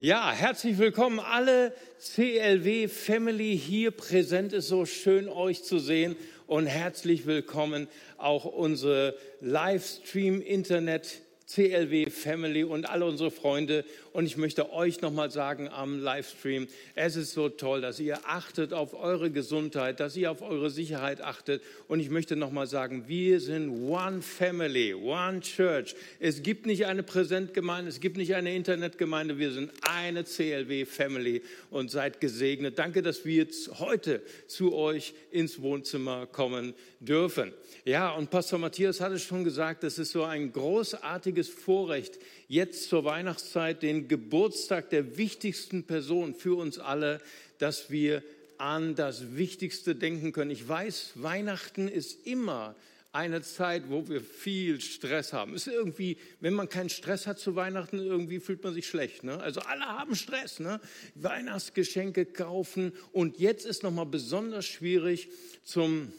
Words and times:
Ja, 0.00 0.30
herzlich 0.30 0.78
willkommen 0.78 1.18
alle 1.18 1.74
CLW 1.98 2.86
Family 2.86 3.58
hier 3.58 3.90
präsent. 3.90 4.52
ist 4.52 4.68
so 4.68 4.86
schön 4.86 5.28
euch 5.28 5.64
zu 5.64 5.80
sehen 5.80 6.14
und 6.46 6.66
herzlich 6.66 7.26
willkommen 7.26 7.88
auch 8.16 8.44
unsere 8.44 9.16
Livestream 9.40 10.40
Internet 10.40 11.22
CLW 11.48 12.10
Family 12.10 12.62
und 12.62 12.90
alle 12.90 13.06
unsere 13.06 13.30
Freunde. 13.30 13.86
Und 14.12 14.26
ich 14.26 14.36
möchte 14.36 14.70
euch 14.70 15.00
nochmal 15.00 15.30
sagen 15.30 15.68
am 15.68 15.98
Livestream, 15.98 16.66
es 16.94 17.16
ist 17.16 17.32
so 17.32 17.48
toll, 17.48 17.80
dass 17.80 17.98
ihr 18.00 18.18
achtet 18.24 18.74
auf 18.74 18.92
eure 18.92 19.30
Gesundheit, 19.30 19.98
dass 19.98 20.14
ihr 20.14 20.30
auf 20.30 20.42
eure 20.42 20.68
Sicherheit 20.70 21.22
achtet. 21.22 21.62
Und 21.86 22.00
ich 22.00 22.10
möchte 22.10 22.36
nochmal 22.36 22.66
sagen, 22.66 23.04
wir 23.06 23.40
sind 23.40 23.70
One 23.88 24.20
Family, 24.20 24.92
One 24.92 25.40
Church. 25.40 25.94
Es 26.20 26.42
gibt 26.42 26.66
nicht 26.66 26.84
eine 26.84 27.02
Präsentgemeinde, 27.02 27.88
es 27.88 28.00
gibt 28.00 28.18
nicht 28.18 28.34
eine 28.34 28.54
Internetgemeinde, 28.54 29.38
wir 29.38 29.52
sind 29.52 29.70
eine 29.90 30.24
CLW 30.24 30.84
Family 30.84 31.42
und 31.70 31.90
seid 31.90 32.20
gesegnet. 32.20 32.78
Danke, 32.78 33.00
dass 33.00 33.24
wir 33.24 33.46
heute 33.78 34.20
zu 34.48 34.74
euch 34.74 35.14
ins 35.30 35.62
Wohnzimmer 35.62 36.26
kommen 36.26 36.74
dürfen. 37.00 37.54
Ja, 37.84 38.10
und 38.10 38.28
Pastor 38.28 38.58
Matthias 38.58 39.00
hatte 39.00 39.18
schon 39.18 39.44
gesagt, 39.44 39.84
es 39.84 39.98
ist 39.98 40.10
so 40.10 40.24
ein 40.24 40.52
großartiges 40.52 41.37
Vorrecht, 41.46 42.18
jetzt 42.48 42.88
zur 42.88 43.04
Weihnachtszeit 43.04 43.84
den 43.84 44.08
Geburtstag 44.08 44.90
der 44.90 45.16
wichtigsten 45.16 45.84
Person 45.84 46.34
für 46.34 46.58
uns 46.58 46.80
alle, 46.80 47.20
dass 47.58 47.90
wir 47.90 48.24
an 48.56 48.96
das 48.96 49.36
Wichtigste 49.36 49.94
denken 49.94 50.32
können. 50.32 50.50
Ich 50.50 50.66
weiß, 50.66 51.12
Weihnachten 51.14 51.86
ist 51.86 52.26
immer 52.26 52.74
eine 53.12 53.40
Zeit, 53.42 53.84
wo 53.88 54.08
wir 54.08 54.20
viel 54.20 54.80
Stress 54.80 55.32
haben. 55.32 55.54
Ist 55.54 55.66
irgendwie, 55.66 56.18
wenn 56.40 56.54
man 56.54 56.68
keinen 56.68 56.90
Stress 56.90 57.26
hat 57.26 57.38
zu 57.38 57.56
Weihnachten, 57.56 57.98
irgendwie 57.98 58.38
fühlt 58.38 58.62
man 58.62 58.74
sich 58.74 58.86
schlecht. 58.86 59.24
Ne? 59.24 59.40
Also 59.40 59.60
alle 59.60 59.84
haben 59.86 60.14
Stress, 60.14 60.60
ne? 60.60 60.80
Weihnachtsgeschenke 61.14 62.26
kaufen 62.26 62.92
und 63.12 63.38
jetzt 63.38 63.64
ist 63.64 63.82
noch 63.82 63.90
mal 63.90 64.04
besonders 64.04 64.66
schwierig 64.66 65.28
zum 65.64 66.12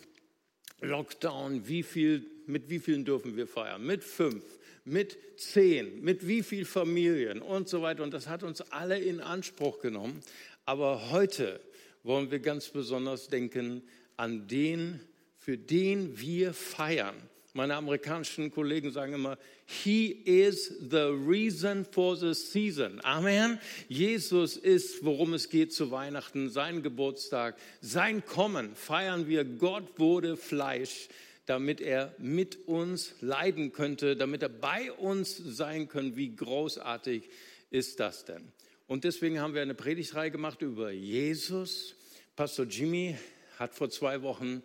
Lockdown, 0.81 1.67
wie 1.67 1.83
viel, 1.83 2.25
mit 2.47 2.69
wie 2.69 2.79
vielen 2.79 3.05
dürfen 3.05 3.35
wir 3.35 3.47
feiern? 3.47 3.85
Mit 3.85 4.03
fünf, 4.03 4.43
mit 4.85 5.17
zehn, 5.37 6.01
mit 6.01 6.27
wie 6.27 6.43
vielen 6.43 6.65
Familien 6.65 7.41
und 7.41 7.69
so 7.69 7.81
weiter. 7.81 8.03
Und 8.03 8.13
das 8.13 8.27
hat 8.27 8.43
uns 8.43 8.61
alle 8.71 8.99
in 8.99 9.19
Anspruch 9.19 9.79
genommen. 9.79 10.21
Aber 10.65 11.11
heute 11.11 11.59
wollen 12.03 12.31
wir 12.31 12.39
ganz 12.39 12.69
besonders 12.69 13.27
denken 13.27 13.83
an 14.17 14.47
den, 14.47 14.99
für 15.37 15.57
den 15.57 16.19
wir 16.19 16.53
feiern. 16.53 17.15
Meine 17.53 17.75
amerikanischen 17.75 18.51
Kollegen 18.51 18.91
sagen 18.91 19.13
immer, 19.13 19.37
He 19.65 20.07
is 20.11 20.67
the 20.91 21.07
reason 21.27 21.83
for 21.83 22.15
the 22.15 22.33
season. 22.33 23.01
Amen. 23.03 23.59
Jesus 23.87 24.55
ist, 24.55 25.03
worum 25.03 25.33
es 25.33 25.49
geht 25.49 25.73
zu 25.73 25.89
Weihnachten, 25.89 26.49
sein 26.49 26.83
Geburtstag, 26.83 27.57
sein 27.81 28.23
Kommen. 28.23 28.75
Feiern 28.75 29.27
wir, 29.27 29.45
Gott 29.45 29.97
wurde 29.97 30.37
Fleisch, 30.37 31.09
damit 31.49 31.81
er 31.81 32.13
mit 32.19 32.67
uns 32.67 33.15
leiden 33.21 33.71
könnte, 33.71 34.15
damit 34.15 34.43
er 34.43 34.49
bei 34.49 34.91
uns 34.91 35.35
sein 35.35 35.87
könnte. 35.87 36.15
Wie 36.15 36.35
großartig 36.35 37.23
ist 37.71 37.99
das 37.99 38.23
denn? 38.23 38.51
Und 38.85 39.03
deswegen 39.03 39.39
haben 39.39 39.55
wir 39.55 39.63
eine 39.63 39.73
Predigtreihe 39.73 40.29
gemacht 40.29 40.61
über 40.61 40.91
Jesus. 40.91 41.95
Pastor 42.35 42.65
Jimmy 42.65 43.17
hat 43.57 43.73
vor 43.73 43.89
zwei 43.89 44.21
Wochen 44.21 44.61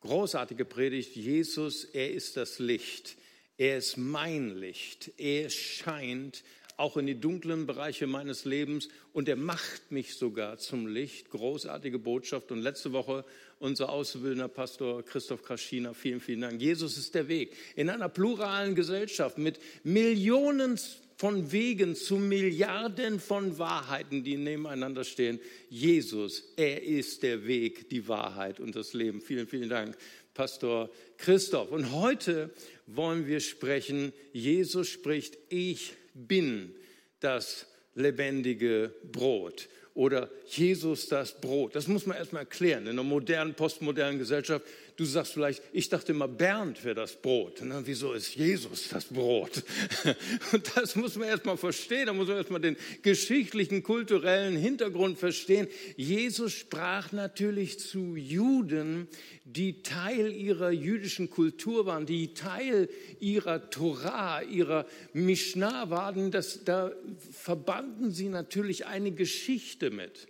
großartige 0.00 0.64
Predigt. 0.64 1.16
Jesus, 1.16 1.84
er 1.84 2.10
ist 2.10 2.38
das 2.38 2.58
Licht. 2.58 3.18
Er 3.58 3.76
ist 3.76 3.98
mein 3.98 4.56
Licht. 4.56 5.12
Er 5.18 5.50
scheint 5.50 6.44
auch 6.76 6.96
in 6.96 7.06
die 7.06 7.18
dunklen 7.18 7.66
Bereiche 7.66 8.06
meines 8.06 8.44
Lebens 8.44 8.88
und 9.12 9.28
er 9.28 9.36
macht 9.36 9.90
mich 9.90 10.14
sogar 10.14 10.58
zum 10.58 10.86
Licht. 10.86 11.30
Großartige 11.30 11.98
Botschaft. 11.98 12.50
Und 12.50 12.60
letzte 12.60 12.92
Woche 12.92 13.24
unser 13.58 13.90
auszubildender 13.90 14.48
Pastor 14.48 15.04
Christoph 15.04 15.42
Kraschina, 15.42 15.94
vielen, 15.94 16.20
vielen 16.20 16.40
Dank. 16.40 16.60
Jesus 16.60 16.98
ist 16.98 17.14
der 17.14 17.28
Weg. 17.28 17.54
In 17.76 17.90
einer 17.90 18.08
pluralen 18.08 18.74
Gesellschaft 18.74 19.38
mit 19.38 19.60
Millionen 19.84 20.78
von 21.16 21.52
Wegen 21.52 21.94
zu 21.94 22.16
Milliarden 22.16 23.20
von 23.20 23.56
Wahrheiten, 23.56 24.24
die 24.24 24.36
nebeneinander 24.36 25.04
stehen. 25.04 25.38
Jesus, 25.68 26.52
er 26.56 26.82
ist 26.82 27.22
der 27.22 27.46
Weg, 27.46 27.88
die 27.90 28.08
Wahrheit 28.08 28.58
und 28.58 28.74
das 28.74 28.92
Leben. 28.92 29.20
Vielen, 29.20 29.46
vielen 29.46 29.68
Dank, 29.68 29.96
Pastor 30.34 30.90
Christoph. 31.18 31.70
Und 31.70 31.92
heute 31.92 32.50
wollen 32.86 33.28
wir 33.28 33.38
sprechen, 33.38 34.12
Jesus 34.32 34.88
spricht, 34.88 35.38
ich 35.48 35.94
bin 36.14 36.74
das 37.20 37.66
lebendige 37.94 38.94
Brot 39.10 39.68
oder 39.94 40.30
Jesus 40.46 41.08
das 41.08 41.40
Brot. 41.40 41.74
Das 41.74 41.86
muss 41.86 42.06
man 42.06 42.16
erstmal 42.16 42.42
erklären. 42.42 42.84
In 42.84 42.90
einer 42.90 43.02
modernen, 43.02 43.54
postmodernen 43.54 44.18
Gesellschaft 44.18 44.64
Du 45.02 45.08
sagst 45.08 45.32
vielleicht, 45.32 45.60
ich 45.72 45.88
dachte 45.88 46.12
immer, 46.12 46.28
Bernd 46.28 46.84
wäre 46.84 46.94
das 46.94 47.20
Brot. 47.20 47.58
Na, 47.64 47.84
wieso 47.84 48.12
ist 48.12 48.36
Jesus 48.36 48.88
das 48.88 49.06
Brot? 49.06 49.64
Und 50.52 50.76
das 50.76 50.94
muss 50.94 51.16
man 51.16 51.26
erstmal 51.26 51.56
verstehen. 51.56 52.06
Da 52.06 52.12
muss 52.12 52.28
man 52.28 52.36
erstmal 52.36 52.60
den 52.60 52.76
geschichtlichen, 53.02 53.82
kulturellen 53.82 54.56
Hintergrund 54.56 55.18
verstehen. 55.18 55.66
Jesus 55.96 56.52
sprach 56.52 57.10
natürlich 57.10 57.80
zu 57.80 58.14
Juden, 58.14 59.08
die 59.44 59.82
Teil 59.82 60.32
ihrer 60.32 60.70
jüdischen 60.70 61.28
Kultur 61.30 61.84
waren, 61.84 62.06
die 62.06 62.32
Teil 62.32 62.88
ihrer 63.18 63.70
Torah, 63.70 64.40
ihrer 64.42 64.86
Mishnah 65.14 65.90
waren. 65.90 66.30
Das, 66.30 66.62
da 66.64 66.92
verbanden 67.32 68.12
sie 68.12 68.28
natürlich 68.28 68.86
eine 68.86 69.10
Geschichte 69.10 69.90
mit. 69.90 70.28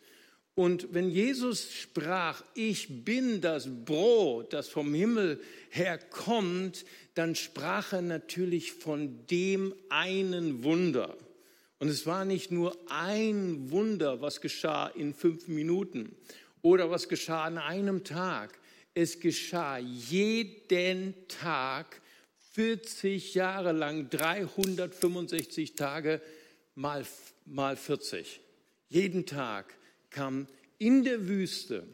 Und 0.54 0.92
wenn 0.92 1.10
Jesus 1.10 1.72
sprach, 1.72 2.42
ich 2.54 3.04
bin 3.04 3.40
das 3.40 3.68
Brot, 3.84 4.52
das 4.52 4.68
vom 4.68 4.92
Himmel 4.92 5.40
herkommt, 5.70 6.84
dann 7.14 7.34
sprach 7.34 7.94
er 7.94 8.02
natürlich 8.02 8.72
von 8.72 9.26
dem 9.28 9.74
einen 9.88 10.62
Wunder. 10.62 11.16
Und 11.78 11.88
es 11.88 12.06
war 12.06 12.24
nicht 12.24 12.52
nur 12.52 12.76
ein 12.90 13.70
Wunder, 13.70 14.20
was 14.20 14.40
geschah 14.40 14.88
in 14.88 15.14
fünf 15.14 15.48
Minuten 15.48 16.14
oder 16.60 16.90
was 16.90 17.08
geschah 17.08 17.44
an 17.44 17.58
einem 17.58 18.04
Tag. 18.04 18.58
Es 18.94 19.20
geschah 19.20 19.78
jeden 19.78 21.14
Tag 21.28 22.02
40 22.52 23.34
Jahre 23.34 23.72
lang, 23.72 24.10
365 24.10 25.74
Tage 25.74 26.20
mal, 26.74 27.06
mal 27.46 27.76
40. 27.76 28.40
Jeden 28.90 29.24
Tag 29.24 29.74
kam 30.12 30.46
in 30.78 31.04
der 31.04 31.28
Wüste 31.28 31.86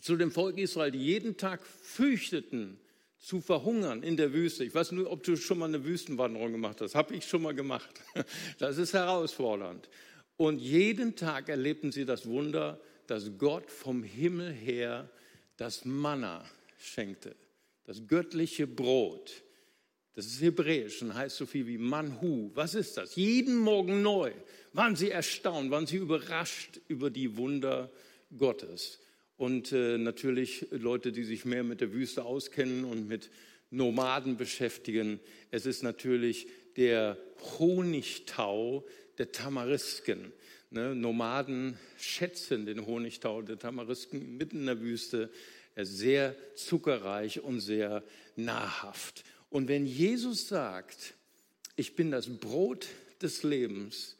zu 0.00 0.16
dem 0.16 0.32
Volk 0.32 0.58
Israel, 0.58 0.90
die 0.90 0.98
jeden 0.98 1.36
Tag 1.36 1.64
fürchteten, 1.64 2.78
zu 3.18 3.40
verhungern 3.40 4.02
in 4.02 4.16
der 4.16 4.32
Wüste. 4.32 4.64
Ich 4.64 4.74
weiß 4.74 4.90
nur, 4.92 5.10
ob 5.10 5.22
du 5.22 5.36
schon 5.36 5.58
mal 5.58 5.66
eine 5.66 5.84
Wüstenwanderung 5.84 6.50
gemacht 6.50 6.80
hast. 6.80 6.96
Habe 6.96 7.14
ich 7.14 7.24
schon 7.24 7.42
mal 7.42 7.54
gemacht. 7.54 8.00
Das 8.58 8.78
ist 8.78 8.94
herausfordernd. 8.94 9.88
Und 10.36 10.58
jeden 10.58 11.14
Tag 11.14 11.48
erlebten 11.48 11.92
sie 11.92 12.04
das 12.04 12.26
Wunder, 12.26 12.80
dass 13.06 13.38
Gott 13.38 13.70
vom 13.70 14.02
Himmel 14.02 14.52
her 14.52 15.08
das 15.56 15.84
Manna 15.84 16.44
schenkte, 16.78 17.36
das 17.84 18.08
göttliche 18.08 18.66
Brot. 18.66 19.44
Das 20.14 20.26
ist 20.26 20.42
hebräisch 20.42 21.00
und 21.02 21.14
heißt 21.14 21.36
so 21.36 21.46
viel 21.46 21.66
wie 21.66 21.78
Manhu. 21.78 22.50
Was 22.54 22.74
ist 22.74 22.98
das? 22.98 23.16
Jeden 23.16 23.56
Morgen 23.56 24.02
neu 24.02 24.32
waren 24.72 24.94
sie 24.94 25.10
erstaunt, 25.10 25.70
waren 25.70 25.86
sie 25.86 25.96
überrascht 25.96 26.80
über 26.88 27.10
die 27.10 27.36
Wunder 27.36 27.90
Gottes. 28.36 29.00
Und 29.36 29.72
äh, 29.72 29.98
natürlich 29.98 30.66
Leute, 30.70 31.12
die 31.12 31.24
sich 31.24 31.44
mehr 31.44 31.64
mit 31.64 31.80
der 31.80 31.92
Wüste 31.92 32.24
auskennen 32.24 32.84
und 32.84 33.08
mit 33.08 33.30
Nomaden 33.70 34.36
beschäftigen. 34.36 35.18
Es 35.50 35.64
ist 35.64 35.82
natürlich 35.82 36.46
der 36.76 37.16
Honigtau 37.58 38.86
der 39.18 39.32
Tamarisken. 39.32 40.32
Ne? 40.70 40.94
Nomaden 40.94 41.78
schätzen 41.98 42.66
den 42.66 42.86
Honigtau 42.86 43.42
der 43.42 43.58
Tamarisken 43.58 44.36
mitten 44.36 44.60
in 44.60 44.66
der 44.66 44.80
Wüste. 44.80 45.30
Er 45.74 45.84
ist 45.84 45.96
sehr 45.96 46.36
zuckerreich 46.54 47.40
und 47.40 47.60
sehr 47.60 48.04
nahrhaft. 48.36 49.24
Und 49.52 49.68
wenn 49.68 49.84
Jesus 49.84 50.48
sagt, 50.48 51.12
ich 51.76 51.94
bin 51.94 52.10
das 52.10 52.38
Brot 52.38 52.88
des 53.20 53.42
Lebens, 53.42 54.16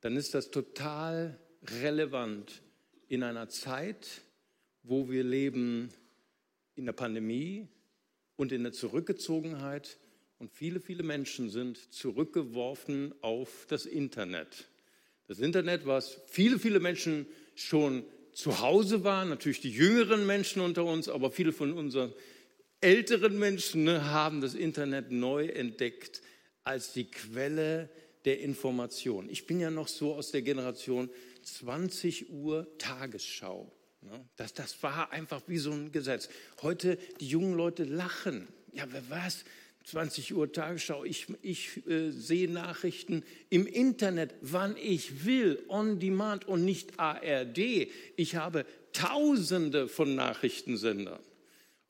dann 0.00 0.16
ist 0.16 0.34
das 0.34 0.50
total 0.50 1.38
relevant 1.82 2.62
in 3.06 3.22
einer 3.22 3.48
Zeit, 3.48 4.22
wo 4.82 5.08
wir 5.08 5.22
leben 5.22 5.90
in 6.74 6.84
der 6.84 6.94
Pandemie 6.94 7.68
und 8.34 8.50
in 8.50 8.64
der 8.64 8.72
Zurückgezogenheit. 8.72 9.98
Und 10.40 10.50
viele, 10.50 10.80
viele 10.80 11.04
Menschen 11.04 11.48
sind 11.48 11.92
zurückgeworfen 11.94 13.14
auf 13.20 13.66
das 13.68 13.86
Internet. 13.86 14.68
Das 15.28 15.38
Internet, 15.38 15.86
was 15.86 16.20
viele, 16.26 16.58
viele 16.58 16.80
Menschen 16.80 17.26
schon 17.54 18.02
zu 18.32 18.58
Hause 18.58 19.04
waren, 19.04 19.28
natürlich 19.28 19.60
die 19.60 19.70
jüngeren 19.70 20.26
Menschen 20.26 20.60
unter 20.60 20.84
uns, 20.84 21.08
aber 21.08 21.30
viele 21.30 21.52
von 21.52 21.72
unseren 21.72 22.12
älteren 22.82 23.38
Menschen 23.38 23.84
ne, 23.84 24.10
haben 24.10 24.40
das 24.40 24.54
Internet 24.54 25.10
neu 25.10 25.46
entdeckt 25.46 26.20
als 26.64 26.92
die 26.92 27.10
Quelle 27.10 27.88
der 28.24 28.40
Information. 28.40 29.28
Ich 29.30 29.46
bin 29.46 29.60
ja 29.60 29.70
noch 29.70 29.88
so 29.88 30.14
aus 30.14 30.30
der 30.30 30.42
Generation 30.42 31.08
20 31.42 32.30
Uhr 32.30 32.66
Tagesschau. 32.78 33.72
Ne? 34.02 34.28
Das, 34.36 34.52
das 34.52 34.80
war 34.82 35.10
einfach 35.12 35.42
wie 35.46 35.58
so 35.58 35.72
ein 35.72 35.92
Gesetz. 35.92 36.28
Heute, 36.60 36.98
die 37.20 37.28
jungen 37.28 37.54
Leute 37.54 37.84
lachen. 37.84 38.48
Ja, 38.72 38.84
wer 38.90 39.02
was? 39.08 39.44
20 39.84 40.34
Uhr 40.34 40.52
Tagesschau. 40.52 41.04
Ich, 41.04 41.26
ich 41.42 41.86
äh, 41.88 42.10
sehe 42.10 42.48
Nachrichten 42.48 43.24
im 43.48 43.66
Internet, 43.66 44.34
wann 44.40 44.76
ich 44.76 45.24
will, 45.24 45.62
on 45.68 45.98
demand 45.98 46.46
und 46.46 46.64
nicht 46.64 46.98
ARD. 46.98 47.88
Ich 48.16 48.36
habe 48.36 48.64
Tausende 48.92 49.88
von 49.88 50.14
Nachrichtensendern. 50.14 51.18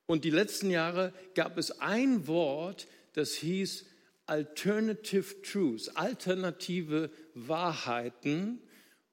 Und 0.06 0.25
die 0.25 0.31
letzten 0.31 0.70
Jahre 0.70 1.12
gab 1.34 1.58
es 1.58 1.81
ein 1.81 2.26
Wort, 2.26 2.87
das 3.14 3.32
hieß 3.34 3.87
Alternative 4.26 5.43
Truths, 5.43 5.88
alternative 5.90 7.10
Wahrheiten. 7.34 8.60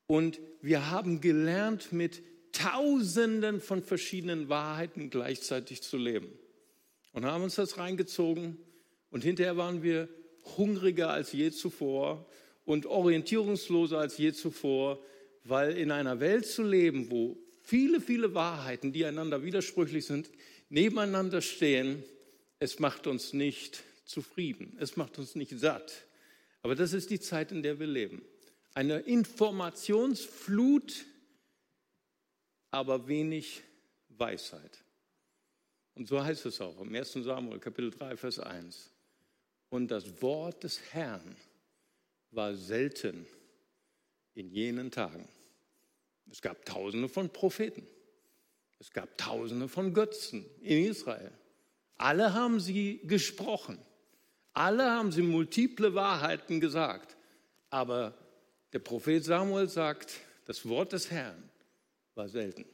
Und 0.08 0.40
wir 0.62 0.90
haben 0.92 1.22
gelernt, 1.22 1.92
mit 1.92 2.22
Tausenden 2.52 3.62
von 3.62 3.84
verschiedenen 3.84 4.50
Wahrheiten 4.50 5.10
gleichzeitig 5.10 5.82
zu 5.82 5.98
leben. 5.98 6.28
Und 7.14 7.26
haben 7.26 7.44
uns 7.44 7.56
das 7.56 7.78
reingezogen 7.78 8.58
und 9.12 9.24
hinterher 9.24 9.58
waren 9.58 9.84
wir 9.84 10.10
hungriger 10.58 11.10
als 11.10 11.32
je 11.32 11.52
zuvor 11.52 12.28
und 12.66 12.86
orientierungsloser 12.86 13.98
als 13.98 14.18
je 14.18 14.32
zuvor, 14.32 15.00
weil 15.44 15.78
in 15.78 15.92
einer 15.92 16.20
Welt 16.20 16.46
zu 16.46 16.64
leben, 16.64 17.10
wo 17.10 17.38
viele, 17.62 18.02
viele 18.02 18.34
Wahrheiten, 18.34 18.94
die 18.94 19.06
einander 19.06 19.44
widersprüchlich 19.44 20.06
sind, 20.06 20.30
nebeneinander 20.70 21.42
stehen, 21.42 22.04
es 22.60 22.80
macht 22.80 23.08
uns 23.08 23.34
nicht 23.34 23.84
zufrieden, 24.06 24.78
es 24.80 24.96
macht 24.98 25.20
uns 25.20 25.36
nicht 25.36 25.60
satt. 25.60 26.06
Aber 26.62 26.76
das 26.76 26.94
ist 26.94 27.10
die 27.10 27.20
Zeit, 27.20 27.52
in 27.52 27.64
der 27.64 27.80
wir 27.80 27.88
leben. 27.88 28.22
Eine 28.74 29.00
Informationsflut, 29.00 31.06
aber 32.72 33.08
wenig 33.08 33.64
Weisheit. 34.10 34.84
Und 35.96 36.08
so 36.08 36.24
heißt 36.24 36.46
es 36.46 36.62
auch 36.62 36.80
im 36.80 36.94
1. 36.94 37.14
Samuel 37.14 37.60
Kapitel 37.60 37.90
3, 37.92 38.16
Vers 38.16 38.40
1. 38.40 38.92
Und 39.70 39.90
das 39.90 40.22
Wort 40.22 40.64
des 40.64 40.80
Herrn 40.94 41.36
war 42.32 42.56
selten 42.56 43.26
in 44.36 44.50
jenen 44.50 44.92
Tagen. 44.92 45.28
Es 46.32 46.42
gab 46.42 46.64
tausende 46.66 47.10
von 47.10 47.30
Propheten. 47.30 47.86
Es 48.80 48.92
gab 48.92 49.18
tausende 49.18 49.68
von 49.68 49.94
Götzen 49.94 50.46
in 50.62 50.86
Israel. 50.86 51.32
Alle 51.98 52.34
haben 52.34 52.60
sie 52.60 53.02
gesprochen. 53.04 53.78
Alle 54.54 54.90
haben 54.90 55.12
sie 55.12 55.22
multiple 55.22 55.94
Wahrheiten 55.94 56.60
gesagt. 56.60 57.18
Aber 57.70 58.18
der 58.74 58.80
Prophet 58.80 59.24
Samuel 59.24 59.68
sagt, 59.68 60.14
das 60.46 60.68
Wort 60.68 60.94
des 60.94 61.12
Herrn 61.12 61.50
war 62.16 62.30
selten. 62.30 62.66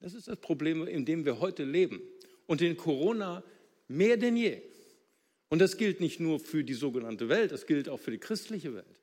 Das 0.00 0.14
ist 0.14 0.28
das 0.28 0.38
Problem, 0.38 0.86
in 0.86 1.04
dem 1.04 1.24
wir 1.24 1.40
heute 1.40 1.64
leben. 1.64 2.00
Und 2.46 2.60
in 2.62 2.76
Corona 2.76 3.44
mehr 3.88 4.16
denn 4.16 4.36
je. 4.36 4.62
Und 5.48 5.58
das 5.58 5.76
gilt 5.76 6.00
nicht 6.00 6.18
nur 6.18 6.40
für 6.40 6.64
die 6.64 6.74
sogenannte 6.74 7.28
Welt, 7.28 7.52
das 7.52 7.66
gilt 7.66 7.88
auch 7.88 8.00
für 8.00 8.10
die 8.10 8.18
christliche 8.18 8.74
Welt. 8.74 9.01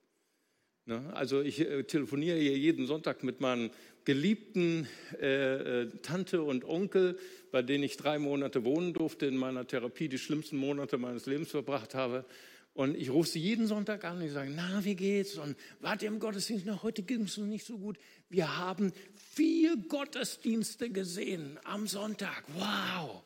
Ne? 0.90 1.04
Also 1.14 1.42
ich 1.42 1.60
äh, 1.60 1.84
telefoniere 1.84 2.40
hier 2.40 2.58
jeden 2.58 2.88
Sonntag 2.88 3.24
mit 3.24 3.42
meinen 3.42 3.70
geliebten 4.06 4.88
äh, 5.22 5.84
äh, 5.84 5.90
Tante 6.02 6.42
und 6.42 6.66
Onkel, 6.66 7.20
bei 7.52 7.62
denen 7.62 7.84
ich 7.84 7.96
drei 7.96 8.18
Monate 8.18 8.66
wohnen 8.66 8.94
durfte, 8.94 9.28
in 9.28 9.38
meiner 9.38 9.68
Therapie 9.68 10.10
die 10.10 10.18
schlimmsten 10.18 10.58
Monate 10.58 10.98
meines 10.98 11.28
Lebens 11.28 11.52
verbracht 11.52 11.94
habe. 11.94 12.26
Und 12.74 12.98
ich 12.98 13.12
rufe 13.12 13.30
sie 13.30 13.40
jeden 13.40 13.68
Sonntag 13.68 14.04
an 14.04 14.18
und 14.18 14.24
ich 14.24 14.32
sage, 14.32 14.52
na, 14.56 14.84
wie 14.84 14.96
geht's? 14.96 15.38
Und 15.38 15.56
wart 15.80 16.02
ihr 16.02 16.08
im 16.08 16.20
Gottesdienst? 16.20 16.66
Na, 16.66 16.82
heute 16.82 17.04
ging 17.04 17.22
es 17.24 17.38
nicht 17.38 17.66
so 17.68 17.78
gut. 17.78 18.00
Wir 18.30 18.58
haben 18.58 18.92
vier 19.36 19.78
Gottesdienste 19.78 20.90
gesehen 20.90 21.60
am 21.66 21.86
Sonntag. 21.86 22.46
Wow! 22.56 23.22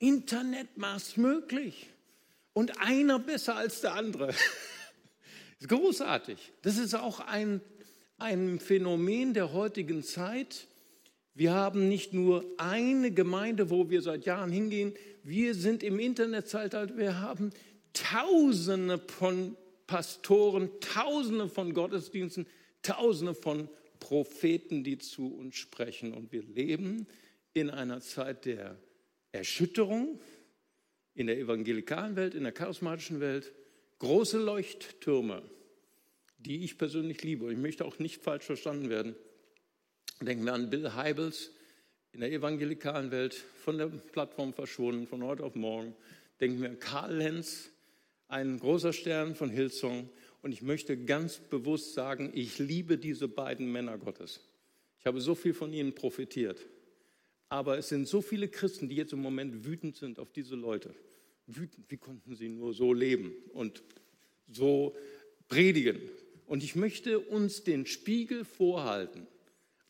Internet 0.00 0.76
macht 0.76 1.16
möglich 1.18 1.86
und 2.52 2.80
einer 2.80 3.20
besser 3.20 3.54
als 3.54 3.80
der 3.80 3.94
andere. 3.94 4.34
ist 5.58 5.68
großartig. 5.68 6.52
Das 6.62 6.78
ist 6.78 6.94
auch 6.94 7.20
ein, 7.20 7.60
ein 8.18 8.60
Phänomen 8.60 9.34
der 9.34 9.52
heutigen 9.52 10.02
Zeit. 10.02 10.66
Wir 11.34 11.52
haben 11.52 11.88
nicht 11.88 12.12
nur 12.12 12.44
eine 12.56 13.10
Gemeinde, 13.10 13.70
wo 13.70 13.90
wir 13.90 14.02
seit 14.02 14.24
Jahren 14.24 14.50
hingehen. 14.50 14.94
Wir 15.22 15.54
sind 15.54 15.82
im 15.82 15.98
Internetzeitalter. 15.98 16.96
Wir 16.96 17.20
haben 17.20 17.50
Tausende 17.92 18.98
von 18.98 19.56
Pastoren, 19.86 20.70
Tausende 20.80 21.48
von 21.48 21.72
Gottesdiensten, 21.72 22.46
Tausende 22.82 23.34
von 23.34 23.68
Propheten, 24.00 24.84
die 24.84 24.98
zu 24.98 25.34
uns 25.34 25.56
sprechen. 25.56 26.12
Und 26.14 26.32
wir 26.32 26.42
leben 26.42 27.06
in 27.54 27.70
einer 27.70 28.00
Zeit 28.00 28.44
der 28.44 28.78
Erschütterung, 29.32 30.20
in 31.14 31.26
der 31.26 31.38
evangelikalen 31.38 32.16
Welt, 32.16 32.34
in 32.34 32.44
der 32.44 32.52
charismatischen 32.52 33.20
Welt 33.20 33.52
große 33.98 34.38
Leuchttürme, 34.38 35.42
die 36.38 36.64
ich 36.64 36.78
persönlich 36.78 37.22
liebe. 37.22 37.50
Ich 37.52 37.58
möchte 37.58 37.84
auch 37.84 37.98
nicht 37.98 38.22
falsch 38.22 38.44
verstanden 38.44 38.90
werden. 38.90 39.16
Denken 40.20 40.44
wir 40.44 40.54
an 40.54 40.70
Bill 40.70 40.94
Heibels 40.94 41.50
in 42.12 42.20
der 42.20 42.32
evangelikalen 42.32 43.10
Welt, 43.10 43.34
von 43.34 43.76
der 43.76 43.86
Plattform 43.86 44.54
verschwunden, 44.54 45.06
von 45.06 45.22
heute 45.22 45.44
auf 45.44 45.54
morgen. 45.54 45.94
Denken 46.40 46.62
wir 46.62 46.70
an 46.70 46.78
Karl 46.78 47.14
Lenz, 47.16 47.70
ein 48.28 48.58
großer 48.58 48.92
Stern 48.92 49.34
von 49.34 49.50
Hillsong. 49.50 50.08
Und 50.42 50.52
ich 50.52 50.62
möchte 50.62 50.96
ganz 50.96 51.38
bewusst 51.38 51.94
sagen, 51.94 52.32
ich 52.34 52.58
liebe 52.58 52.96
diese 52.98 53.28
beiden 53.28 53.70
Männer 53.70 53.98
Gottes. 53.98 54.40
Ich 55.00 55.06
habe 55.06 55.20
so 55.20 55.34
viel 55.34 55.52
von 55.52 55.72
ihnen 55.72 55.94
profitiert. 55.94 56.64
Aber 57.48 57.78
es 57.78 57.88
sind 57.88 58.08
so 58.08 58.22
viele 58.22 58.48
Christen, 58.48 58.88
die 58.88 58.96
jetzt 58.96 59.12
im 59.12 59.20
Moment 59.20 59.64
wütend 59.64 59.96
sind 59.96 60.18
auf 60.18 60.32
diese 60.32 60.56
Leute. 60.56 60.94
Wütend, 61.46 61.90
wie 61.90 61.96
konnten 61.96 62.34
sie 62.34 62.48
nur 62.48 62.74
so 62.74 62.92
leben 62.92 63.32
und 63.52 63.82
so 64.48 64.94
predigen? 65.48 66.00
Und 66.46 66.62
ich 66.62 66.76
möchte 66.76 67.18
uns 67.18 67.64
den 67.64 67.86
Spiegel 67.86 68.44
vorhalten, 68.44 69.26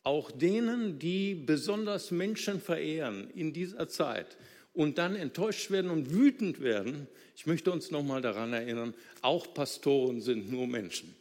auch 0.03 0.31
denen, 0.31 0.99
die 0.99 1.35
besonders 1.35 2.11
Menschen 2.11 2.61
verehren 2.61 3.29
in 3.31 3.53
dieser 3.53 3.89
Zeit 3.89 4.37
und 4.73 4.99
dann 4.99 5.15
enttäuscht 5.15 5.71
werden 5.71 5.89
und 5.89 6.11
wütend 6.11 6.61
werden. 6.61 7.07
Ich 7.35 7.47
möchte 7.47 7.71
uns 7.71 7.91
nochmal 7.91 8.21
daran 8.21 8.53
erinnern, 8.53 8.93
auch 9.21 9.53
Pastoren 9.53 10.21
sind 10.21 10.51
nur 10.51 10.67
Menschen 10.67 11.15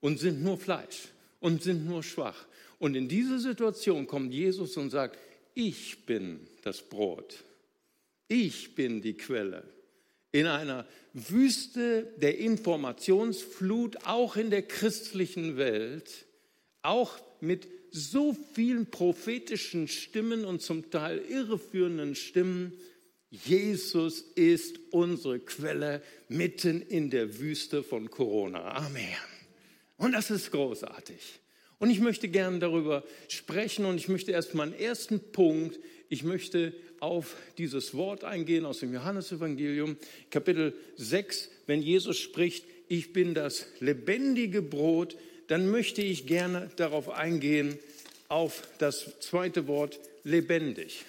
und 0.00 0.18
sind 0.18 0.42
nur 0.42 0.58
Fleisch 0.58 1.08
und 1.40 1.62
sind 1.62 1.86
nur 1.86 2.02
schwach. 2.02 2.46
Und 2.78 2.94
in 2.94 3.08
diese 3.08 3.38
Situation 3.38 4.06
kommt 4.06 4.32
Jesus 4.32 4.76
und 4.76 4.90
sagt, 4.90 5.18
ich 5.54 6.04
bin 6.06 6.40
das 6.62 6.82
Brot. 6.82 7.44
Ich 8.28 8.74
bin 8.74 9.00
die 9.00 9.14
Quelle. 9.14 9.73
In 10.34 10.48
einer 10.48 10.84
Wüste 11.12 12.12
der 12.16 12.38
Informationsflut, 12.38 14.04
auch 14.04 14.34
in 14.34 14.50
der 14.50 14.62
christlichen 14.62 15.56
Welt, 15.56 16.26
auch 16.82 17.20
mit 17.40 17.68
so 17.92 18.36
vielen 18.52 18.86
prophetischen 18.86 19.86
Stimmen 19.86 20.44
und 20.44 20.60
zum 20.60 20.90
Teil 20.90 21.18
irreführenden 21.18 22.16
Stimmen, 22.16 22.72
Jesus 23.30 24.22
ist 24.34 24.80
unsere 24.90 25.38
Quelle 25.38 26.02
mitten 26.28 26.82
in 26.82 27.10
der 27.10 27.38
Wüste 27.38 27.84
von 27.84 28.10
Corona. 28.10 28.72
Amen. 28.72 29.04
Und 29.98 30.10
das 30.10 30.32
ist 30.32 30.50
großartig. 30.50 31.38
Und 31.78 31.90
ich 31.90 32.00
möchte 32.00 32.26
gerne 32.26 32.58
darüber 32.58 33.04
sprechen 33.28 33.84
und 33.84 33.98
ich 33.98 34.08
möchte 34.08 34.32
erst 34.32 34.54
meinen 34.54 34.74
ersten 34.74 35.20
Punkt, 35.30 35.78
ich 36.08 36.24
möchte 36.24 36.74
auf 37.04 37.36
dieses 37.58 37.92
Wort 37.92 38.24
eingehen 38.24 38.64
aus 38.64 38.78
dem 38.78 38.94
Johannesevangelium, 38.94 39.98
Kapitel 40.30 40.72
6, 40.96 41.50
wenn 41.66 41.82
Jesus 41.82 42.18
spricht, 42.18 42.64
ich 42.88 43.12
bin 43.12 43.34
das 43.34 43.66
lebendige 43.80 44.62
Brot, 44.62 45.14
dann 45.48 45.70
möchte 45.70 46.00
ich 46.00 46.26
gerne 46.26 46.70
darauf 46.76 47.10
eingehen, 47.10 47.78
auf 48.28 48.62
das 48.78 49.20
zweite 49.20 49.66
Wort 49.66 50.00
lebendig. 50.22 51.04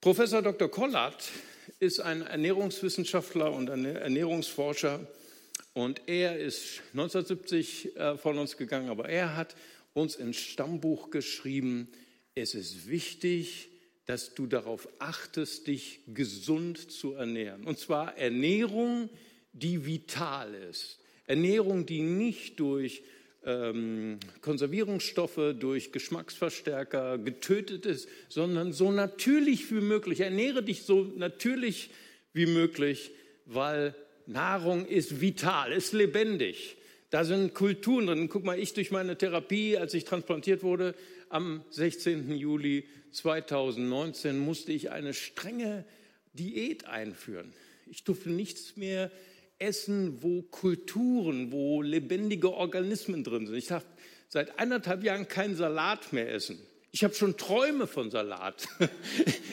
Professor 0.00 0.40
Dr. 0.40 0.70
Kollert 0.70 1.30
ist 1.78 2.00
ein 2.00 2.22
Ernährungswissenschaftler 2.22 3.52
und 3.52 3.68
ein 3.68 3.84
Ernährungsforscher 3.84 5.06
und 5.74 6.00
er 6.06 6.38
ist 6.38 6.80
1970 6.92 7.96
äh, 7.96 8.16
von 8.16 8.38
uns 8.38 8.56
gegangen, 8.56 8.88
aber 8.88 9.06
er 9.06 9.36
hat 9.36 9.54
uns 9.92 10.16
ins 10.16 10.38
Stammbuch 10.38 11.10
geschrieben, 11.10 11.88
es 12.34 12.54
ist 12.54 12.88
wichtig, 12.88 13.68
dass 14.06 14.34
du 14.34 14.46
darauf 14.46 14.88
achtest, 14.98 15.66
dich 15.66 16.00
gesund 16.12 16.90
zu 16.90 17.14
ernähren. 17.14 17.64
Und 17.64 17.78
zwar 17.78 18.16
Ernährung, 18.18 19.08
die 19.52 19.86
vital 19.86 20.54
ist. 20.70 20.98
Ernährung, 21.26 21.86
die 21.86 22.02
nicht 22.02 22.60
durch 22.60 23.02
ähm, 23.46 24.18
Konservierungsstoffe, 24.40 25.54
durch 25.58 25.92
Geschmacksverstärker 25.92 27.18
getötet 27.18 27.86
ist, 27.86 28.08
sondern 28.28 28.72
so 28.72 28.92
natürlich 28.92 29.70
wie 29.70 29.80
möglich. 29.80 30.20
Ernähre 30.20 30.62
dich 30.62 30.82
so 30.82 31.12
natürlich 31.16 31.90
wie 32.32 32.46
möglich, 32.46 33.10
weil 33.46 33.94
Nahrung 34.26 34.86
ist 34.86 35.20
vital, 35.20 35.72
ist 35.72 35.92
lebendig. 35.92 36.76
Da 37.10 37.24
sind 37.24 37.54
Kulturen 37.54 38.06
drin. 38.06 38.28
Guck 38.28 38.44
mal, 38.44 38.58
ich 38.58 38.74
durch 38.74 38.90
meine 38.90 39.16
Therapie, 39.16 39.76
als 39.76 39.94
ich 39.94 40.04
transplantiert 40.04 40.62
wurde, 40.62 40.94
am 41.28 41.62
16. 41.70 42.36
Juli 42.36 42.86
2019 43.14 44.38
musste 44.38 44.72
ich 44.72 44.90
eine 44.90 45.14
strenge 45.14 45.84
Diät 46.32 46.86
einführen. 46.86 47.52
Ich 47.86 48.04
durfte 48.04 48.30
nichts 48.30 48.76
mehr 48.76 49.10
essen, 49.58 50.22
wo 50.22 50.42
Kulturen, 50.42 51.52
wo 51.52 51.82
lebendige 51.82 52.52
Organismen 52.52 53.24
drin 53.24 53.46
sind. 53.46 53.56
Ich 53.56 53.68
darf 53.68 53.84
seit 54.28 54.58
eineinhalb 54.58 55.04
Jahren 55.04 55.28
keinen 55.28 55.54
Salat 55.54 56.12
mehr 56.12 56.32
essen. 56.32 56.58
Ich 56.94 57.02
habe 57.02 57.12
schon 57.12 57.36
Träume 57.36 57.88
von 57.88 58.12
Salat. 58.12 58.68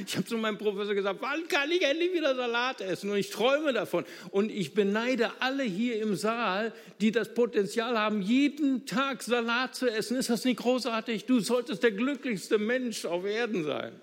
Ich 0.05 0.17
habe 0.17 0.25
zu 0.25 0.37
meinem 0.37 0.57
Professor 0.57 0.93
gesagt, 0.95 1.21
wann 1.21 1.47
kann 1.47 1.69
ich 1.71 1.83
endlich 1.83 2.11
wieder 2.13 2.35
Salat 2.35 2.81
essen? 2.81 3.11
Und 3.11 3.17
ich 3.17 3.29
träume 3.29 3.71
davon. 3.71 4.03
Und 4.31 4.51
ich 4.51 4.73
beneide 4.73 5.31
alle 5.39 5.63
hier 5.63 6.01
im 6.01 6.15
Saal, 6.15 6.73
die 6.99 7.11
das 7.11 7.33
Potenzial 7.33 7.97
haben, 7.97 8.21
jeden 8.21 8.85
Tag 8.85 9.23
Salat 9.23 9.75
zu 9.75 9.87
essen. 9.87 10.17
Ist 10.17 10.29
das 10.29 10.43
nicht 10.43 10.59
großartig? 10.59 11.25
Du 11.25 11.39
solltest 11.39 11.83
der 11.83 11.91
glücklichste 11.91 12.57
Mensch 12.57 13.05
auf 13.05 13.25
Erden 13.25 13.63
sein. 13.63 13.93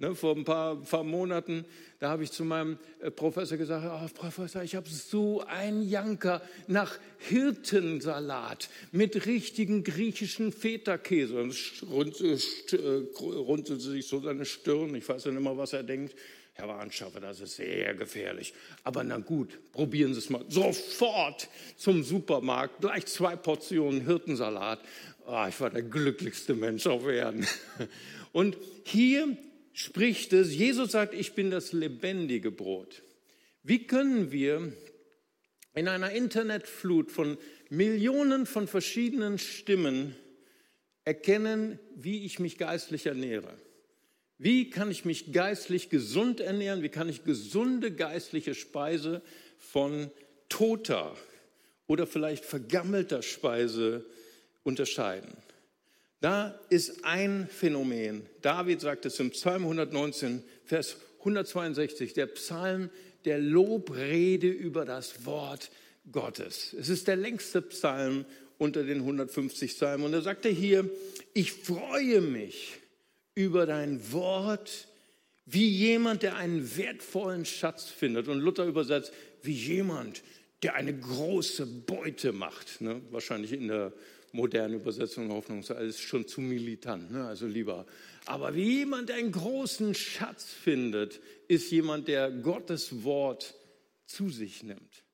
Ne, 0.00 0.14
vor 0.14 0.34
ein 0.34 0.44
paar, 0.44 0.76
paar 0.76 1.04
Monaten, 1.04 1.66
da 1.98 2.08
habe 2.08 2.24
ich 2.24 2.32
zu 2.32 2.42
meinem 2.42 2.78
äh, 3.00 3.10
Professor 3.10 3.58
gesagt, 3.58 3.84
oh, 3.86 4.18
Professor, 4.18 4.62
ich 4.62 4.74
habe 4.74 4.88
so 4.88 5.44
ein 5.46 5.82
Janker 5.82 6.40
nach 6.68 6.98
Hirtensalat 7.18 8.70
mit 8.92 9.26
richtigen 9.26 9.84
griechischen 9.84 10.52
Feta-Käse. 10.52 11.42
Und 11.42 11.54
runzelte 13.20 13.90
sich 13.90 14.08
so 14.08 14.20
seine 14.20 14.46
Stirn. 14.46 14.94
Ich 14.94 15.06
weiß 15.06 15.26
nicht 15.26 15.38
mal, 15.38 15.58
was 15.58 15.74
er 15.74 15.82
denkt. 15.82 16.14
Herr 16.54 16.68
Warnschaffer, 16.68 17.20
das 17.20 17.40
ist 17.40 17.56
sehr 17.56 17.92
gefährlich. 17.92 18.54
Aber 18.84 19.04
na 19.04 19.18
gut, 19.18 19.58
probieren 19.70 20.14
Sie 20.14 20.20
es 20.20 20.30
mal. 20.30 20.46
Sofort 20.48 21.50
zum 21.76 22.04
Supermarkt, 22.04 22.80
gleich 22.80 23.04
zwei 23.04 23.36
Portionen 23.36 24.06
Hirtensalat. 24.06 24.80
Oh, 25.26 25.44
ich 25.46 25.60
war 25.60 25.68
der 25.68 25.82
glücklichste 25.82 26.54
Mensch 26.54 26.86
auf 26.86 27.06
Erden. 27.06 27.46
Und 28.32 28.56
hier 28.84 29.36
spricht 29.80 30.32
es, 30.34 30.54
Jesus 30.54 30.92
sagt, 30.92 31.14
ich 31.14 31.32
bin 31.32 31.50
das 31.50 31.72
lebendige 31.72 32.50
Brot. 32.50 33.02
Wie 33.62 33.86
können 33.86 34.30
wir 34.30 34.72
in 35.74 35.88
einer 35.88 36.10
Internetflut 36.10 37.10
von 37.10 37.38
Millionen 37.70 38.44
von 38.44 38.68
verschiedenen 38.68 39.38
Stimmen 39.38 40.14
erkennen, 41.04 41.78
wie 41.96 42.26
ich 42.26 42.38
mich 42.38 42.58
geistlich 42.58 43.06
ernähre? 43.06 43.56
Wie 44.36 44.68
kann 44.68 44.90
ich 44.90 45.04
mich 45.04 45.32
geistlich 45.32 45.88
gesund 45.88 46.40
ernähren? 46.40 46.82
Wie 46.82 46.88
kann 46.90 47.08
ich 47.08 47.24
gesunde 47.24 47.90
geistliche 47.90 48.54
Speise 48.54 49.22
von 49.56 50.10
toter 50.50 51.16
oder 51.86 52.06
vielleicht 52.06 52.44
vergammelter 52.44 53.22
Speise 53.22 54.04
unterscheiden? 54.62 55.32
Da 56.20 56.60
ist 56.68 57.04
ein 57.04 57.48
Phänomen. 57.48 58.26
David 58.42 58.80
sagt 58.80 59.06
es 59.06 59.18
im 59.20 59.30
Psalm 59.30 59.62
119, 59.62 60.42
Vers 60.64 60.96
162, 61.20 62.12
der 62.12 62.26
Psalm 62.26 62.90
der 63.24 63.38
Lobrede 63.38 64.48
über 64.48 64.84
das 64.84 65.24
Wort 65.24 65.70
Gottes. 66.12 66.74
Es 66.78 66.88
ist 66.88 67.08
der 67.08 67.16
längste 67.16 67.62
Psalm 67.62 68.24
unter 68.58 68.84
den 68.84 68.98
150 68.98 69.74
Psalmen. 69.74 70.06
Und 70.06 70.12
er 70.12 70.22
sagte 70.22 70.50
hier, 70.50 70.88
ich 71.32 71.52
freue 71.52 72.20
mich 72.20 72.78
über 73.34 73.64
dein 73.64 74.12
Wort 74.12 74.88
wie 75.46 75.68
jemand, 75.68 76.22
der 76.22 76.36
einen 76.36 76.76
wertvollen 76.76 77.44
Schatz 77.44 77.86
findet. 77.86 78.28
Und 78.28 78.40
Luther 78.40 78.66
übersetzt, 78.66 79.12
wie 79.42 79.52
jemand, 79.52 80.22
der 80.62 80.74
eine 80.74 80.96
große 80.96 81.64
Beute 81.66 82.32
macht. 82.32 82.80
Ne? 82.80 83.00
Wahrscheinlich 83.10 83.52
in 83.52 83.68
der 83.68 83.92
moderne 84.32 84.76
Übersetzung 84.76 85.30
Hoffnung 85.30 85.60
ist 85.60 86.00
schon 86.00 86.26
zu 86.26 86.40
militant, 86.40 87.10
ne? 87.10 87.26
also 87.26 87.46
lieber. 87.46 87.86
Aber 88.26 88.54
wie 88.54 88.78
jemand, 88.78 89.10
einen 89.10 89.32
großen 89.32 89.94
Schatz 89.94 90.44
findet, 90.44 91.20
ist 91.48 91.70
jemand, 91.70 92.08
der 92.08 92.30
Gottes 92.30 93.02
Wort 93.04 93.54
zu 94.06 94.30
sich 94.30 94.62
nimmt. 94.62 95.04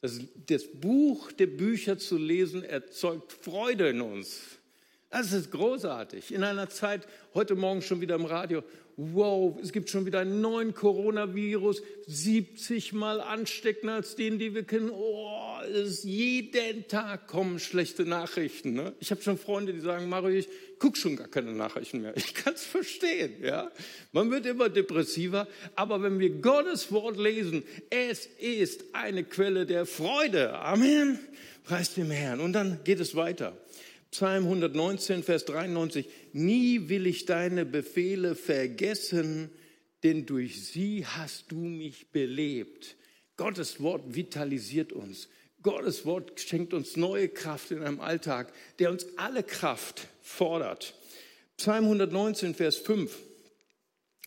Das, 0.00 0.20
das 0.46 0.64
Buch 0.72 1.32
der 1.32 1.48
Bücher 1.48 1.98
zu 1.98 2.16
lesen 2.16 2.62
erzeugt 2.62 3.32
Freude 3.32 3.90
in 3.90 4.00
uns. 4.00 4.58
Das 5.10 5.32
ist 5.32 5.50
großartig. 5.50 6.32
In 6.32 6.44
einer 6.44 6.68
Zeit, 6.68 7.08
heute 7.34 7.54
Morgen 7.54 7.82
schon 7.82 8.00
wieder 8.00 8.14
im 8.14 8.26
Radio, 8.26 8.62
wow, 8.98 9.56
es 9.62 9.72
gibt 9.72 9.90
schon 9.90 10.06
wieder 10.06 10.18
einen 10.18 10.40
neuen 10.40 10.74
Coronavirus, 10.74 11.82
70 12.08 12.92
mal 12.92 13.20
ansteckender 13.20 13.94
als 13.94 14.16
den, 14.16 14.40
die 14.40 14.56
wir 14.56 14.64
kennen. 14.64 14.90
Oh, 14.90 15.60
ist, 15.72 16.02
jeden 16.02 16.88
Tag 16.88 17.28
kommen 17.28 17.60
schlechte 17.60 18.04
Nachrichten. 18.04 18.72
Ne? 18.72 18.92
Ich 18.98 19.12
habe 19.12 19.22
schon 19.22 19.38
Freunde, 19.38 19.72
die 19.72 19.80
sagen, 19.80 20.08
Mario, 20.08 20.36
ich 20.36 20.48
gucke 20.80 20.98
schon 20.98 21.14
gar 21.14 21.28
keine 21.28 21.52
Nachrichten 21.52 22.02
mehr. 22.02 22.16
Ich 22.16 22.34
kann 22.34 22.54
es 22.54 22.64
verstehen. 22.64 23.34
Ja? 23.40 23.70
Man 24.10 24.32
wird 24.32 24.46
immer 24.46 24.68
depressiver, 24.68 25.46
aber 25.76 26.02
wenn 26.02 26.18
wir 26.18 26.30
Gottes 26.30 26.90
Wort 26.90 27.18
lesen, 27.18 27.62
es 27.90 28.26
ist 28.40 28.84
eine 28.94 29.22
Quelle 29.22 29.64
der 29.64 29.86
Freude. 29.86 30.58
Amen. 30.58 31.20
Preis 31.62 31.94
dem 31.94 32.10
Herrn. 32.10 32.40
Und 32.40 32.52
dann 32.52 32.80
geht 32.82 32.98
es 32.98 33.14
weiter. 33.14 33.56
Psalm 34.10 34.44
119, 34.44 35.22
Vers 35.22 35.44
93, 35.44 36.06
nie 36.32 36.88
will 36.88 37.06
ich 37.06 37.26
deine 37.26 37.64
Befehle 37.64 38.34
vergessen, 38.34 39.50
denn 40.02 40.26
durch 40.26 40.66
sie 40.66 41.04
hast 41.04 41.52
du 41.52 41.56
mich 41.56 42.10
belebt. 42.10 42.96
Gottes 43.36 43.80
Wort 43.80 44.14
vitalisiert 44.14 44.92
uns. 44.92 45.28
Gottes 45.62 46.06
Wort 46.06 46.40
schenkt 46.40 46.72
uns 46.72 46.96
neue 46.96 47.28
Kraft 47.28 47.70
in 47.70 47.82
einem 47.82 48.00
Alltag, 48.00 48.52
der 48.78 48.90
uns 48.90 49.06
alle 49.16 49.42
Kraft 49.42 50.08
fordert. 50.22 50.94
Psalm 51.56 51.84
119, 51.84 52.54
Vers 52.54 52.76
5. 52.76 53.16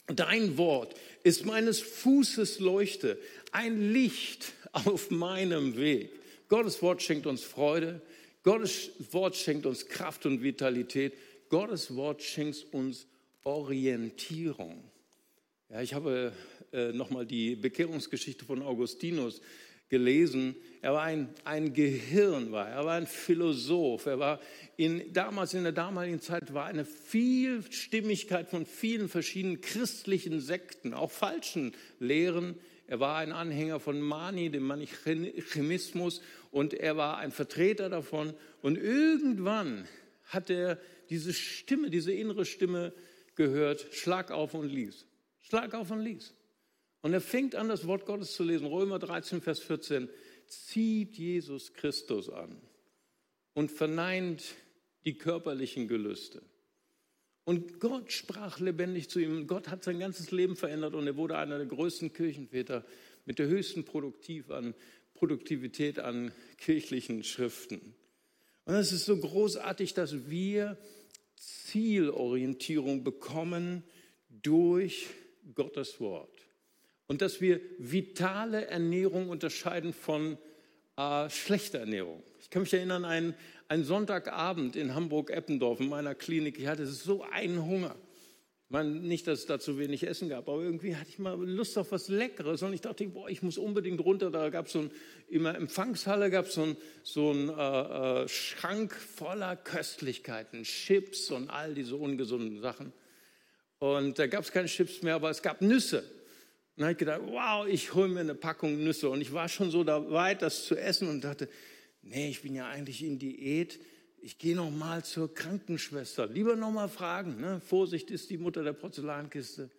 Dein 0.08 0.58
Wort 0.58 0.94
ist 1.24 1.46
meines 1.46 1.80
Fußes 1.80 2.60
Leuchte, 2.60 3.18
ein 3.52 3.94
Licht 3.94 4.54
auf 4.74 5.10
meinem 5.10 5.78
Weg. 5.78 6.12
Gottes 6.50 6.82
Wort 6.82 7.02
schenkt 7.02 7.28
uns 7.28 7.44
Freude, 7.44 8.02
Gottes 8.44 8.92
Wort 9.12 9.36
schenkt 9.36 9.66
uns 9.66 9.88
Kraft 9.88 10.26
und 10.26 10.42
Vitalität. 10.42 11.14
Gottes 11.50 11.96
Wort 11.96 12.24
schenkt 12.24 12.66
uns 12.74 13.06
Orientierung. 13.44 14.84
Ja, 15.70 15.82
ich 15.82 15.94
habe 15.94 16.34
äh, 16.72 16.92
nochmal 16.92 17.26
die 17.26 17.56
Bekehrungsgeschichte 17.56 18.44
von 18.44 18.62
Augustinus 18.62 19.42
gelesen. 19.90 20.56
Er 20.82 20.94
war 20.94 21.04
ein, 21.04 21.30
ein 21.44 21.74
Gehirn, 21.74 22.52
war. 22.52 22.68
er 22.68 22.86
war 22.86 22.96
ein 22.96 23.06
Philosoph. 23.06 24.08
Er 24.08 24.18
war 24.18 24.40
in, 24.78 25.14
damals 25.14 25.54
in 25.54 25.64
der 25.64 25.74
damaligen 25.74 26.20
Zeit 26.20 26.54
war 26.54 26.66
eine 26.66 26.86
Vielstimmigkeit 26.86 28.50
von 28.50 28.66
vielen 28.66 29.10
verschiedenen 29.10 29.62
christlichen 29.62 30.40
Sekten, 30.40 30.96
auch 30.96 31.12
falschen 31.12 31.74
Lehren. 32.00 32.56
Er 32.92 33.00
war 33.00 33.20
ein 33.20 33.32
Anhänger 33.32 33.80
von 33.80 34.02
Mani, 34.02 34.50
dem 34.50 34.64
Manichemismus, 34.64 36.22
und 36.52 36.74
er 36.74 36.98
war 36.98 37.20
ein 37.20 37.32
Vertreter 37.32 37.88
davon. 37.90 38.34
Und 38.62 38.78
irgendwann 38.78 39.88
hat 40.26 40.50
er 40.50 40.78
diese 41.10 41.32
Stimme, 41.32 41.90
diese 41.90 42.12
innere 42.12 42.44
Stimme 42.44 42.92
gehört, 43.36 43.88
schlag 43.94 44.30
auf 44.30 44.56
und 44.56 44.68
lies. 44.68 45.08
Schlag 45.40 45.74
auf 45.74 45.90
und 45.90 46.02
lies. 46.02 46.34
Und 47.02 47.14
er 47.14 47.22
fängt 47.22 47.56
an, 47.56 47.70
das 47.70 47.88
Wort 47.88 48.06
Gottes 48.06 48.34
zu 48.34 48.44
lesen. 48.44 48.68
Römer 48.68 49.00
13, 49.00 49.40
Vers 49.40 49.62
14. 49.62 50.10
Zieht 50.48 51.18
Jesus 51.18 51.72
Christus 51.72 52.30
an 52.30 52.62
und 53.54 53.72
verneint 53.72 54.44
die 55.06 55.18
körperlichen 55.18 55.88
Gelüste. 55.88 56.42
Und 57.52 57.82
Gott 57.82 58.14
sprach 58.14 58.62
lebendig 58.62 59.10
zu 59.10 59.20
ihm. 59.20 59.46
Gott 59.46 59.68
hat 59.68 59.84
sein 59.84 60.00
ganzes 60.00 60.32
Leben 60.32 60.56
verändert 60.56 60.94
und 60.94 61.06
er 61.06 61.18
wurde 61.18 61.38
einer 61.38 61.58
der 61.58 61.68
größten 61.68 62.14
Kirchenväter 62.14 62.86
mit 63.26 63.40
der 63.40 63.48
höchsten 63.48 63.84
an, 64.48 64.74
Produktivität 65.16 66.00
an 66.00 66.32
kirchlichen 66.58 67.26
Schriften. 67.26 67.94
Und 68.64 68.76
es 68.76 68.94
ist 68.94 69.04
so 69.04 69.18
großartig, 69.18 69.94
dass 69.94 70.30
wir 70.30 70.78
Zielorientierung 71.36 73.04
bekommen 73.04 73.84
durch 74.30 75.08
Gottes 75.54 76.00
Wort. 76.00 76.48
Und 77.08 77.22
dass 77.22 77.42
wir 77.42 77.60
vitale 77.80 78.68
Ernährung 78.68 79.28
unterscheiden 79.28 79.92
von 79.92 80.38
äh, 80.98 81.30
schlechter 81.30 81.80
Ernährung. 81.80 82.24
Ich 82.40 82.50
kann 82.50 82.64
mich 82.64 82.74
erinnern, 82.74 83.06
einen, 83.06 83.36
einen 83.68 83.84
Sonntagabend 83.84 84.76
in 84.76 84.94
Hamburg-Eppendorf 84.96 85.80
in 85.80 85.90
meiner 85.90 86.16
Klinik, 86.16 86.60
ich 86.60 86.68
hatte 86.68 86.86
so 86.86 87.24
einen 87.24 87.66
Hunger. 87.66 87.96
Meine, 88.72 88.90
nicht, 88.90 89.28
dass 89.28 89.40
es 89.40 89.46
da 89.48 89.60
zu 89.60 89.78
wenig 89.78 90.08
Essen 90.08 90.30
gab, 90.30 90.48
aber 90.48 90.62
irgendwie 90.62 90.96
hatte 90.96 91.10
ich 91.10 91.20
mal 91.20 91.38
Lust 91.38 91.78
auf 91.78 91.92
was 91.92 92.08
Leckeres 92.08 92.64
und 92.64 92.74
ich 92.74 92.80
dachte, 92.80 93.06
boah, 93.06 93.30
ich 93.30 93.42
muss 93.42 93.58
unbedingt 93.58 94.00
runter. 94.00 94.32
Da 94.32 94.50
gab 94.50 94.68
es 94.68 94.72
so 94.72 94.80
ein, 94.80 94.92
in 95.28 95.44
der 95.44 95.56
Empfangshalle 95.56 96.30
gab 96.30 96.46
es 96.46 96.54
so 96.54 96.64
ein, 96.64 96.78
so 97.04 97.32
ein 97.32 97.50
äh, 97.50 98.22
äh, 98.24 98.28
Schrank 98.30 98.96
voller 98.96 99.58
Köstlichkeiten, 99.58 100.64
Chips 100.64 101.32
und 101.32 101.50
all 101.50 101.74
diese 101.74 101.98
ungesunden 101.98 102.62
Sachen. 102.62 102.94
Und 103.80 104.18
da 104.18 104.28
gab 104.28 104.46
es 104.46 104.54
keine 104.54 104.70
Chips 104.70 105.02
mehr, 105.02 105.16
aber 105.16 105.30
es 105.30 105.42
gab 105.42 105.62
Nüsse. 105.62 106.06
Dann 106.82 106.88
habe 106.88 106.92
ich 106.94 106.98
gedacht, 106.98 107.22
wow, 107.26 107.68
ich 107.68 107.94
hole 107.94 108.08
mir 108.08 108.22
eine 108.22 108.34
Packung 108.34 108.84
Nüsse. 108.84 109.08
Und 109.10 109.22
ich 109.22 109.32
war 109.32 109.48
schon 109.48 109.70
so 109.70 109.86
weit, 109.86 110.42
das 110.42 110.66
zu 110.66 110.76
essen 110.76 111.10
und 111.10 111.24
dachte, 111.24 111.48
nee, 112.02 112.30
ich 112.30 112.42
bin 112.42 112.56
ja 112.56 112.68
eigentlich 112.68 113.04
in 113.04 113.20
Diät. 113.20 113.80
Ich 114.20 114.40
gehe 114.40 114.56
noch 114.56 114.72
mal 114.72 115.06
zur 115.06 115.32
Krankenschwester. 115.32 116.26
Lieber 116.26 116.56
noch 116.56 116.72
mal 116.72 116.90
fragen. 116.90 117.40
Ne? 117.40 117.62
Vorsicht 117.64 118.10
ist 118.10 118.32
die 118.32 118.40
Mutter 118.40 118.64
der 118.64 118.74
Porzellankiste. 118.74 119.70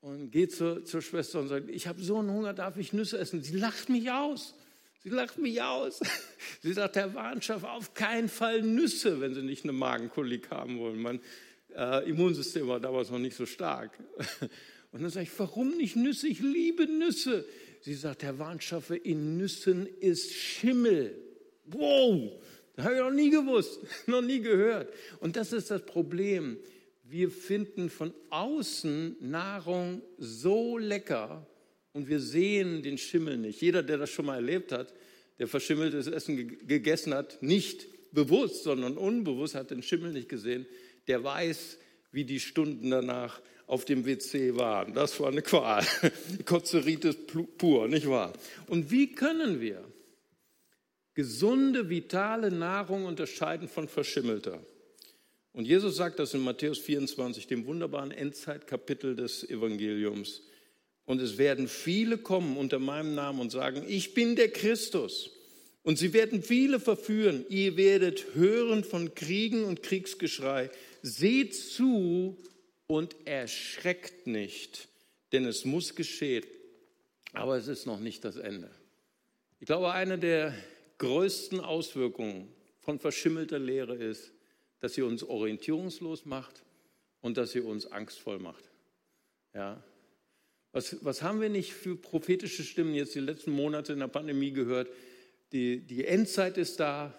Und 0.00 0.32
geht 0.32 0.50
zur, 0.50 0.84
zur 0.84 1.00
Schwester 1.00 1.38
und 1.38 1.46
sagt, 1.46 1.70
ich 1.70 1.86
habe 1.86 2.02
so 2.02 2.18
einen 2.18 2.30
Hunger, 2.30 2.54
darf 2.54 2.76
ich 2.76 2.92
Nüsse 2.92 3.18
essen? 3.18 3.44
Sie 3.44 3.56
lacht 3.56 3.88
mich 3.88 4.10
aus. 4.10 4.56
Sie 5.04 5.10
lacht 5.10 5.38
mich 5.38 5.62
aus. 5.62 6.00
Sie 6.60 6.72
sagt, 6.72 6.96
Herr 6.96 7.14
Warnschaff, 7.14 7.62
auf 7.62 7.94
keinen 7.94 8.28
Fall 8.28 8.62
Nüsse, 8.62 9.20
wenn 9.20 9.32
Sie 9.32 9.42
nicht 9.42 9.62
eine 9.62 9.72
Magenkolik 9.72 10.50
haben 10.50 10.80
wollen. 10.80 11.00
Mein 11.00 11.20
äh, 11.76 12.08
Immunsystem 12.10 12.66
war 12.66 12.80
damals 12.80 13.10
noch 13.10 13.20
nicht 13.20 13.36
so 13.36 13.46
stark. 13.46 13.92
Und 14.92 15.02
dann 15.02 15.10
sage 15.10 15.24
ich, 15.24 15.38
warum 15.38 15.76
nicht 15.76 15.96
Nüsse? 15.96 16.28
Ich 16.28 16.40
liebe 16.40 16.86
Nüsse. 16.86 17.46
Sie 17.80 17.94
sagt, 17.94 18.22
Herr 18.22 18.38
Warnschaffe, 18.38 18.94
in 18.94 19.38
Nüssen 19.38 19.86
ist 20.00 20.32
Schimmel. 20.32 21.18
Wow, 21.64 22.32
das 22.76 22.84
habe 22.84 22.94
ich 22.96 23.00
noch 23.00 23.10
nie 23.10 23.30
gewusst, 23.30 23.80
noch 24.06 24.22
nie 24.22 24.40
gehört. 24.40 24.92
Und 25.20 25.36
das 25.36 25.52
ist 25.52 25.70
das 25.70 25.84
Problem. 25.84 26.58
Wir 27.02 27.30
finden 27.30 27.90
von 27.90 28.12
außen 28.30 29.16
Nahrung 29.20 30.02
so 30.18 30.78
lecker 30.78 31.46
und 31.92 32.08
wir 32.08 32.20
sehen 32.20 32.82
den 32.82 32.98
Schimmel 32.98 33.38
nicht. 33.38 33.60
Jeder, 33.60 33.82
der 33.82 33.98
das 33.98 34.10
schon 34.10 34.26
mal 34.26 34.36
erlebt 34.36 34.72
hat, 34.72 34.94
der 35.38 35.48
verschimmeltes 35.48 36.06
Essen 36.06 36.66
gegessen 36.66 37.14
hat, 37.14 37.42
nicht 37.42 37.86
bewusst, 38.12 38.62
sondern 38.62 38.96
unbewusst 38.96 39.54
hat 39.54 39.70
den 39.70 39.82
Schimmel 39.82 40.12
nicht 40.12 40.28
gesehen, 40.28 40.66
der 41.08 41.24
weiß, 41.24 41.78
wie 42.12 42.24
die 42.24 42.40
Stunden 42.40 42.90
danach 42.90 43.40
auf 43.66 43.84
dem 43.84 44.04
WC 44.04 44.56
waren. 44.56 44.92
Das 44.94 45.18
war 45.18 45.28
eine 45.28 45.42
Qual. 45.42 45.84
Kotzeritis 46.44 47.16
pur, 47.56 47.88
nicht 47.88 48.08
wahr? 48.08 48.32
Und 48.68 48.90
wie 48.90 49.12
können 49.12 49.60
wir 49.60 49.82
gesunde, 51.14 51.88
vitale 51.88 52.50
Nahrung 52.50 53.06
unterscheiden 53.06 53.68
von 53.68 53.88
verschimmelter? 53.88 54.62
Und 55.54 55.66
Jesus 55.66 55.96
sagt 55.96 56.18
das 56.18 56.34
in 56.34 56.42
Matthäus 56.42 56.78
24, 56.78 57.46
dem 57.46 57.66
wunderbaren 57.66 58.10
Endzeitkapitel 58.10 59.16
des 59.16 59.48
Evangeliums. 59.48 60.42
Und 61.04 61.20
es 61.20 61.36
werden 61.36 61.68
viele 61.68 62.18
kommen 62.18 62.56
unter 62.56 62.78
meinem 62.78 63.14
Namen 63.14 63.40
und 63.40 63.50
sagen, 63.50 63.84
ich 63.86 64.14
bin 64.14 64.36
der 64.36 64.50
Christus. 64.50 65.30
Und 65.82 65.98
sie 65.98 66.12
werden 66.12 66.42
viele 66.42 66.78
verführen. 66.78 67.44
Ihr 67.48 67.76
werdet 67.76 68.34
hören 68.34 68.84
von 68.84 69.14
Kriegen 69.14 69.64
und 69.64 69.82
Kriegsgeschrei. 69.82 70.70
Seht 71.02 71.54
zu, 71.54 72.38
und 72.92 73.16
erschreckt 73.26 74.26
nicht, 74.26 74.88
denn 75.32 75.46
es 75.46 75.64
muss 75.64 75.94
geschehen. 75.94 76.44
Aber 77.32 77.56
es 77.56 77.68
ist 77.68 77.86
noch 77.86 77.98
nicht 77.98 78.22
das 78.22 78.36
Ende. 78.36 78.70
Ich 79.60 79.66
glaube, 79.66 79.92
eine 79.92 80.18
der 80.18 80.54
größten 80.98 81.60
Auswirkungen 81.60 82.52
von 82.80 82.98
verschimmelter 82.98 83.58
Lehre 83.58 83.94
ist, 83.94 84.32
dass 84.80 84.92
sie 84.92 85.00
uns 85.00 85.22
orientierungslos 85.22 86.26
macht 86.26 86.62
und 87.22 87.38
dass 87.38 87.52
sie 87.52 87.60
uns 87.60 87.86
angstvoll 87.86 88.38
macht. 88.38 88.70
Ja. 89.54 89.82
Was, 90.72 91.02
was 91.02 91.22
haben 91.22 91.40
wir 91.40 91.48
nicht 91.48 91.72
für 91.72 91.96
prophetische 91.96 92.62
Stimmen 92.62 92.94
jetzt 92.94 93.14
die 93.14 93.20
letzten 93.20 93.52
Monate 93.52 93.94
in 93.94 94.00
der 94.00 94.08
Pandemie 94.08 94.52
gehört? 94.52 94.90
Die, 95.52 95.80
die 95.80 96.04
Endzeit 96.04 96.58
ist 96.58 96.78
da. 96.78 97.14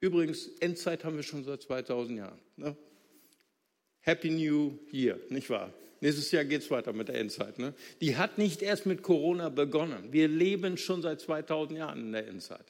Übrigens, 0.00 0.48
Endzeit 0.58 1.04
haben 1.04 1.14
wir 1.14 1.22
schon 1.22 1.44
seit 1.44 1.62
2000 1.62 2.18
Jahren. 2.18 2.38
Ne? 2.56 2.76
Happy 4.02 4.30
New 4.30 4.78
Year, 4.92 5.18
nicht 5.28 5.48
wahr? 5.48 5.72
Nächstes 6.00 6.32
Jahr 6.32 6.44
geht 6.44 6.62
es 6.62 6.70
weiter 6.70 6.92
mit 6.92 7.08
der 7.08 7.14
Endzeit. 7.14 7.60
Ne? 7.60 7.74
Die 8.00 8.16
hat 8.16 8.36
nicht 8.36 8.60
erst 8.60 8.86
mit 8.86 9.02
Corona 9.02 9.48
begonnen. 9.48 10.08
Wir 10.10 10.26
leben 10.26 10.76
schon 10.76 11.00
seit 11.00 11.20
2000 11.20 11.78
Jahren 11.78 12.00
in 12.00 12.12
der 12.12 12.26
Endzeit. 12.26 12.64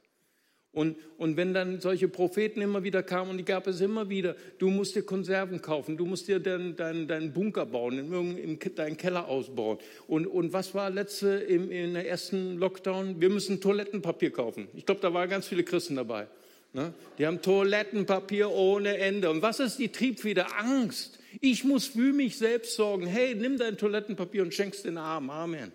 Und, 0.70 0.96
und 1.18 1.36
wenn 1.36 1.52
dann 1.52 1.80
solche 1.80 2.08
Propheten 2.08 2.62
immer 2.62 2.82
wieder 2.82 3.02
kamen, 3.02 3.30
und 3.30 3.38
die 3.38 3.44
gab 3.44 3.66
es 3.66 3.80
immer 3.82 4.08
wieder, 4.08 4.36
du 4.58 4.68
musst 4.68 4.96
dir 4.96 5.02
Konserven 5.02 5.60
kaufen, 5.60 5.98
du 5.98 6.06
musst 6.06 6.28
dir 6.28 6.40
deinen 6.40 6.76
dein, 6.76 7.08
dein 7.08 7.32
Bunker 7.32 7.66
bauen, 7.66 7.98
in, 7.98 8.38
in, 8.38 8.58
deinen 8.74 8.96
Keller 8.96 9.28
ausbauen. 9.28 9.78
Und, 10.06 10.26
und 10.26 10.52
was 10.54 10.74
war 10.74 10.88
letzte 10.88 11.28
im, 11.28 11.70
in 11.70 11.94
der 11.94 12.08
ersten 12.08 12.56
Lockdown? 12.56 13.20
Wir 13.20 13.28
müssen 13.28 13.60
Toilettenpapier 13.60 14.30
kaufen. 14.30 14.68
Ich 14.74 14.86
glaube, 14.86 15.02
da 15.02 15.12
waren 15.12 15.28
ganz 15.28 15.46
viele 15.46 15.62
Christen 15.62 15.96
dabei. 15.96 16.26
Ne? 16.72 16.94
Die 17.18 17.26
haben 17.26 17.42
Toilettenpapier 17.42 18.50
ohne 18.50 18.96
Ende. 18.96 19.30
Und 19.30 19.42
was 19.42 19.60
ist 19.60 19.78
die 19.78 19.88
Triebfeder? 19.88 20.58
Angst. 20.58 21.18
Ich 21.40 21.64
muss 21.64 21.86
für 21.86 22.12
mich 22.12 22.36
selbst 22.36 22.74
sorgen. 22.74 23.06
Hey, 23.06 23.34
nimm 23.34 23.58
dein 23.58 23.78
Toilettenpapier 23.78 24.42
und 24.42 24.52
schenk's 24.52 24.82
den 24.82 24.98
Armen. 24.98 25.30
Amen. 25.30 25.72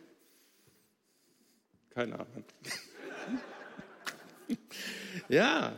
Keine 1.89 2.13
Ahnung. 2.13 2.43
ja, 5.29 5.77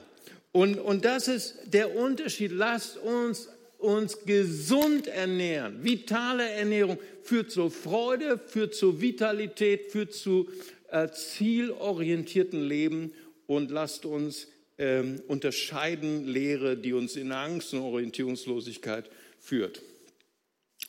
und, 0.51 0.79
und 0.79 1.05
das 1.05 1.27
ist 1.27 1.59
der 1.65 1.95
Unterschied. 1.95 2.51
Lasst 2.51 2.97
uns 2.97 3.49
uns 3.79 4.25
gesund 4.25 5.07
ernähren. 5.07 5.83
Vitale 5.83 6.49
Ernährung 6.49 6.99
führt 7.23 7.49
zur 7.49 7.71
Freude, 7.71 8.37
führt 8.37 8.75
zur 8.75 9.01
Vitalität, 9.01 9.91
führt 9.91 10.13
zu 10.13 10.49
äh, 10.91 11.07
zielorientierten 11.09 12.61
Leben 12.61 13.13
und 13.47 13.71
lasst 13.71 14.05
uns 14.05 14.49
ähm, 14.77 15.21
unterscheiden 15.27 16.27
Lehre, 16.27 16.75
die 16.77 16.93
uns 16.93 17.15
in 17.15 17.31
Angst 17.31 17.73
und 17.73 17.79
Orientierungslosigkeit 17.79 19.09
führt. 19.39 19.81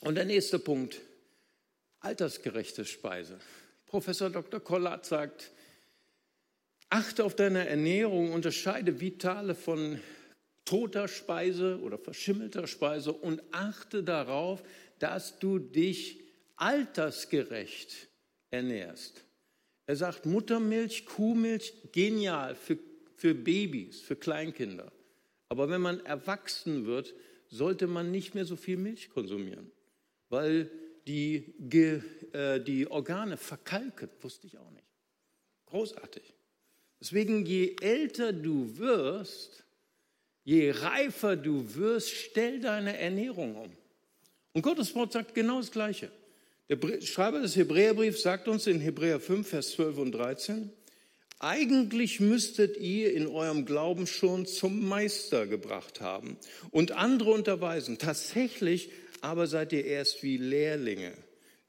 Und 0.01 0.15
der 0.15 0.25
nächste 0.25 0.59
Punkt, 0.59 0.99
altersgerechte 1.99 2.85
Speise. 2.85 3.39
Professor 3.85 4.29
Dr. 4.29 4.59
Kollat 4.59 5.05
sagt, 5.05 5.51
achte 6.89 7.23
auf 7.23 7.35
deine 7.35 7.67
Ernährung, 7.67 8.33
unterscheide 8.33 8.99
vitale 8.99 9.55
von 9.55 9.99
toter 10.65 11.07
Speise 11.07 11.79
oder 11.81 11.97
verschimmelter 11.97 12.67
Speise 12.67 13.11
und 13.11 13.41
achte 13.51 14.03
darauf, 14.03 14.63
dass 14.99 15.39
du 15.39 15.59
dich 15.59 16.21
altersgerecht 16.55 18.07
ernährst. 18.51 19.23
Er 19.87 19.95
sagt, 19.95 20.25
Muttermilch, 20.25 21.05
Kuhmilch, 21.05 21.73
genial 21.91 22.55
für, 22.55 22.77
für 23.15 23.33
Babys, 23.33 23.99
für 23.99 24.15
Kleinkinder. 24.15 24.91
Aber 25.49 25.69
wenn 25.69 25.81
man 25.81 26.05
erwachsen 26.05 26.85
wird, 26.85 27.13
sollte 27.51 27.85
man 27.85 28.09
nicht 28.09 28.33
mehr 28.33 28.45
so 28.45 28.55
viel 28.55 28.77
Milch 28.77 29.09
konsumieren, 29.09 29.71
weil 30.29 30.71
die, 31.05 31.53
äh, 32.31 32.59
die 32.59 32.89
Organe 32.89 33.37
verkalken, 33.37 34.09
wusste 34.21 34.47
ich 34.47 34.57
auch 34.57 34.71
nicht. 34.71 34.87
Großartig. 35.67 36.23
Deswegen, 36.99 37.45
je 37.45 37.75
älter 37.81 38.31
du 38.31 38.77
wirst, 38.77 39.63
je 40.43 40.71
reifer 40.71 41.35
du 41.35 41.75
wirst, 41.75 42.09
stell 42.09 42.59
deine 42.59 42.97
Ernährung 42.97 43.55
um. 43.55 43.71
Und 44.53 44.61
Gottes 44.61 44.93
Wort 44.95 45.11
sagt 45.13 45.33
genau 45.33 45.59
das 45.59 45.71
Gleiche. 45.71 46.11
Der 46.69 47.01
Schreiber 47.01 47.41
des 47.41 47.55
Hebräerbriefs 47.55 48.21
sagt 48.21 48.47
uns 48.47 48.67
in 48.67 48.79
Hebräer 48.79 49.19
5, 49.19 49.47
Vers 49.47 49.71
12 49.71 49.97
und 49.97 50.11
13, 50.13 50.71
eigentlich 51.43 52.19
müsstet 52.19 52.77
ihr 52.77 53.13
in 53.13 53.27
eurem 53.27 53.65
Glauben 53.65 54.05
schon 54.05 54.45
zum 54.45 54.87
Meister 54.87 55.47
gebracht 55.47 55.99
haben 55.99 56.37
und 56.69 56.91
andere 56.91 57.31
unterweisen. 57.31 57.97
Tatsächlich 57.97 58.91
aber 59.21 59.47
seid 59.47 59.73
ihr 59.73 59.85
erst 59.85 60.23
wie 60.23 60.37
Lehrlinge, 60.37 61.13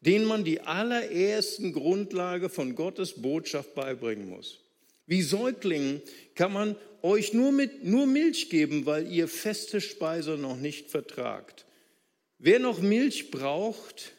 denen 0.01 0.27
man 0.27 0.45
die 0.45 0.61
allerersten 0.61 1.73
Grundlage 1.73 2.49
von 2.49 2.75
Gottes 2.75 3.23
Botschaft 3.23 3.75
beibringen 3.75 4.29
muss. 4.29 4.59
Wie 5.07 5.23
Säuglingen 5.23 6.03
kann 6.35 6.53
man 6.53 6.77
euch 7.03 7.33
nur, 7.33 7.53
mit, 7.53 7.85
nur 7.85 8.07
Milch 8.07 8.51
geben, 8.51 8.87
weil 8.87 9.11
ihr 9.11 9.27
feste 9.27 9.81
Speise 9.81 10.33
noch 10.33 10.57
nicht 10.57 10.91
vertragt. 10.91 11.67
Wer 12.39 12.59
noch 12.59 12.81
Milch 12.81 13.31
braucht, 13.31 14.13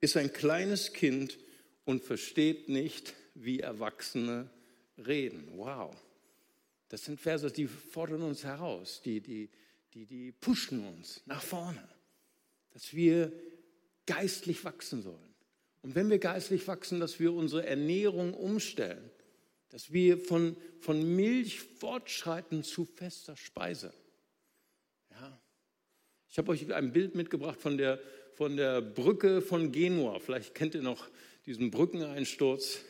ist 0.00 0.16
ein 0.16 0.32
kleines 0.32 0.92
Kind 0.92 1.38
und 1.84 2.04
versteht 2.04 2.68
nicht, 2.68 3.14
wie 3.34 3.60
Erwachsene 3.60 4.48
reden. 5.06 5.48
Wow. 5.56 5.94
Das 6.88 7.04
sind 7.04 7.20
Verse, 7.20 7.50
die 7.50 7.66
fordern 7.66 8.22
uns 8.22 8.44
heraus, 8.44 9.00
die, 9.04 9.20
die, 9.20 9.48
die, 9.94 10.06
die 10.06 10.32
pushen 10.32 10.86
uns 10.86 11.22
nach 11.26 11.42
vorne, 11.42 11.88
dass 12.72 12.94
wir 12.94 13.32
geistlich 14.06 14.64
wachsen 14.64 15.02
sollen. 15.02 15.34
Und 15.82 15.94
wenn 15.94 16.10
wir 16.10 16.18
geistlich 16.18 16.66
wachsen, 16.66 17.00
dass 17.00 17.20
wir 17.20 17.32
unsere 17.32 17.64
Ernährung 17.64 18.34
umstellen, 18.34 19.10
dass 19.70 19.92
wir 19.92 20.18
von, 20.18 20.56
von 20.80 21.14
Milch 21.16 21.60
fortschreiten 21.60 22.64
zu 22.64 22.84
fester 22.84 23.36
Speise. 23.36 23.94
Ja. 25.12 25.40
Ich 26.28 26.38
habe 26.38 26.50
euch 26.50 26.72
ein 26.72 26.92
Bild 26.92 27.14
mitgebracht 27.14 27.60
von 27.60 27.78
der, 27.78 28.00
von 28.34 28.56
der 28.56 28.80
Brücke 28.82 29.40
von 29.42 29.72
Genua. 29.72 30.18
Vielleicht 30.18 30.54
kennt 30.54 30.74
ihr 30.74 30.82
noch 30.82 31.08
diesen 31.46 31.70
Brückeneinsturz 31.70 32.80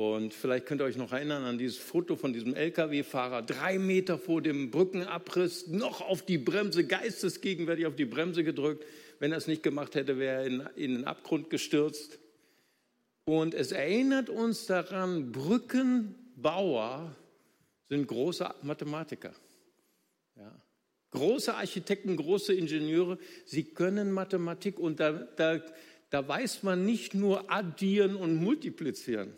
und 0.00 0.32
vielleicht 0.32 0.64
könnt 0.64 0.80
ihr 0.80 0.86
euch 0.86 0.96
noch 0.96 1.12
erinnern 1.12 1.44
an 1.44 1.58
dieses 1.58 1.76
Foto 1.76 2.16
von 2.16 2.32
diesem 2.32 2.54
Lkw-Fahrer, 2.54 3.42
drei 3.42 3.78
Meter 3.78 4.18
vor 4.18 4.40
dem 4.40 4.70
Brückenabriss, 4.70 5.66
noch 5.66 6.00
auf 6.00 6.22
die 6.22 6.38
Bremse, 6.38 6.86
geistesgegenwärtig 6.86 7.84
auf 7.84 7.96
die 7.96 8.06
Bremse 8.06 8.42
gedrückt. 8.42 8.86
Wenn 9.18 9.32
er 9.32 9.36
es 9.36 9.46
nicht 9.46 9.62
gemacht 9.62 9.94
hätte, 9.94 10.18
wäre 10.18 10.40
er 10.40 10.46
in, 10.46 10.60
in 10.76 10.94
den 10.94 11.04
Abgrund 11.04 11.50
gestürzt. 11.50 12.18
Und 13.26 13.52
es 13.52 13.72
erinnert 13.72 14.30
uns 14.30 14.64
daran, 14.64 15.32
Brückenbauer 15.32 17.14
sind 17.90 18.06
große 18.06 18.54
Mathematiker. 18.62 19.34
Ja. 20.36 20.50
Große 21.10 21.54
Architekten, 21.54 22.16
große 22.16 22.54
Ingenieure, 22.54 23.18
sie 23.44 23.64
können 23.64 24.12
Mathematik 24.12 24.78
und 24.78 24.98
da, 24.98 25.12
da, 25.12 25.60
da 26.08 26.26
weiß 26.26 26.62
man 26.62 26.86
nicht 26.86 27.14
nur 27.14 27.52
addieren 27.52 28.16
und 28.16 28.36
multiplizieren. 28.36 29.34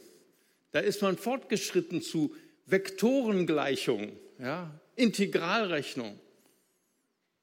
Da 0.73 0.81
ist 0.81 1.03
man 1.03 1.17
fortgeschritten 1.17 2.03
zu 2.03 2.35
Vektorengleichungen, 2.67 4.13
ja, 4.39 4.71
Integralrechnung. 4.97 6.19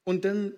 Und 0.04 0.26
dann 0.26 0.54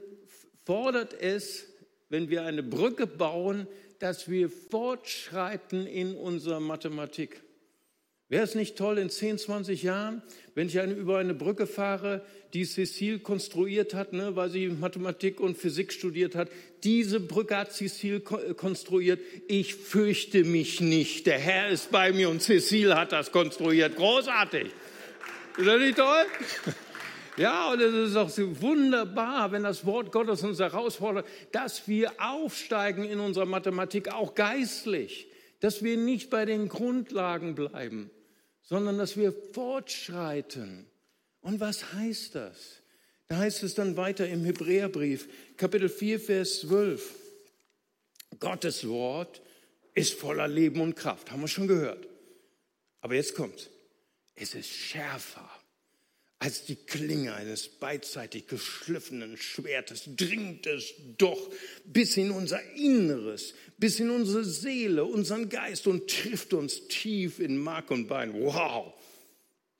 fordert 0.65 1.13
es, 1.13 1.67
wenn 2.09 2.29
wir 2.29 2.43
eine 2.43 2.63
Brücke 2.63 3.07
bauen, 3.07 3.67
dass 3.99 4.29
wir 4.29 4.49
fortschreiten 4.49 5.85
in 5.85 6.15
unserer 6.15 6.59
Mathematik. 6.59 7.43
Wäre 8.31 8.45
es 8.45 8.55
nicht 8.55 8.77
toll 8.77 8.97
in 8.97 9.09
10, 9.09 9.39
20 9.39 9.83
Jahren, 9.83 10.21
wenn 10.55 10.67
ich 10.67 10.79
eine, 10.79 10.93
über 10.93 11.17
eine 11.17 11.33
Brücke 11.33 11.67
fahre, 11.67 12.21
die 12.53 12.63
Cecile 12.63 13.19
konstruiert 13.19 13.93
hat, 13.93 14.13
ne, 14.13 14.37
weil 14.37 14.49
sie 14.49 14.69
Mathematik 14.69 15.41
und 15.41 15.57
Physik 15.57 15.91
studiert 15.91 16.35
hat. 16.35 16.47
Diese 16.85 17.19
Brücke 17.19 17.57
hat 17.57 17.73
Cecile 17.73 18.21
äh, 18.47 18.53
konstruiert. 18.53 19.19
Ich 19.49 19.75
fürchte 19.75 20.45
mich 20.45 20.79
nicht. 20.79 21.27
Der 21.27 21.39
Herr 21.39 21.71
ist 21.71 21.91
bei 21.91 22.13
mir 22.13 22.29
und 22.29 22.41
Cecile 22.41 22.95
hat 22.95 23.11
das 23.11 23.33
konstruiert. 23.33 23.97
Großartig. 23.97 24.67
Ist 25.57 25.67
das 25.67 25.81
nicht 25.81 25.97
toll? 25.97 26.25
Ja, 27.37 27.71
und 27.71 27.81
es 27.81 28.09
ist 28.09 28.17
auch 28.17 28.29
so 28.29 28.61
wunderbar, 28.61 29.53
wenn 29.53 29.63
das 29.63 29.85
Wort 29.85 30.11
Gottes 30.11 30.43
uns 30.43 30.59
herausfordert, 30.59 31.25
dass 31.53 31.87
wir 31.87 32.11
aufsteigen 32.17 33.05
in 33.05 33.21
unserer 33.21 33.45
Mathematik, 33.45 34.13
auch 34.13 34.35
geistlich, 34.35 35.27
dass 35.61 35.81
wir 35.81 35.95
nicht 35.95 36.29
bei 36.29 36.43
den 36.43 36.67
Grundlagen 36.67 37.55
bleiben 37.55 38.11
sondern 38.71 38.97
dass 38.97 39.17
wir 39.17 39.33
fortschreiten. 39.33 40.85
Und 41.41 41.59
was 41.59 41.91
heißt 41.91 42.35
das? 42.35 42.81
Da 43.27 43.35
heißt 43.35 43.63
es 43.63 43.75
dann 43.75 43.97
weiter 43.97 44.29
im 44.29 44.45
Hebräerbrief, 44.45 45.27
Kapitel 45.57 45.89
4, 45.89 46.21
Vers 46.21 46.61
12. 46.61 47.15
Gottes 48.39 48.87
Wort 48.87 49.41
ist 49.93 50.13
voller 50.13 50.47
Leben 50.47 50.79
und 50.79 50.95
Kraft, 50.95 51.31
haben 51.31 51.41
wir 51.41 51.49
schon 51.49 51.67
gehört. 51.67 52.07
Aber 53.01 53.13
jetzt 53.15 53.35
kommt, 53.35 53.69
es 54.35 54.55
ist 54.55 54.69
schärfer 54.69 55.49
als 56.41 56.65
die 56.65 56.75
Klinge 56.75 57.35
eines 57.35 57.67
beidseitig 57.69 58.47
geschliffenen 58.47 59.37
Schwertes 59.37 60.09
dringt 60.17 60.65
es 60.65 60.91
doch 61.19 61.37
bis 61.85 62.17
in 62.17 62.31
unser 62.31 62.59
Inneres, 62.73 63.53
bis 63.77 63.99
in 63.99 64.09
unsere 64.09 64.43
Seele, 64.43 65.05
unseren 65.05 65.49
Geist 65.49 65.85
und 65.85 66.09
trifft 66.09 66.53
uns 66.53 66.87
tief 66.87 67.39
in 67.39 67.59
Mark 67.59 67.91
und 67.91 68.07
Bein. 68.07 68.33
Wow! 68.33 68.91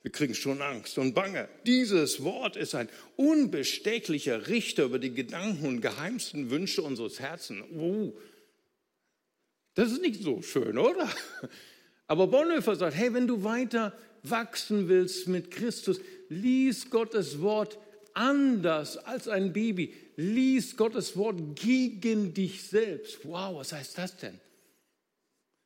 Wir 0.03 0.11
kriegen 0.11 0.35
schon 0.35 0.61
Angst 0.61 0.99
und 0.99 1.15
Bange. 1.15 1.49
Dieses 1.65 2.23
Wort 2.23 2.55
ist 2.57 2.75
ein 2.75 2.89
unbestechlicher 3.15 4.47
Richter 4.47 4.83
über 4.83 4.99
die 4.99 5.15
Gedanken 5.15 5.65
und 5.65 5.81
geheimsten 5.81 6.51
Wünsche 6.51 6.83
unseres 6.83 7.19
Herzens. 7.19 7.65
Uh, 7.71 8.13
das 9.73 9.91
ist 9.91 10.01
nicht 10.03 10.21
so 10.21 10.43
schön, 10.43 10.77
oder? 10.77 11.09
Aber 12.05 12.27
Bonhoeffer 12.27 12.75
sagt, 12.75 12.95
hey, 12.95 13.15
wenn 13.15 13.25
du 13.25 13.43
weiter 13.43 13.97
wachsen 14.21 14.89
willst 14.89 15.27
mit 15.27 15.49
Christus, 15.49 15.99
lies 16.31 16.89
Gottes 16.89 17.41
Wort 17.41 17.77
anders 18.13 18.97
als 18.97 19.27
ein 19.27 19.51
Baby. 19.51 19.93
Lies 20.15 20.77
Gottes 20.77 21.17
Wort 21.17 21.37
gegen 21.55 22.33
dich 22.33 22.63
selbst. 22.63 23.19
Wow, 23.25 23.57
was 23.57 23.73
heißt 23.73 23.97
das 23.97 24.15
denn? 24.17 24.39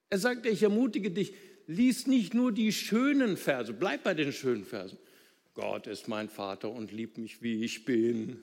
Er 0.09 0.17
sagt, 0.17 0.45
ich 0.45 0.63
ermutige 0.63 1.11
dich, 1.11 1.33
lies 1.67 2.07
nicht 2.07 2.33
nur 2.33 2.51
die 2.51 2.71
schönen 2.71 3.37
Verse, 3.37 3.73
bleib 3.73 4.03
bei 4.03 4.13
den 4.13 4.31
schönen 4.31 4.65
Versen. 4.65 4.97
Gott 5.53 5.87
ist 5.87 6.07
mein 6.07 6.29
Vater 6.29 6.69
und 6.69 6.91
liebt 6.91 7.17
mich, 7.17 7.41
wie 7.41 7.63
ich 7.63 7.85
bin. 7.85 8.39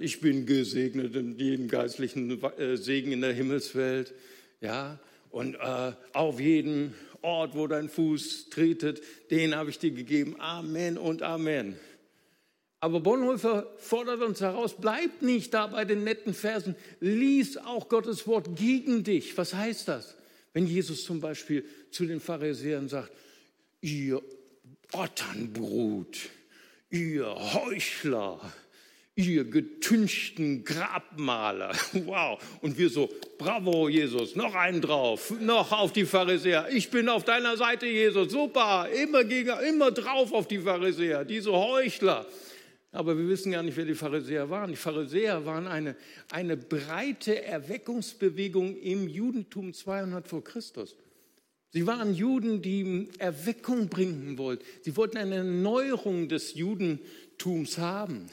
Ich 0.00 0.20
bin 0.20 0.44
gesegnet 0.44 1.16
in 1.16 1.38
jedem 1.38 1.68
geistlichen 1.68 2.42
äh, 2.58 2.76
Segen 2.76 3.12
in 3.12 3.22
der 3.22 3.32
Himmelswelt. 3.32 4.12
Ja, 4.60 5.00
und 5.30 5.54
äh, 5.54 5.92
auf 6.12 6.38
jeden 6.38 6.94
Ort, 7.22 7.54
wo 7.54 7.66
dein 7.66 7.88
Fuß 7.88 8.50
tretet, 8.50 9.00
den 9.30 9.56
habe 9.56 9.70
ich 9.70 9.78
dir 9.78 9.92
gegeben. 9.92 10.36
Amen 10.38 10.98
und 10.98 11.22
Amen. 11.22 11.76
Aber 12.80 12.98
Bonhoeffer 12.98 13.72
fordert 13.78 14.22
uns 14.22 14.40
heraus, 14.40 14.74
bleib 14.76 15.22
nicht 15.22 15.54
da 15.54 15.68
bei 15.68 15.84
den 15.84 16.02
netten 16.02 16.34
Versen, 16.34 16.74
lies 16.98 17.56
auch 17.56 17.88
Gottes 17.88 18.26
Wort 18.26 18.56
gegen 18.56 19.04
dich. 19.04 19.38
Was 19.38 19.54
heißt 19.54 19.86
das? 19.86 20.16
Wenn 20.52 20.66
Jesus 20.66 21.04
zum 21.04 21.20
Beispiel 21.20 21.64
zu 21.92 22.06
den 22.06 22.18
Pharisäern 22.18 22.88
sagt, 22.88 23.12
ihr 23.80 24.20
Otternbrut, 24.92 26.18
ihr 26.90 27.26
Heuchler, 27.54 28.52
ihr 29.14 29.44
getünchten 29.44 30.64
Grabmaler. 30.64 31.72
Wow. 31.92 32.38
Und 32.62 32.78
wir 32.78 32.88
so, 32.88 33.08
bravo, 33.38 33.88
Jesus, 33.88 34.34
noch 34.34 34.54
einen 34.54 34.80
drauf, 34.80 35.32
noch 35.40 35.72
auf 35.72 35.92
die 35.92 36.04
Pharisäer. 36.04 36.68
Ich 36.72 36.90
bin 36.90 37.08
auf 37.08 37.24
deiner 37.24 37.56
Seite, 37.56 37.86
Jesus, 37.86 38.32
super, 38.32 38.88
immer, 38.90 39.24
gegen, 39.24 39.52
immer 39.68 39.90
drauf 39.90 40.32
auf 40.32 40.48
die 40.48 40.58
Pharisäer, 40.58 41.24
diese 41.24 41.52
Heuchler. 41.52 42.26
Aber 42.90 43.16
wir 43.16 43.26
wissen 43.28 43.52
gar 43.52 43.62
nicht, 43.62 43.76
wer 43.76 43.86
die 43.86 43.94
Pharisäer 43.94 44.50
waren. 44.50 44.70
Die 44.70 44.76
Pharisäer 44.76 45.46
waren 45.46 45.66
eine, 45.66 45.96
eine 46.30 46.56
breite 46.56 47.42
Erweckungsbewegung 47.42 48.76
im 48.76 49.08
Judentum 49.08 49.72
200 49.72 50.28
vor 50.28 50.44
Christus. 50.44 50.96
Sie 51.70 51.86
waren 51.86 52.14
Juden, 52.14 52.60
die 52.60 53.08
Erweckung 53.18 53.88
bringen 53.88 54.36
wollten. 54.36 54.62
Sie 54.82 54.94
wollten 54.96 55.16
eine 55.16 55.36
Erneuerung 55.36 56.28
des 56.28 56.54
Judentums 56.54 57.78
haben. 57.78 58.28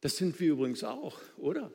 Das 0.00 0.16
sind 0.16 0.38
wir 0.38 0.52
übrigens 0.52 0.84
auch, 0.84 1.20
oder? 1.36 1.72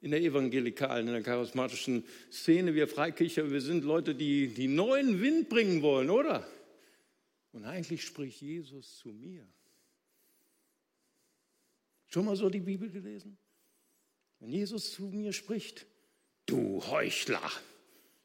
In 0.00 0.10
der 0.10 0.20
evangelikalen, 0.20 1.06
in 1.08 1.14
der 1.14 1.22
charismatischen 1.22 2.04
Szene, 2.30 2.74
wir 2.74 2.86
Freikircher, 2.88 3.50
wir 3.50 3.60
sind 3.60 3.84
Leute, 3.84 4.14
die, 4.14 4.48
die 4.48 4.68
neuen 4.68 5.20
Wind 5.20 5.48
bringen 5.48 5.82
wollen, 5.82 6.10
oder? 6.10 6.46
Und 7.52 7.64
eigentlich 7.64 8.02
spricht 8.02 8.40
Jesus 8.42 8.98
zu 8.98 9.08
mir. 9.08 9.46
Schon 12.08 12.26
mal 12.26 12.36
so 12.36 12.48
die 12.50 12.60
Bibel 12.60 12.90
gelesen? 12.90 13.38
Wenn 14.38 14.50
Jesus 14.50 14.92
zu 14.92 15.04
mir 15.04 15.32
spricht, 15.32 15.86
du 16.46 16.84
Heuchler, 16.86 17.50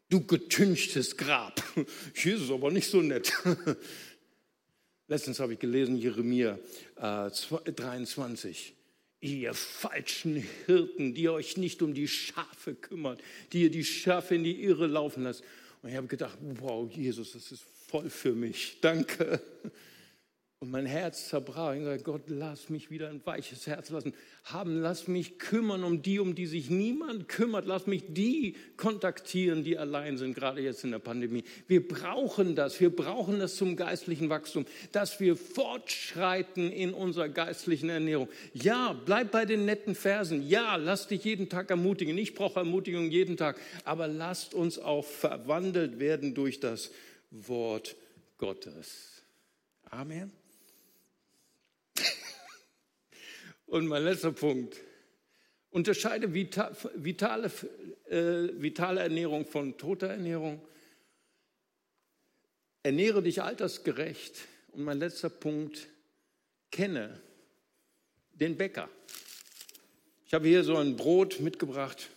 du 0.09 0.25
getünchtes 0.25 1.15
Grab. 1.17 1.63
Jesus 2.13 2.51
aber 2.51 2.71
nicht 2.71 2.89
so 2.89 3.01
nett. 3.01 3.33
Letztens 5.07 5.39
habe 5.39 5.53
ich 5.53 5.59
gelesen, 5.59 5.95
Jeremia 5.95 6.59
äh, 6.97 7.31
23 7.31 8.75
ihr 9.21 9.53
falschen 9.53 10.43
Hirten, 10.65 11.13
die 11.13 11.29
euch 11.29 11.57
nicht 11.57 11.81
um 11.81 11.93
die 11.93 12.07
Schafe 12.07 12.73
kümmert, 12.75 13.21
die 13.51 13.63
ihr 13.63 13.71
die 13.71 13.83
Schafe 13.83 14.35
in 14.35 14.43
die 14.43 14.63
Irre 14.63 14.87
laufen 14.87 15.23
lasst. 15.23 15.43
Und 15.81 15.89
ich 15.89 15.95
habe 15.95 16.07
gedacht, 16.07 16.37
wow, 16.41 16.89
Jesus, 16.91 17.33
das 17.33 17.51
ist 17.51 17.63
voll 17.87 18.09
für 18.09 18.33
mich. 18.33 18.77
Danke. 18.81 19.41
Und 20.61 20.71
mein 20.71 20.85
Herz 20.85 21.29
zerbrach. 21.29 21.73
Ich 21.73 21.85
sagte, 21.85 22.03
Gott, 22.03 22.23
lass 22.27 22.67
mich 22.67 22.91
wieder 22.91 23.07
ein 23.07 23.25
weiches 23.25 23.65
Herz 23.65 23.91
lassen. 23.91 24.13
Haben, 24.43 24.81
lass 24.81 25.07
mich 25.07 25.39
kümmern 25.39 25.85
um 25.85 26.01
die, 26.01 26.19
um 26.19 26.35
die 26.35 26.47
sich 26.47 26.69
niemand 26.69 27.29
kümmert. 27.29 27.65
Lass 27.65 27.87
mich 27.87 28.03
die 28.09 28.57
kontaktieren, 28.75 29.63
die 29.63 29.77
allein 29.77 30.17
sind, 30.17 30.33
gerade 30.33 30.59
jetzt 30.59 30.83
in 30.83 30.91
der 30.91 30.99
Pandemie. 30.99 31.45
Wir 31.69 31.87
brauchen 31.87 32.57
das. 32.57 32.77
Wir 32.81 32.93
brauchen 32.93 33.39
das 33.39 33.55
zum 33.55 33.77
geistlichen 33.77 34.27
Wachstum, 34.29 34.65
dass 34.91 35.21
wir 35.21 35.37
fortschreiten 35.37 36.69
in 36.73 36.93
unserer 36.93 37.29
geistlichen 37.29 37.89
Ernährung. 37.89 38.27
Ja, 38.53 38.91
bleib 39.05 39.31
bei 39.31 39.45
den 39.45 39.63
netten 39.63 39.95
Versen. 39.95 40.45
Ja, 40.45 40.75
lass 40.75 41.07
dich 41.07 41.23
jeden 41.23 41.47
Tag 41.47 41.69
ermutigen. 41.69 42.17
Ich 42.17 42.35
brauche 42.35 42.59
Ermutigung 42.59 43.09
jeden 43.09 43.37
Tag. 43.37 43.57
Aber 43.85 44.09
lasst 44.09 44.53
uns 44.53 44.77
auch 44.77 45.05
verwandelt 45.05 45.99
werden 45.99 46.33
durch 46.33 46.59
das 46.59 46.91
Wort 47.31 47.95
Gottes. 48.37 49.23
Amen. 49.89 50.38
Und 53.69 53.87
mein 53.87 54.03
letzter 54.03 54.31
Punkt. 54.31 54.77
Unterscheide 55.69 56.33
vitale, 56.33 57.51
äh, 58.09 58.49
vitale 58.59 59.01
Ernährung 59.01 59.45
von 59.45 59.77
toter 59.77 60.07
Ernährung. 60.07 60.59
Ernähre 62.81 63.21
dich 63.21 63.43
altersgerecht. 63.43 64.39
Und 64.71 64.83
mein 64.83 64.97
letzter 64.97 65.29
Punkt. 65.29 65.87
Kenne 66.71 67.19
den 68.31 68.57
Bäcker. 68.57 68.89
Ich 70.25 70.33
habe 70.33 70.47
hier 70.47 70.63
so 70.63 70.77
ein 70.77 70.95
Brot 70.95 71.39
mitgebracht. 71.39 72.09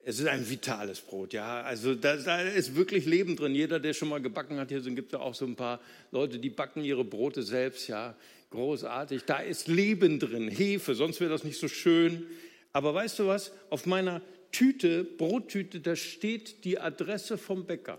Es 0.00 0.18
ist 0.18 0.26
ein 0.26 0.48
vitales 0.48 1.00
Brot, 1.00 1.32
ja. 1.34 1.62
Also 1.62 1.94
da, 1.94 2.16
da, 2.16 2.40
ist 2.40 2.74
wirklich 2.74 3.04
Leben 3.04 3.36
drin. 3.36 3.54
Jeder, 3.54 3.78
der 3.78 3.92
schon 3.92 4.08
mal 4.08 4.22
gebacken 4.22 4.58
hat, 4.58 4.70
hier 4.70 4.80
sind, 4.80 4.96
gibt 4.96 5.12
es 5.12 5.20
auch 5.20 5.34
so 5.34 5.44
ein 5.44 5.54
paar 5.54 5.80
Leute, 6.10 6.38
die 6.38 6.50
backen 6.50 6.82
ihre 6.82 7.04
Brote 7.04 7.42
selbst, 7.42 7.88
ja. 7.88 8.16
Großartig. 8.50 9.24
Da 9.24 9.40
ist 9.40 9.68
Leben 9.68 10.18
drin, 10.18 10.48
Hefe, 10.48 10.94
sonst 10.94 11.20
wäre 11.20 11.30
das 11.30 11.44
nicht 11.44 11.58
so 11.58 11.68
schön. 11.68 12.26
Aber 12.72 12.94
weißt 12.94 13.18
du 13.18 13.26
was? 13.26 13.52
Auf 13.70 13.86
meiner 13.86 14.22
Tüte, 14.52 15.04
Brottüte, 15.04 15.80
da 15.80 15.96
steht 15.96 16.64
die 16.64 16.78
Adresse 16.78 17.36
vom 17.36 17.66
Bäcker. 17.66 17.98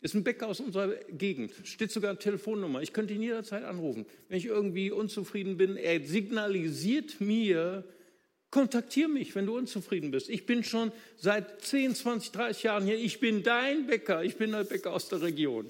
Ist 0.00 0.14
ein 0.14 0.22
Bäcker 0.22 0.46
aus 0.46 0.60
unserer 0.60 0.94
Gegend, 1.10 1.52
steht 1.64 1.90
sogar 1.90 2.10
eine 2.10 2.18
Telefonnummer. 2.18 2.82
Ich 2.82 2.92
könnte 2.92 3.14
ihn 3.14 3.22
jederzeit 3.22 3.64
anrufen. 3.64 4.06
Wenn 4.28 4.38
ich 4.38 4.44
irgendwie 4.44 4.90
unzufrieden 4.90 5.56
bin, 5.56 5.76
er 5.76 6.04
signalisiert 6.04 7.20
mir, 7.20 7.84
kontaktiere 8.50 9.08
mich, 9.08 9.34
wenn 9.34 9.46
du 9.46 9.56
unzufrieden 9.56 10.10
bist. 10.12 10.28
Ich 10.28 10.46
bin 10.46 10.62
schon 10.62 10.92
seit 11.16 11.62
10, 11.62 11.94
20, 11.94 12.30
30 12.30 12.62
Jahren 12.62 12.84
hier. 12.84 12.98
Ich 12.98 13.18
bin 13.18 13.42
dein 13.42 13.86
Bäcker. 13.86 14.22
Ich 14.22 14.36
bin 14.36 14.52
der 14.52 14.64
Bäcker 14.64 14.92
aus 14.92 15.08
der 15.08 15.22
Region. 15.22 15.68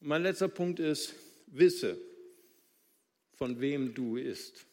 Mein 0.00 0.22
letzter 0.22 0.48
Punkt 0.48 0.78
ist, 0.78 1.14
wisse, 1.46 1.98
von 3.36 3.60
wem 3.60 3.94
du 3.94 4.16
isst. 4.16 4.66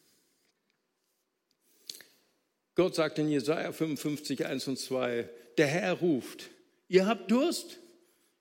Gott 2.76 2.96
sagt 2.96 3.20
in 3.20 3.30
Jesaja 3.30 3.72
55, 3.72 4.46
1 4.46 4.68
und 4.68 4.80
2, 4.80 5.30
der 5.58 5.68
Herr 5.68 5.94
ruft, 5.94 6.50
ihr 6.88 7.06
habt 7.06 7.30
Durst? 7.30 7.80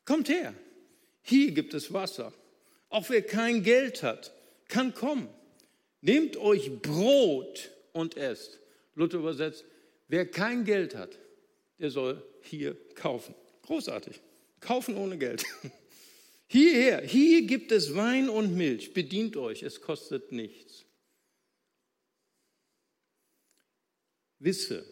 Kommt 0.04 0.28
her. 0.28 0.54
Hier 1.22 1.52
gibt 1.52 1.74
es 1.74 1.92
Wasser. 1.92 2.33
Auch 2.88 3.09
wer 3.11 3.22
kein 3.22 3.62
Geld 3.62 4.02
hat, 4.02 4.33
kann 4.68 4.94
kommen. 4.94 5.28
Nehmt 6.00 6.37
euch 6.37 6.80
Brot 6.80 7.70
und 7.92 8.16
esst. 8.16 8.59
Luther 8.94 9.18
übersetzt, 9.18 9.64
wer 10.09 10.26
kein 10.26 10.64
Geld 10.64 10.94
hat, 10.96 11.18
der 11.78 11.90
soll 11.90 12.22
hier 12.42 12.76
kaufen. 12.94 13.35
Großartig. 13.62 14.20
Kaufen 14.61 14.96
ohne 14.96 15.18
Geld. 15.18 15.44
Hierher, 16.53 17.03
hier 17.03 17.43
gibt 17.43 17.71
es 17.71 17.95
Wein 17.95 18.29
und 18.29 18.57
Milch. 18.57 18.93
Bedient 18.93 19.37
euch, 19.37 19.63
es 19.63 19.81
kostet 19.81 20.33
nichts. 20.33 20.85
Wisse, 24.41 24.85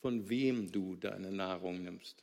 von 0.00 0.28
wem 0.28 0.70
du 0.70 0.94
deine 0.94 1.32
Nahrung 1.32 1.82
nimmst. 1.82 2.22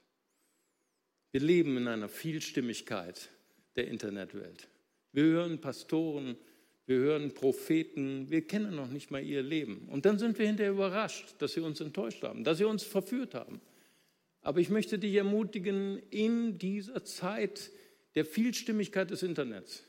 Wir 1.34 1.42
leben 1.42 1.76
in 1.76 1.90
einer 1.90 2.08
Vielstimmigkeit 2.08 3.30
der 3.76 3.90
Internetwelt. 3.90 4.70
Wir 5.12 5.24
hören 5.24 5.60
Pastoren, 5.60 6.38
wir 6.86 7.00
hören 7.00 7.34
Propheten, 7.34 8.30
wir 8.30 8.48
kennen 8.48 8.78
noch 8.78 8.88
nicht 8.88 9.12
mal 9.12 9.22
ihr 9.22 9.44
Leben. 9.44 9.90
Und 9.90 10.06
dann 10.06 10.20
sind 10.20 10.40
wir 10.40 10.48
hinterher 10.48 10.72
überrascht, 10.72 11.36
dass 11.40 11.52
sie 11.52 11.60
uns 11.60 11.82
enttäuscht 11.82 12.24
haben, 12.24 12.46
dass 12.46 12.60
sie 12.60 12.64
uns 12.64 12.84
verführt 12.84 13.34
haben. 13.34 13.60
Aber 14.40 14.62
ich 14.62 14.70
möchte 14.70 15.00
dich 15.00 15.16
ermutigen, 15.16 16.02
in 16.12 16.58
dieser 16.58 17.04
Zeit 17.04 17.72
der 18.18 18.26
Vielstimmigkeit 18.26 19.12
des 19.12 19.22
Internets, 19.22 19.84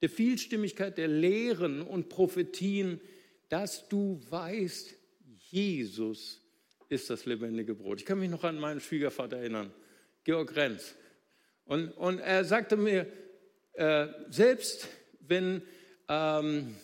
der 0.00 0.08
Vielstimmigkeit 0.08 0.96
der 0.96 1.06
Lehren 1.06 1.82
und 1.82 2.08
Prophetien, 2.08 2.98
dass 3.50 3.90
du 3.90 4.22
weißt, 4.30 4.94
Jesus 5.50 6.40
ist 6.88 7.10
das 7.10 7.26
lebendige 7.26 7.74
Brot. 7.74 8.00
Ich 8.00 8.06
kann 8.06 8.20
mich 8.20 8.30
noch 8.30 8.42
an 8.42 8.58
meinen 8.58 8.80
Schwiegervater 8.80 9.36
erinnern, 9.36 9.70
Georg 10.24 10.56
Renz. 10.56 10.94
Und, 11.66 11.90
und 11.90 12.20
er 12.20 12.46
sagte 12.46 12.78
mir, 12.78 13.06
äh, 13.74 14.06
selbst 14.30 14.88
wenn, 15.20 15.60
ähm, 16.08 16.74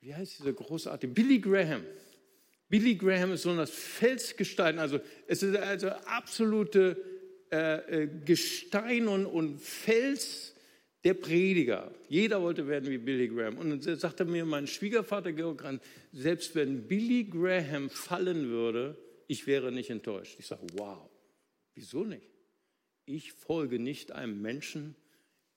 wie 0.00 0.14
heißt 0.14 0.38
dieser 0.38 0.52
großartige, 0.52 1.12
Billy 1.12 1.40
Graham, 1.40 1.82
Billy 2.68 2.94
Graham 2.94 3.32
ist 3.32 3.42
so 3.42 3.56
das 3.56 3.70
Felsgestein, 3.70 4.78
also 4.78 5.00
es 5.26 5.42
ist 5.42 5.56
also 5.56 5.88
absolute 5.88 7.11
äh, 7.52 8.04
äh, 8.04 8.08
Gestein 8.24 9.08
und, 9.08 9.26
und 9.26 9.60
Fels 9.60 10.54
der 11.04 11.12
Prediger. 11.12 11.92
Jeder 12.08 12.40
wollte 12.40 12.66
werden 12.66 12.88
wie 12.88 12.96
Billy 12.96 13.28
Graham. 13.28 13.58
Und 13.58 13.84
dann 13.84 13.98
sagte 13.98 14.24
mir 14.24 14.46
mein 14.46 14.66
Schwiegervater 14.66 15.32
Georg 15.32 15.58
Grant, 15.58 15.82
selbst 16.12 16.54
wenn 16.54 16.88
Billy 16.88 17.24
Graham 17.24 17.90
fallen 17.90 18.48
würde, 18.48 18.96
ich 19.26 19.46
wäre 19.46 19.70
nicht 19.70 19.90
enttäuscht. 19.90 20.36
Ich 20.38 20.46
sage, 20.46 20.62
wow, 20.74 21.10
wieso 21.74 22.04
nicht? 22.04 22.30
Ich 23.04 23.32
folge 23.32 23.78
nicht 23.78 24.12
einem 24.12 24.40
Menschen, 24.40 24.94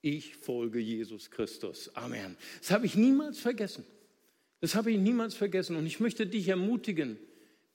ich 0.02 0.36
folge 0.36 0.78
Jesus 0.78 1.30
Christus. 1.30 1.94
Amen. 1.96 2.36
Das 2.60 2.72
habe 2.72 2.84
ich 2.84 2.94
niemals 2.94 3.38
vergessen. 3.38 3.86
Das 4.60 4.74
habe 4.74 4.90
ich 4.90 4.98
niemals 4.98 5.34
vergessen. 5.34 5.76
Und 5.76 5.86
ich 5.86 5.98
möchte 5.98 6.26
dich 6.26 6.48
ermutigen, 6.48 7.16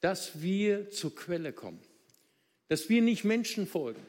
dass 0.00 0.42
wir 0.42 0.90
zur 0.90 1.12
Quelle 1.12 1.52
kommen. 1.52 1.80
Dass 2.68 2.88
wir 2.88 3.02
nicht 3.02 3.24
Menschen 3.24 3.66
folgen 3.66 4.00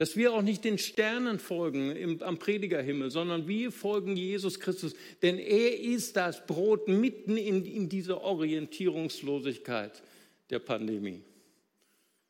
dass 0.00 0.16
wir 0.16 0.32
auch 0.32 0.40
nicht 0.40 0.64
den 0.64 0.78
Sternen 0.78 1.38
folgen 1.38 1.94
im, 1.94 2.22
am 2.22 2.38
Predigerhimmel, 2.38 3.10
sondern 3.10 3.46
wir 3.46 3.70
folgen 3.70 4.16
Jesus 4.16 4.58
Christus, 4.58 4.94
denn 5.20 5.38
er 5.38 5.78
ist 5.78 6.16
das 6.16 6.46
Brot 6.46 6.88
mitten 6.88 7.36
in, 7.36 7.66
in 7.66 7.90
dieser 7.90 8.22
Orientierungslosigkeit 8.22 10.02
der 10.48 10.58
Pandemie. 10.60 11.22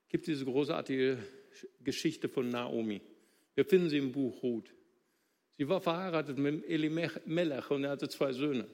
Es 0.02 0.08
gibt 0.08 0.26
diese 0.26 0.46
großartige 0.46 1.18
Geschichte 1.84 2.28
von 2.28 2.48
Naomi. 2.48 3.02
Wir 3.54 3.64
finden 3.64 3.88
sie 3.88 3.98
im 3.98 4.10
Buch 4.10 4.42
Ruth. 4.42 4.74
Sie 5.56 5.68
war 5.68 5.80
verheiratet 5.80 6.38
mit 6.38 6.68
Elimelech 6.68 7.70
und 7.70 7.84
er 7.84 7.90
hatte 7.90 8.08
zwei 8.08 8.32
Söhne. 8.32 8.66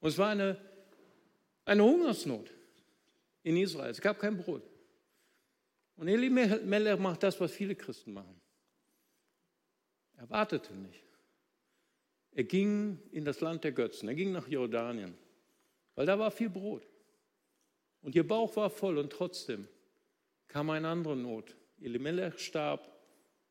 Und 0.00 0.08
es 0.08 0.18
war 0.18 0.30
eine, 0.30 0.56
eine 1.66 1.84
Hungersnot 1.84 2.50
in 3.44 3.56
Israel. 3.56 3.92
Es 3.92 4.00
gab 4.00 4.18
kein 4.18 4.36
Brot. 4.36 4.64
Und 6.00 6.08
Elimelech 6.08 6.98
macht 6.98 7.22
das, 7.22 7.38
was 7.42 7.52
viele 7.52 7.74
Christen 7.74 8.14
machen. 8.14 8.40
Er 10.16 10.30
wartete 10.30 10.72
nicht. 10.74 11.04
Er 12.30 12.44
ging 12.44 12.98
in 13.12 13.26
das 13.26 13.42
Land 13.42 13.64
der 13.64 13.72
Götzen. 13.72 14.08
Er 14.08 14.14
ging 14.14 14.32
nach 14.32 14.48
Jordanien, 14.48 15.14
weil 15.94 16.06
da 16.06 16.18
war 16.18 16.30
viel 16.30 16.48
Brot. 16.48 16.88
Und 18.00 18.14
ihr 18.14 18.26
Bauch 18.26 18.56
war 18.56 18.70
voll 18.70 18.96
und 18.96 19.12
trotzdem 19.12 19.68
kam 20.48 20.70
eine 20.70 20.88
andere 20.88 21.14
Not. 21.14 21.54
Elimelech 21.82 22.38
starb, 22.38 22.90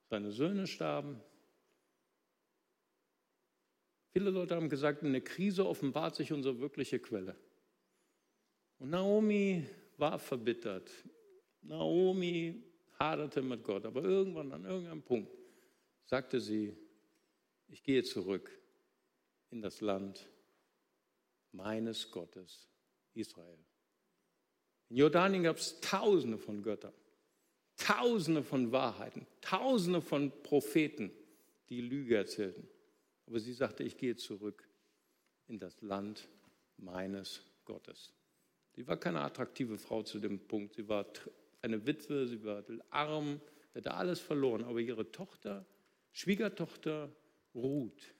seine 0.09 0.31
Söhne 0.31 0.65
starben. 0.65 1.21
Viele 4.11 4.31
Leute 4.31 4.55
haben 4.55 4.69
gesagt, 4.69 5.03
in 5.03 5.11
der 5.11 5.21
Krise 5.21 5.67
offenbart 5.67 6.15
sich 6.15 6.33
unsere 6.33 6.59
wirkliche 6.59 6.97
Quelle. 6.97 7.35
Und 8.79 8.89
Naomi 8.89 9.67
war 9.97 10.17
verbittert. 10.17 10.89
Naomi 11.61 12.63
haderte 12.99 13.41
mit 13.41 13.63
Gott, 13.63 13.85
aber 13.85 14.03
irgendwann 14.03 14.51
an 14.51 14.65
irgendeinem 14.65 15.01
Punkt 15.01 15.31
sagte 16.05 16.41
sie, 16.41 16.75
ich 17.67 17.83
gehe 17.83 18.03
zurück 18.03 18.51
in 19.51 19.61
das 19.61 19.81
Land 19.81 20.27
meines 21.51 22.09
Gottes 22.11 22.67
Israel. 23.13 23.57
In 24.89 24.97
Jordanien 24.97 25.43
gab 25.43 25.57
es 25.57 25.79
tausende 25.81 26.39
von 26.39 26.63
Göttern, 26.63 26.93
tausende 27.77 28.43
von 28.43 28.71
Wahrheiten, 28.71 29.27
tausende 29.41 30.01
von 30.01 30.31
Propheten, 30.41 31.11
die 31.69 31.81
Lüge 31.81 32.17
erzählten. 32.17 32.67
Aber 33.27 33.39
sie 33.39 33.53
sagte, 33.53 33.83
ich 33.83 33.97
gehe 33.97 34.15
zurück 34.15 34.67
in 35.47 35.59
das 35.59 35.79
Land 35.81 36.27
meines 36.77 37.43
Gottes. 37.65 38.13
Sie 38.75 38.87
war 38.87 38.97
keine 38.97 39.21
attraktive 39.21 39.77
Frau 39.77 40.01
zu 40.01 40.19
dem 40.19 40.39
Punkt. 40.39 40.75
Sie 40.75 40.87
war 40.87 41.05
eine 41.61 41.85
Witwe, 41.85 42.27
sie 42.27 42.43
war 42.43 42.63
arm, 42.89 43.41
hatte 43.73 43.93
alles 43.93 44.19
verloren. 44.19 44.63
Aber 44.63 44.79
ihre 44.79 45.11
Tochter, 45.11 45.65
Schwiegertochter 46.11 47.13
Ruth, 47.53 48.13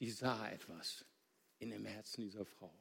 die 0.00 0.10
sah 0.10 0.50
etwas 0.50 1.04
in 1.58 1.70
dem 1.70 1.86
Herzen 1.86 2.22
dieser 2.22 2.44
Frau. 2.44 2.72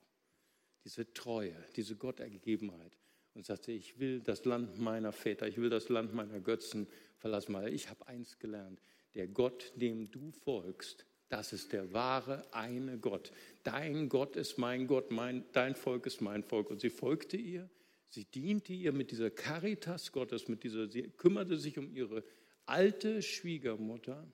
Diese 0.84 1.12
Treue, 1.14 1.56
diese 1.76 1.96
Gottergegebenheit. 1.96 2.98
Und 3.34 3.46
sagte, 3.46 3.74
ich 3.74 4.00
will 4.00 4.22
das 4.22 4.46
Land 4.46 4.80
meiner 4.80 5.12
Väter, 5.12 5.48
ich 5.48 5.58
will 5.58 5.70
das 5.70 5.90
Land 5.90 6.14
meiner 6.14 6.40
Götzen 6.40 6.88
verlassen, 7.18 7.54
weil 7.54 7.74
ich 7.74 7.90
habe 7.90 8.08
eins 8.08 8.40
gelernt. 8.40 8.80
Der 9.14 9.28
Gott, 9.28 9.74
dem 9.76 10.10
du 10.10 10.32
folgst, 10.32 11.06
das 11.28 11.52
ist 11.52 11.74
der 11.74 11.92
wahre 11.92 12.46
eine 12.54 12.98
Gott. 12.98 13.32
Dein 13.64 14.08
Gott 14.10 14.36
ist 14.36 14.58
mein 14.58 14.88
Gott, 14.88 15.12
mein, 15.12 15.44
dein 15.52 15.76
Volk 15.76 16.06
ist 16.06 16.22
mein 16.22 16.44
Volk. 16.44 16.70
Und 16.70 16.80
sie 16.80 16.90
folgte 16.90 17.36
ihr, 17.36 17.70
sie 18.10 18.26
diente 18.26 18.74
ihr 18.74 18.92
mit 18.92 19.12
dieser 19.12 19.30
Caritas 19.30 20.12
Gottes, 20.12 20.48
mit 20.48 20.64
dieser, 20.64 20.88
sie 20.88 21.04
kümmerte 21.04 21.58
sich 21.58 21.78
um 21.78 21.96
ihre 21.96 22.24
alte 22.66 23.22
Schwiegermutter 23.22 24.28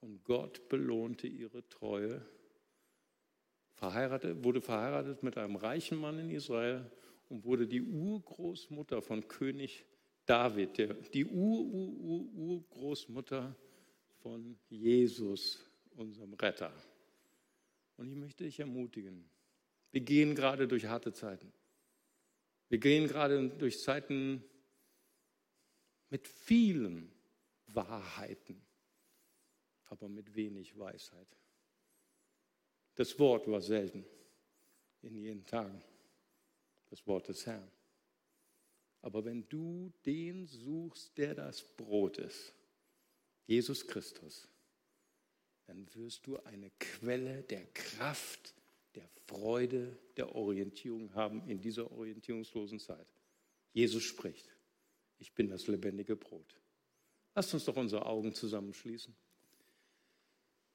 und 0.00 0.24
Gott 0.24 0.68
belohnte 0.68 1.26
ihre 1.26 1.68
Treue. 1.68 2.24
Verheiratet, 3.74 4.44
wurde 4.44 4.60
verheiratet 4.60 5.22
mit 5.22 5.36
einem 5.36 5.56
reichen 5.56 5.98
Mann 5.98 6.18
in 6.18 6.30
Israel 6.30 6.90
und 7.28 7.44
wurde 7.44 7.66
die 7.66 7.82
Urgroßmutter 7.82 9.02
von 9.02 9.26
König 9.26 9.84
David, 10.26 10.78
der, 10.78 10.94
die 10.94 11.26
Ur-Ur-Urgroßmutter 11.26 13.56
von 14.22 14.56
Jesus, 14.68 15.68
unserem 15.96 16.34
Retter. 16.34 16.72
Und 17.96 18.08
ich 18.08 18.16
möchte 18.16 18.44
dich 18.44 18.60
ermutigen, 18.60 19.28
wir 19.90 20.00
gehen 20.00 20.34
gerade 20.34 20.66
durch 20.66 20.86
harte 20.86 21.12
Zeiten. 21.12 21.52
Wir 22.68 22.78
gehen 22.78 23.06
gerade 23.06 23.48
durch 23.50 23.80
Zeiten 23.80 24.42
mit 26.10 26.26
vielen 26.28 27.12
Wahrheiten, 27.66 28.64
aber 29.86 30.08
mit 30.08 30.34
wenig 30.34 30.78
Weisheit. 30.78 31.28
Das 32.94 33.18
Wort 33.18 33.48
war 33.48 33.60
selten 33.60 34.04
in 35.02 35.16
jenen 35.16 35.44
Tagen, 35.44 35.82
das 36.90 37.06
Wort 37.06 37.28
des 37.28 37.46
Herrn. 37.46 37.70
Aber 39.02 39.24
wenn 39.24 39.46
du 39.48 39.92
den 40.06 40.46
suchst, 40.46 41.18
der 41.18 41.34
das 41.34 41.62
Brot 41.76 42.18
ist, 42.18 42.54
Jesus 43.46 43.86
Christus, 43.86 44.48
dann 45.66 45.92
wirst 45.94 46.26
du 46.26 46.38
eine 46.44 46.70
Quelle 46.78 47.42
der 47.42 47.66
Kraft, 47.66 48.54
der 48.94 49.08
Freude, 49.26 49.96
der 50.16 50.34
Orientierung 50.34 51.14
haben 51.14 51.48
in 51.48 51.60
dieser 51.60 51.90
orientierungslosen 51.90 52.78
Zeit. 52.78 53.06
Jesus 53.72 54.02
spricht, 54.02 54.48
ich 55.18 55.34
bin 55.34 55.48
das 55.48 55.66
lebendige 55.66 56.16
Brot. 56.16 56.60
Lasst 57.34 57.52
uns 57.54 57.64
doch 57.64 57.76
unsere 57.76 58.06
Augen 58.06 58.32
zusammenschließen. 58.34 59.14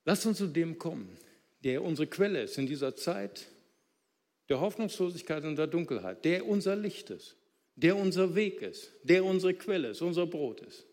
Lasst 0.06 0.26
uns 0.26 0.38
zu 0.38 0.48
dem 0.48 0.78
kommen, 0.78 1.18
der 1.64 1.84
unsere 1.84 2.08
Quelle 2.08 2.44
ist 2.44 2.58
in 2.58 2.68
dieser 2.68 2.96
Zeit 2.96 3.48
der 4.50 4.60
Hoffnungslosigkeit 4.60 5.44
und 5.46 5.56
der 5.56 5.68
Dunkelheit, 5.68 6.26
der 6.26 6.48
unser 6.48 6.76
Licht 6.76 7.12
ist, 7.12 7.38
der 7.76 7.96
unser 7.96 8.36
Weg 8.36 8.62
ist, 8.62 8.92
der 9.04 9.24
unsere 9.24 9.54
Quelle 9.54 9.90
ist, 9.90 10.02
unser 10.02 10.26
Brot 10.26 10.62
ist. 10.62 10.86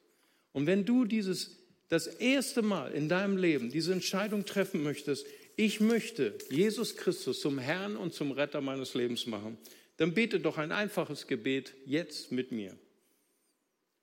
Und 0.52 0.66
wenn 0.66 0.84
du 0.84 1.04
dieses 1.04 1.56
das 1.88 2.06
erste 2.06 2.62
Mal 2.62 2.92
in 2.92 3.08
deinem 3.08 3.36
Leben 3.36 3.70
diese 3.70 3.92
Entscheidung 3.92 4.44
treffen 4.44 4.82
möchtest, 4.82 5.26
ich 5.56 5.80
möchte 5.80 6.36
Jesus 6.50 6.96
Christus 6.96 7.40
zum 7.40 7.58
Herrn 7.58 7.96
und 7.96 8.12
zum 8.12 8.30
Retter 8.30 8.60
meines 8.60 8.92
Lebens 8.94 9.26
machen, 9.26 9.56
dann 9.96 10.12
bete 10.12 10.38
doch 10.38 10.58
ein 10.58 10.70
einfaches 10.70 11.26
Gebet 11.26 11.74
jetzt 11.86 12.30
mit 12.30 12.52
mir. 12.52 12.76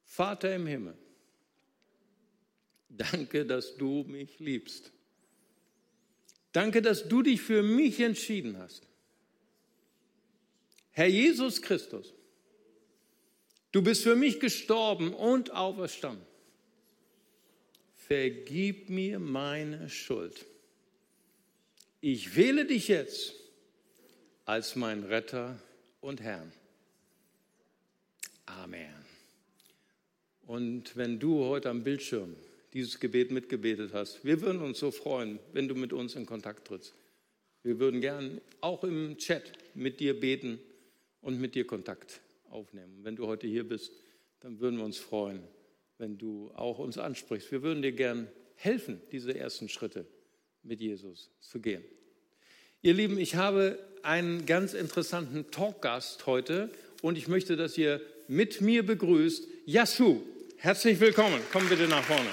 Vater 0.03 0.55
im 0.55 0.65
Himmel, 0.65 0.97
danke, 2.89 3.45
dass 3.45 3.77
du 3.77 4.03
mich 4.07 4.39
liebst. 4.39 4.91
Danke, 6.51 6.81
dass 6.81 7.07
du 7.07 7.21
dich 7.21 7.41
für 7.41 7.63
mich 7.63 7.99
entschieden 7.99 8.57
hast. 8.57 8.87
Herr 10.91 11.07
Jesus 11.07 11.61
Christus, 11.61 12.13
du 13.71 13.81
bist 13.81 14.03
für 14.03 14.15
mich 14.15 14.39
gestorben 14.39 15.13
und 15.13 15.51
auferstanden. 15.51 16.25
Vergib 17.95 18.89
mir 18.89 19.19
meine 19.19 19.89
Schuld. 19.89 20.45
Ich 22.05 22.35
wähle 22.35 22.65
dich 22.65 22.89
jetzt 22.89 23.33
als 24.43 24.75
mein 24.75 25.05
Retter 25.05 25.57
und 26.01 26.19
Herrn. 26.19 26.51
Amen. 28.45 28.93
Und 30.45 30.97
wenn 30.97 31.17
du 31.17 31.45
heute 31.45 31.69
am 31.69 31.85
Bildschirm 31.85 32.35
dieses 32.73 32.99
Gebet 32.99 33.31
mitgebetet 33.31 33.93
hast, 33.93 34.25
wir 34.25 34.41
würden 34.41 34.61
uns 34.61 34.79
so 34.79 34.91
freuen, 34.91 35.39
wenn 35.53 35.69
du 35.69 35.75
mit 35.75 35.93
uns 35.93 36.15
in 36.15 36.25
Kontakt 36.25 36.67
trittst. 36.67 36.93
Wir 37.61 37.79
würden 37.79 38.01
gern 38.01 38.41
auch 38.59 38.83
im 38.83 39.17
Chat 39.17 39.53
mit 39.73 40.01
dir 40.01 40.19
beten 40.19 40.59
und 41.21 41.39
mit 41.39 41.55
dir 41.55 41.65
Kontakt 41.65 42.19
aufnehmen. 42.49 42.99
Wenn 43.03 43.15
du 43.15 43.27
heute 43.27 43.47
hier 43.47 43.65
bist, 43.65 43.93
dann 44.41 44.59
würden 44.59 44.77
wir 44.77 44.83
uns 44.83 44.97
freuen, 44.97 45.41
wenn 45.99 46.17
du 46.17 46.51
auch 46.53 46.79
uns 46.79 46.97
ansprichst. 46.97 47.49
Wir 47.49 47.63
würden 47.63 47.81
dir 47.81 47.93
gern 47.93 48.27
helfen, 48.55 48.99
diese 49.13 49.33
ersten 49.33 49.69
Schritte 49.69 50.05
mit 50.63 50.81
Jesus 50.81 51.29
zu 51.39 51.59
gehen. 51.59 51.83
Ihr 52.81 52.93
Lieben, 52.93 53.17
ich 53.17 53.35
habe 53.35 53.79
einen 54.01 54.45
ganz 54.45 54.73
interessanten 54.73 55.49
Talkgast 55.51 56.25
heute 56.25 56.69
und 57.01 57.17
ich 57.17 57.27
möchte, 57.27 57.55
dass 57.55 57.77
ihr 57.77 58.01
mit 58.27 58.61
mir 58.61 58.85
begrüßt 58.85 59.47
Yasu. 59.65 60.21
Herzlich 60.57 60.99
willkommen. 60.99 61.39
Komm 61.51 61.67
bitte 61.69 61.87
nach 61.87 62.03
vorne. 62.03 62.29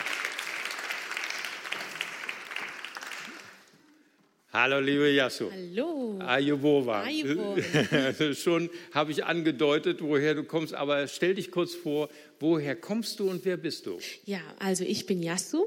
Hallo, 4.63 4.79
liebe 4.79 5.09
Yasu. 5.09 5.51
Hallo. 5.51 6.19
Ayubova. 6.19 7.05
Ayubova. 7.05 8.35
Schon 8.35 8.69
habe 8.93 9.11
ich 9.11 9.25
angedeutet, 9.25 10.03
woher 10.03 10.35
du 10.35 10.45
kommst, 10.45 10.75
aber 10.75 11.09
stell 11.09 11.35
dich 11.35 11.51
kurz 11.51 11.75
vor, 11.75 12.11
woher 12.41 12.77
kommst 12.77 13.21
du 13.21 13.31
und 13.31 13.47
wer 13.47 13.57
bist 13.57 13.87
du? 13.87 13.99
Ja, 14.27 14.43
also 14.59 14.85
ich 14.85 15.07
bin 15.07 15.23
Yasu. 15.23 15.65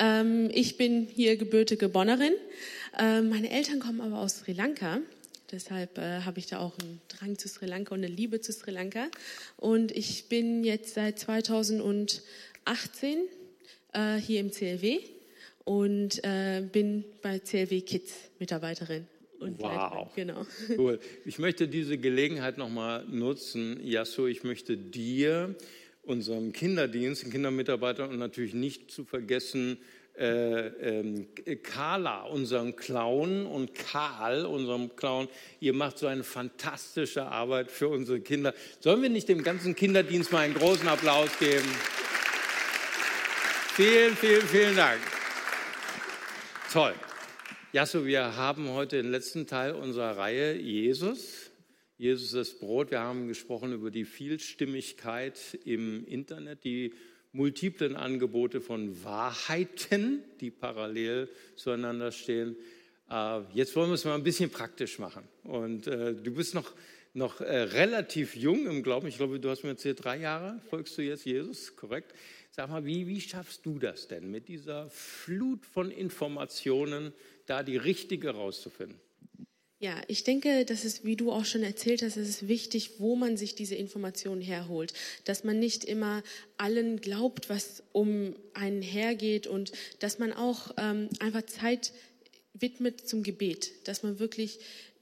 Ähm, 0.00 0.50
ich 0.52 0.76
bin 0.76 1.06
hier 1.06 1.36
gebürtige 1.36 1.88
Bonnerin. 1.88 2.32
Ähm, 2.98 3.28
meine 3.28 3.50
Eltern 3.52 3.78
kommen 3.78 4.00
aber 4.00 4.18
aus 4.18 4.38
Sri 4.38 4.52
Lanka. 4.52 4.98
Deshalb 5.52 5.96
äh, 5.98 6.22
habe 6.22 6.40
ich 6.40 6.46
da 6.46 6.58
auch 6.58 6.76
einen 6.80 7.00
Drang 7.06 7.38
zu 7.38 7.46
Sri 7.46 7.66
Lanka 7.66 7.94
und 7.94 8.02
eine 8.02 8.12
Liebe 8.12 8.40
zu 8.40 8.52
Sri 8.52 8.72
Lanka. 8.72 9.06
Und 9.58 9.92
ich 9.92 10.28
bin 10.28 10.64
jetzt 10.64 10.94
seit 10.94 11.20
2018 11.20 12.20
äh, 13.92 14.16
hier 14.16 14.40
im 14.40 14.50
CLW 14.50 15.13
und 15.64 16.22
äh, 16.24 16.62
bin 16.70 17.04
bei 17.22 17.38
CLW 17.38 17.80
Kids 17.80 18.12
Mitarbeiterin. 18.38 19.06
Und 19.40 19.60
wow. 19.60 20.08
Genau. 20.14 20.46
Cool. 20.76 21.00
Ich 21.24 21.38
möchte 21.38 21.68
diese 21.68 21.98
Gelegenheit 21.98 22.56
nochmal 22.58 23.04
nutzen. 23.06 23.78
Yasso, 23.82 24.26
ich 24.26 24.44
möchte 24.44 24.76
dir, 24.76 25.54
unserem 26.02 26.52
Kinderdienst, 26.52 27.24
den 27.24 27.30
Kindermitarbeitern 27.30 28.10
und 28.10 28.18
natürlich 28.18 28.54
nicht 28.54 28.90
zu 28.90 29.04
vergessen, 29.04 29.78
äh, 30.16 30.68
äh, 30.68 31.56
Carla, 31.56 32.22
unserem 32.22 32.76
Clown, 32.76 33.46
und 33.46 33.74
Karl, 33.74 34.46
unserem 34.46 34.94
Clown, 34.94 35.28
ihr 35.60 35.72
macht 35.72 35.98
so 35.98 36.06
eine 36.06 36.22
fantastische 36.22 37.26
Arbeit 37.26 37.70
für 37.70 37.88
unsere 37.88 38.20
Kinder. 38.20 38.54
Sollen 38.80 39.02
wir 39.02 39.08
nicht 39.08 39.28
dem 39.28 39.42
ganzen 39.42 39.74
Kinderdienst 39.74 40.30
mal 40.30 40.40
einen 40.40 40.54
großen 40.54 40.86
Applaus 40.86 41.36
geben? 41.38 41.68
Vielen, 43.74 44.14
vielen, 44.14 44.42
vielen 44.42 44.76
Dank. 44.76 45.00
Toll. 46.74 46.92
Ja, 47.72 47.86
so 47.86 48.04
wir 48.04 48.34
haben 48.34 48.68
heute 48.70 48.96
den 48.96 49.12
letzten 49.12 49.46
Teil 49.46 49.76
unserer 49.76 50.16
Reihe 50.16 50.56
Jesus. 50.56 51.52
Jesus 51.98 52.32
das 52.32 52.58
Brot. 52.58 52.90
Wir 52.90 52.98
haben 52.98 53.28
gesprochen 53.28 53.72
über 53.72 53.92
die 53.92 54.04
Vielstimmigkeit 54.04 55.38
im 55.64 56.04
Internet, 56.04 56.64
die 56.64 56.92
multiplen 57.30 57.94
Angebote 57.94 58.60
von 58.60 59.04
Wahrheiten, 59.04 60.24
die 60.40 60.50
parallel 60.50 61.28
zueinander 61.54 62.10
stehen. 62.10 62.56
Äh, 63.08 63.42
jetzt 63.52 63.76
wollen 63.76 63.90
wir 63.90 63.94
es 63.94 64.04
mal 64.04 64.16
ein 64.16 64.24
bisschen 64.24 64.50
praktisch 64.50 64.98
machen. 64.98 65.22
Und 65.44 65.86
äh, 65.86 66.12
du 66.12 66.32
bist 66.32 66.56
noch, 66.56 66.72
noch 67.12 67.40
äh, 67.40 67.56
relativ 67.56 68.34
jung 68.34 68.66
im 68.66 68.82
Glauben. 68.82 69.06
Ich 69.06 69.18
glaube, 69.18 69.38
du 69.38 69.48
hast 69.48 69.62
mir 69.62 69.70
erzählt, 69.70 70.02
drei 70.02 70.16
Jahre 70.16 70.60
folgst 70.70 70.98
du 70.98 71.02
jetzt 71.02 71.24
Jesus, 71.24 71.76
korrekt? 71.76 72.12
Sag 72.56 72.70
mal, 72.70 72.84
wie, 72.84 73.08
wie 73.08 73.20
schaffst 73.20 73.66
du 73.66 73.80
das 73.80 74.06
denn, 74.06 74.30
mit 74.30 74.46
dieser 74.46 74.88
Flut 74.88 75.66
von 75.66 75.90
Informationen 75.90 77.12
da 77.46 77.64
die 77.64 77.76
richtige 77.76 78.30
rauszufinden? 78.30 78.96
Ja, 79.80 80.00
ich 80.06 80.22
denke, 80.22 80.64
das 80.64 80.84
ist, 80.84 81.04
wie 81.04 81.16
du 81.16 81.32
auch 81.32 81.44
schon 81.44 81.64
erzählt 81.64 82.02
hast, 82.02 82.16
es 82.16 82.28
ist 82.28 82.46
wichtig, 82.46 83.00
wo 83.00 83.16
man 83.16 83.36
sich 83.36 83.56
diese 83.56 83.74
Informationen 83.74 84.40
herholt. 84.40 84.94
Dass 85.24 85.42
man 85.42 85.58
nicht 85.58 85.84
immer 85.84 86.22
allen 86.56 87.00
glaubt, 87.00 87.50
was 87.50 87.82
um 87.90 88.36
einen 88.52 88.82
hergeht 88.82 89.48
und 89.48 89.72
dass 89.98 90.20
man 90.20 90.32
auch 90.32 90.76
ähm, 90.76 91.08
einfach 91.18 91.42
Zeit 91.42 91.92
widmet 92.52 93.00
zum 93.00 93.24
Gebet. 93.24 93.88
Dass 93.88 94.04
man 94.04 94.20
wirklich 94.20 94.60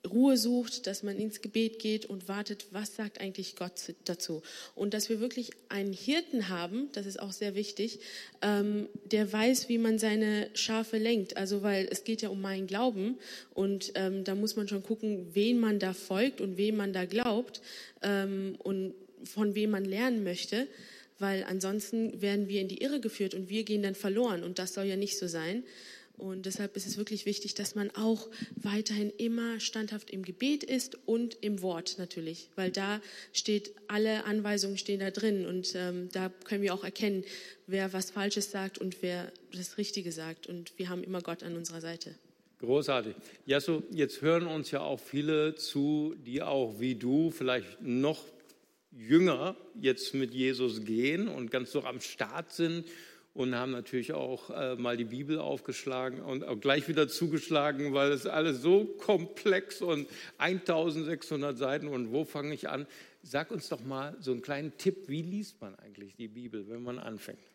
Ruhe 0.09 0.37
sucht, 0.37 0.87
dass 0.87 1.03
man 1.03 1.17
ins 1.19 1.41
Gebet 1.41 1.79
geht 1.79 2.07
und 2.07 2.27
wartet, 2.27 2.67
was 2.73 2.97
sagt 2.97 3.21
eigentlich 3.21 3.55
Gott 3.55 3.95
dazu. 4.05 4.43
Und 4.75 4.95
dass 4.95 5.09
wir 5.09 5.21
wirklich 5.21 5.51
einen 5.69 5.93
Hirten 5.93 6.49
haben, 6.49 6.89
das 6.93 7.07
ist 7.07 7.21
auch 7.21 7.33
sehr 7.33 7.55
wichtig, 7.55 8.01
ähm, 8.41 8.89
der 9.05 9.33
weiß, 9.33 9.69
wie 9.69 9.79
man 9.79 9.99
seine 9.99 10.49
Schafe 10.55 10.99
lenkt. 10.99 11.37
Also 11.37 11.63
weil 11.63 11.87
es 11.91 12.03
geht 12.03 12.21
ja 12.21 12.31
um 12.31 12.41
meinen 12.41 12.67
Glauben 12.67 13.19
und 13.55 13.93
ähm, 13.95 14.25
da 14.25 14.35
muss 14.35 14.57
man 14.57 14.67
schon 14.67 14.83
gucken, 14.83 15.29
wen 15.35 15.61
man 15.61 15.79
da 15.79 15.93
folgt 15.93 16.41
und 16.41 16.57
wem 16.57 16.77
man 16.77 16.93
da 16.93 17.05
glaubt 17.05 17.61
ähm, 18.03 18.57
und 18.59 18.95
von 19.25 19.55
wem 19.55 19.71
man 19.71 19.85
lernen 19.85 20.25
möchte. 20.25 20.67
Weil 21.21 21.45
ansonsten 21.45 22.21
werden 22.21 22.49
wir 22.49 22.61
in 22.61 22.67
die 22.67 22.83
Irre 22.83 22.99
geführt 22.99 23.35
und 23.35 23.49
wir 23.49 23.63
gehen 23.63 23.85
dann 23.85 23.95
verloren 23.95 24.43
und 24.43 24.59
das 24.59 24.75
soll 24.75 24.87
ja 24.87 24.97
nicht 24.97 25.17
so 25.17 25.29
sein. 25.29 25.63
Und 26.23 26.47
deshalb 26.47 26.77
ist 26.77 26.87
es 26.87 26.97
wirklich 26.99 27.27
wichtig, 27.27 27.55
dass 27.55 27.75
man 27.75 27.91
auch 27.91 28.29
weiterhin 28.55 29.11
immer 29.11 29.59
standhaft 29.59 30.09
im 30.09 30.23
Gebet 30.23 30.63
ist 30.63 30.97
und 31.05 31.37
im 31.41 31.63
Wort 31.63 31.97
natürlich, 31.99 32.49
weil 32.55 32.71
da 32.71 33.01
steht, 33.33 33.75
alle 33.89 34.25
Anweisungen 34.25 34.79
stehen 34.79 35.01
da 35.01 35.11
drin 35.11 35.47
und 35.47 35.75
ähm, 35.75 36.11
da 36.13 36.31
können 36.45 36.63
wir 36.63 36.75
auch 36.75 36.85
erkennen, 36.85 37.25
wer 37.67 37.93
was 37.93 38.13
Falsches 38.13 38.53
sagt 38.53 38.79
und 38.79 39.03
wer 39.03 39.33
das 39.53 39.79
Richtige 39.79 40.13
sagt. 40.13 40.47
Und 40.47 40.79
wir 40.79 40.89
haben 40.89 41.03
immer 41.03 41.23
Gott 41.23 41.43
an 41.43 41.57
unserer 41.57 41.81
Seite. 41.81 42.15
Großartig. 42.61 43.17
Ja, 43.45 43.61
so 43.61 43.83
jetzt 43.91 44.23
hören 44.23 44.47
uns 44.47 44.71
ja 44.71 44.81
auch 44.81 45.01
viele 45.01 45.57
zu, 45.57 46.15
die 46.25 46.41
auch 46.41 46.79
wie 46.79 46.95
du 46.95 47.33
vielleicht 47.33 47.83
noch 47.83 48.25
jünger 48.93 49.57
jetzt 49.75 50.15
mit 50.15 50.33
Jesus 50.35 50.85
gehen 50.85 51.27
und 51.27 51.51
ganz 51.51 51.73
so 51.73 51.83
am 51.83 52.01
Start 52.01 52.53
sind 52.53 52.85
und 53.35 53.55
haben 53.55 53.73
natürlich 53.73 54.13
auch 54.13 54.51
äh, 54.51 54.77
mal 54.77 54.97
die 54.97 55.05
Bibel 55.05 55.39
aufgeschlagen 55.39 56.21
und 56.21 56.45
auch 56.45 56.61
gleich 56.61 56.89
wieder 56.89 57.09
zugeschlagen, 57.09 57.95
weil 57.95 58.13
es 58.13 58.27
alles 58.27 58.61
so 58.61 58.85
komplex 58.85 59.81
und 59.81 60.09
1600 60.39 61.57
Seiten 61.57 61.89
und 61.89 62.13
wo 62.13 62.25
fange 62.25 62.55
ich 62.55 62.69
an? 62.69 62.87
Sag 63.23 63.51
uns 63.51 63.69
doch 63.69 63.83
mal 63.83 64.17
so 64.21 64.33
einen 64.33 64.43
kleinen 64.43 64.77
Tipp, 64.77 65.09
wie 65.09 65.23
liest 65.23 65.61
man 65.61 65.75
eigentlich 65.77 66.17
die 66.17 66.29
Bibel, 66.29 66.69
wenn 66.69 66.83
man 66.83 66.99
anfängt? 66.99 67.52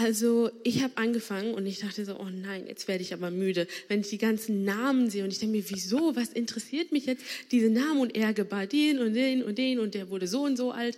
Also 0.00 0.52
ich 0.62 0.84
habe 0.84 0.96
angefangen 0.96 1.54
und 1.54 1.66
ich 1.66 1.80
dachte 1.80 2.04
so, 2.04 2.20
oh 2.20 2.28
nein, 2.30 2.68
jetzt 2.68 2.86
werde 2.86 3.02
ich 3.02 3.12
aber 3.12 3.32
müde, 3.32 3.66
wenn 3.88 3.98
ich 3.98 4.10
die 4.10 4.18
ganzen 4.18 4.62
Namen 4.62 5.10
sehe 5.10 5.24
und 5.24 5.32
ich 5.32 5.40
denke 5.40 5.56
mir, 5.56 5.64
wieso, 5.70 6.14
was 6.14 6.28
interessiert 6.28 6.92
mich 6.92 7.06
jetzt 7.06 7.24
diese 7.50 7.68
Namen 7.68 8.02
und 8.02 8.14
er 8.14 8.32
gebar 8.32 8.68
den 8.68 9.00
und 9.00 9.14
den 9.14 9.42
und 9.42 9.58
den 9.58 9.80
und 9.80 9.96
der 9.96 10.08
wurde 10.08 10.28
so 10.28 10.44
und 10.44 10.56
so 10.56 10.70
alt. 10.70 10.96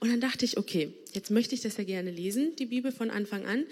Und 0.00 0.10
dann 0.10 0.20
dachte 0.20 0.44
ich, 0.44 0.58
okay, 0.58 0.92
jetzt 1.12 1.30
möchte 1.30 1.54
ich 1.54 1.60
das 1.60 1.76
ja 1.76 1.84
gerne 1.84 2.10
lesen, 2.10 2.56
die 2.56 2.66
Bibel 2.66 2.90
von 2.90 3.10
Anfang 3.10 3.46
an. 3.46 3.66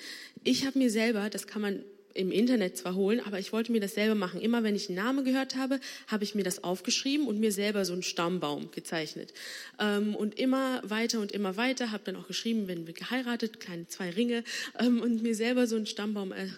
Ich 0.44 0.64
habe 0.64 0.78
mir 0.78 0.92
selber, 0.92 1.28
das 1.28 1.48
kann 1.48 1.60
man 1.60 1.82
im 2.18 2.32
Internet 2.32 2.76
zwar 2.76 2.94
holen, 2.94 3.20
aber 3.24 3.38
ich 3.38 3.52
wollte 3.52 3.70
mir 3.70 3.80
das 3.80 3.94
selber 3.94 4.14
machen. 4.14 4.40
Immer 4.40 4.64
wenn 4.64 4.74
ich 4.74 4.88
einen 4.88 4.96
Namen 4.96 5.24
gehört 5.24 5.56
habe, 5.56 5.78
habe 6.08 6.24
ich 6.24 6.34
mir 6.34 6.42
das 6.42 6.64
aufgeschrieben 6.64 7.26
und 7.26 7.38
mir 7.38 7.52
selber 7.52 7.84
so 7.84 7.92
einen 7.92 8.02
Stammbaum 8.02 8.70
gezeichnet. 8.72 9.32
Ähm, 9.78 10.16
und 10.16 10.38
immer 10.38 10.82
weiter 10.84 11.20
und 11.20 11.32
immer 11.32 11.56
weiter, 11.56 11.92
habe 11.92 12.02
dann 12.04 12.16
auch 12.16 12.26
geschrieben, 12.26 12.66
wenn 12.66 12.86
wir 12.86 12.94
geheiratet, 12.94 13.60
kleine 13.60 13.86
zwei 13.86 14.10
Ringe 14.10 14.42
ähm, 14.78 15.00
und 15.00 15.22
mir 15.22 15.34
selber 15.34 15.66
so 15.66 15.76
einen 15.76 15.86
Stammbaum 15.86 16.32
äh, 16.32 16.48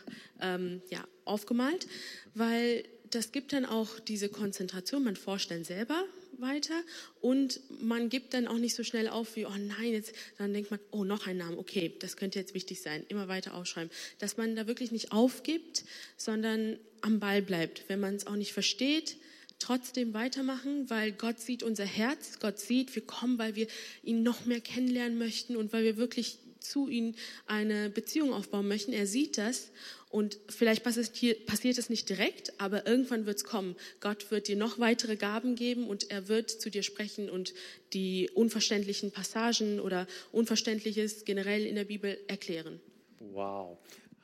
ähm, 0.40 0.80
ja, 0.90 1.04
aufgemalt, 1.24 1.86
weil 2.34 2.84
das 3.11 3.32
gibt 3.32 3.52
dann 3.52 3.66
auch 3.66 4.00
diese 4.00 4.28
Konzentration, 4.28 5.04
man 5.04 5.18
dann 5.48 5.64
selber 5.64 6.04
weiter 6.41 6.74
und 7.20 7.61
man 7.80 8.09
gibt 8.09 8.34
dann 8.34 8.47
auch 8.47 8.59
nicht 8.59 8.74
so 8.74 8.84
schnell 8.84 9.09
auf 9.09 9.36
wie, 9.36 9.47
oh 9.47 9.57
nein, 9.57 9.93
jetzt, 9.93 10.12
dann 10.38 10.53
denkt 10.53 10.70
man, 10.70 10.80
oh, 10.91 11.05
noch 11.05 11.26
ein 11.26 11.36
Name, 11.36 11.59
okay, 11.59 11.95
das 11.99 12.16
könnte 12.16 12.38
jetzt 12.38 12.55
wichtig 12.55 12.80
sein, 12.80 13.05
immer 13.09 13.28
weiter 13.28 13.55
aufschreiben. 13.55 13.91
Dass 14.18 14.36
man 14.36 14.57
da 14.57 14.66
wirklich 14.66 14.93
nicht 14.93 15.12
aufgibt, 15.12 15.84
sondern 16.16 16.78
am 17.03 17.20
Ball 17.20 17.43
bleibt. 17.43 17.84
Wenn 17.88 18.01
man 18.01 18.14
es 18.14 18.26
auch 18.26 18.36
nicht 18.36 18.53
versteht, 18.53 19.16
trotzdem 19.59 20.14
weitermachen, 20.14 20.91
weil 20.91 21.12
Gott 21.12 21.38
sieht 21.38 21.62
unser 21.62 21.84
Herz, 21.84 22.38
Gott 22.41 22.59
sieht, 22.59 22.95
wir 22.95 23.03
kommen, 23.03 23.38
weil 23.38 23.55
wir 23.55 23.66
ihn 24.03 24.22
noch 24.22 24.47
mehr 24.47 24.61
kennenlernen 24.61 25.18
möchten 25.18 25.57
und 25.57 25.72
weil 25.72 25.84
wir 25.84 25.97
wirklich 25.97 26.38
zu 26.61 26.88
ihm 26.88 27.14
eine 27.46 27.90
Beziehung 27.90 28.32
aufbauen 28.32 28.68
möchten. 28.68 28.92
Er 28.92 29.06
sieht 29.06 29.38
das 29.38 29.70
und 30.11 30.38
vielleicht 30.48 30.82
passiert 30.82 31.78
es 31.78 31.90
nicht 31.90 32.08
direkt, 32.08 32.61
aber 32.61 32.86
irgendwann 32.86 33.26
wird 33.26 33.38
es 33.38 33.44
kommen. 33.44 33.76
Gott 34.00 34.30
wird 34.30 34.48
dir 34.48 34.56
noch 34.56 34.78
weitere 34.78 35.16
Gaben 35.16 35.54
geben 35.54 35.86
und 35.86 36.11
er 36.11 36.28
wird 36.28 36.50
zu 36.50 36.70
dir 36.70 36.82
sprechen 36.82 37.30
und 37.30 37.54
die 37.92 38.28
unverständlichen 38.34 39.12
Passagen 39.12 39.80
oder 39.80 40.06
Unverständliches 40.32 41.24
generell 41.24 41.64
in 41.64 41.76
der 41.76 41.84
Bibel 41.84 42.18
erklären. 42.26 42.80
Wow. 43.20 43.78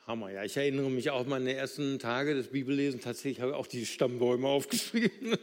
Hammer, 0.07 0.31
ja. 0.31 0.45
Ich 0.45 0.55
erinnere 0.55 0.89
mich 0.89 1.09
auch 1.09 1.25
meine 1.25 1.51
ersten 1.53 1.99
Tage 1.99 2.33
des 2.33 2.47
Bibellesens. 2.47 3.03
Tatsächlich 3.03 3.41
habe 3.41 3.51
ich 3.51 3.57
auch 3.57 3.67
die 3.67 3.85
Stammbäume 3.85 4.47
aufgeschrieben. 4.47 5.35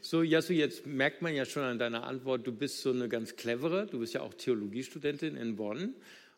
so, 0.00 0.22
Jasu, 0.22 0.54
jetzt 0.54 0.86
merkt 0.86 1.20
man 1.20 1.34
ja 1.34 1.44
schon 1.44 1.64
an 1.64 1.78
deiner 1.78 2.04
Antwort, 2.04 2.46
du 2.46 2.52
bist 2.52 2.80
so 2.80 2.92
eine 2.92 3.10
ganz 3.10 3.36
clevere. 3.36 3.86
Du 3.86 3.98
bist 3.98 4.14
ja 4.14 4.22
auch 4.22 4.32
Theologiestudentin 4.32 5.36
in 5.36 5.56
Bonn. 5.56 5.94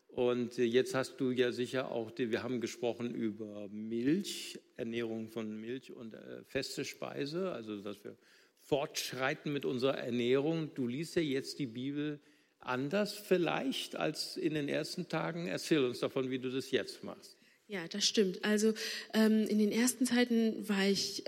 Und 0.09 0.59
äh, 0.59 0.65
jetzt 0.65 0.93
hast 0.93 1.21
du 1.21 1.31
ja 1.31 1.53
sicher 1.53 1.89
auch, 1.89 2.11
wir 2.17 2.43
haben 2.43 2.59
gesprochen 2.59 3.15
über 3.15 3.69
Milch, 3.69 4.59
Ernährung 4.75 5.29
von 5.29 5.55
Milch 5.55 5.93
und 5.93 6.13
äh, 6.15 6.43
feste 6.43 6.83
Speise, 6.83 7.53
also 7.53 7.77
dass 7.81 8.03
wir 8.03 8.17
fortschreiten 8.59 9.53
mit 9.53 9.63
unserer 9.63 9.97
Ernährung. 9.97 10.73
Du 10.73 10.85
liest 10.85 11.15
ja 11.15 11.21
jetzt 11.21 11.59
die 11.59 11.67
Bibel 11.67 12.19
anders 12.61 13.13
vielleicht 13.13 13.95
als 13.95 14.37
in 14.37 14.53
den 14.53 14.69
ersten 14.69 15.07
Tagen. 15.07 15.47
Erzähl 15.47 15.83
uns 15.83 15.99
davon, 15.99 16.29
wie 16.29 16.39
du 16.39 16.49
das 16.49 16.71
jetzt 16.71 17.03
machst. 17.03 17.37
Ja, 17.67 17.87
das 17.87 18.05
stimmt. 18.05 18.43
Also 18.43 18.73
ähm, 19.13 19.47
in 19.47 19.57
den 19.57 19.71
ersten 19.71 20.05
Zeiten 20.05 20.67
war 20.67 20.85
ich 20.85 21.23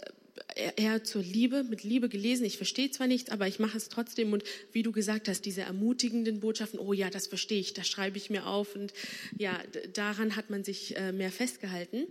eher 0.76 1.04
zur 1.04 1.22
Liebe, 1.22 1.64
mit 1.64 1.84
Liebe 1.84 2.10
gelesen. 2.10 2.46
Ich 2.46 2.58
verstehe 2.58 2.90
zwar 2.92 3.08
nichts, 3.08 3.30
aber 3.30 3.48
ich 3.48 3.60
mache 3.60 3.78
es 3.78 3.90
trotzdem. 3.90 4.34
Und 4.34 4.44
wie 4.72 4.84
du 4.84 4.92
gesagt 4.92 5.28
hast, 5.28 5.46
diese 5.46 5.62
ermutigenden 5.62 6.40
Botschaften, 6.40 6.80
oh 6.80 6.94
ja, 6.94 7.10
das 7.10 7.28
verstehe 7.28 7.60
ich, 7.60 7.74
das 7.74 7.88
schreibe 7.88 8.18
ich 8.18 8.30
mir 8.30 8.48
auf. 8.48 8.76
Und 8.76 8.94
ja, 9.38 9.60
daran 9.94 10.36
hat 10.36 10.50
man 10.50 10.64
sich 10.64 10.96
äh, 10.98 11.12
mehr 11.12 11.32
festgehalten. 11.32 12.08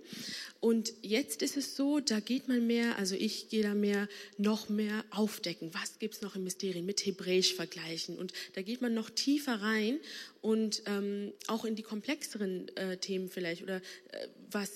Und 0.60 0.92
jetzt 1.02 1.42
ist 1.42 1.56
es 1.56 1.76
so, 1.76 2.00
da 2.00 2.20
geht 2.20 2.48
man 2.48 2.66
mehr, 2.66 2.96
also 2.96 3.14
ich 3.14 3.48
gehe 3.48 3.62
da 3.62 3.74
mehr, 3.74 4.08
noch 4.38 4.68
mehr 4.68 5.04
aufdecken. 5.10 5.70
Was 5.72 5.98
gibt 5.98 6.14
es 6.14 6.22
noch 6.22 6.36
im 6.36 6.44
Mysterien? 6.44 6.86
Mit 6.86 7.04
Hebräisch 7.04 7.54
vergleichen. 7.54 8.16
Und 8.16 8.32
da 8.54 8.62
geht 8.62 8.80
man 8.80 8.94
noch 8.94 9.10
tiefer 9.10 9.60
rein 9.60 9.98
und 10.40 10.82
ähm, 10.86 11.32
auch 11.46 11.64
in 11.64 11.76
die 11.76 11.82
komplexeren 11.82 12.68
äh, 12.76 12.96
Themen 12.96 13.28
vielleicht 13.28 13.62
oder 13.62 13.76
äh, 13.76 14.28
was, 14.50 14.70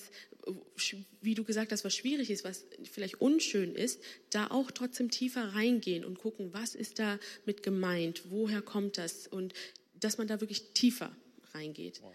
wie 1.21 1.35
du 1.35 1.43
gesagt 1.43 1.71
hast, 1.71 1.83
was 1.83 1.95
schwierig 1.95 2.29
ist, 2.29 2.43
was 2.43 2.65
vielleicht 2.91 3.21
unschön 3.21 3.75
ist, 3.75 4.01
da 4.29 4.47
auch 4.47 4.71
trotzdem 4.71 5.09
tiefer 5.09 5.53
reingehen 5.53 6.05
und 6.05 6.17
gucken, 6.17 6.53
was 6.53 6.75
ist 6.75 6.99
da 6.99 7.19
mit 7.45 7.63
gemeint, 7.63 8.23
woher 8.29 8.61
kommt 8.61 8.97
das 8.97 9.27
und 9.27 9.53
dass 9.99 10.17
man 10.17 10.27
da 10.27 10.41
wirklich 10.41 10.73
tiefer 10.73 11.15
reingeht. 11.53 12.01
Wow. 12.01 12.13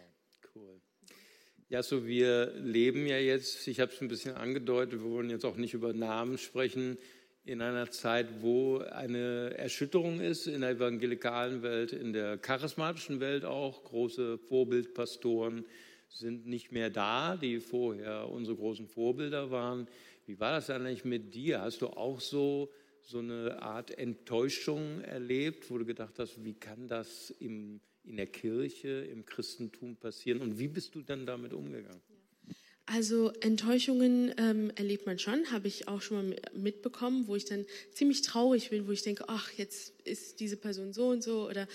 Ja, 1.72 1.82
so 1.82 2.06
wir 2.06 2.52
leben 2.58 3.06
ja 3.06 3.16
jetzt, 3.16 3.66
ich 3.66 3.80
habe 3.80 3.90
es 3.90 4.02
ein 4.02 4.08
bisschen 4.08 4.34
angedeutet, 4.34 5.00
wir 5.02 5.10
wollen 5.10 5.30
jetzt 5.30 5.46
auch 5.46 5.56
nicht 5.56 5.72
über 5.72 5.94
Namen 5.94 6.36
sprechen, 6.36 6.98
in 7.44 7.62
einer 7.62 7.90
Zeit, 7.90 8.42
wo 8.42 8.80
eine 8.80 9.54
Erschütterung 9.56 10.20
ist 10.20 10.46
in 10.46 10.60
der 10.60 10.72
evangelikalen 10.72 11.62
Welt, 11.62 11.94
in 11.94 12.12
der 12.12 12.36
charismatischen 12.36 13.20
Welt 13.20 13.46
auch. 13.46 13.84
Große 13.84 14.36
Vorbildpastoren 14.36 15.64
sind 16.18 16.46
nicht 16.46 16.72
mehr 16.72 16.90
da, 16.90 17.36
die 17.36 17.60
vorher 17.60 18.28
unsere 18.28 18.56
großen 18.56 18.86
Vorbilder 18.86 19.50
waren. 19.50 19.88
Wie 20.26 20.38
war 20.38 20.52
das 20.52 20.70
eigentlich 20.70 21.04
mit 21.04 21.34
dir? 21.34 21.60
Hast 21.60 21.82
du 21.82 21.88
auch 21.88 22.20
so, 22.20 22.70
so 23.02 23.18
eine 23.18 23.60
Art 23.60 23.96
Enttäuschung 23.98 25.00
erlebt, 25.00 25.70
wo 25.70 25.78
du 25.78 25.84
gedacht 25.84 26.18
hast, 26.18 26.44
wie 26.44 26.54
kann 26.54 26.88
das 26.88 27.30
im 27.30 27.80
in 28.04 28.16
der 28.16 28.26
Kirche, 28.26 28.88
im 28.88 29.24
Christentum 29.26 29.96
passieren 29.96 30.40
und 30.40 30.58
wie 30.58 30.68
bist 30.68 30.94
du 30.94 31.02
dann 31.02 31.26
damit 31.26 31.52
umgegangen? 31.52 32.00
Also 32.84 33.30
Enttäuschungen 33.40 34.34
ähm, 34.36 34.72
erlebt 34.74 35.06
man 35.06 35.18
schon, 35.18 35.50
habe 35.52 35.68
ich 35.68 35.86
auch 35.86 36.02
schon 36.02 36.30
mal 36.30 36.36
mitbekommen, 36.52 37.28
wo 37.28 37.36
ich 37.36 37.44
dann 37.44 37.64
ziemlich 37.92 38.22
traurig 38.22 38.70
bin, 38.70 38.88
wo 38.88 38.90
ich 38.90 39.02
denke, 39.02 39.24
ach, 39.28 39.50
jetzt 39.52 40.00
ist 40.02 40.40
diese 40.40 40.56
Person 40.56 40.92
so 40.92 41.08
und 41.08 41.22
so 41.22 41.48
oder 41.48 41.68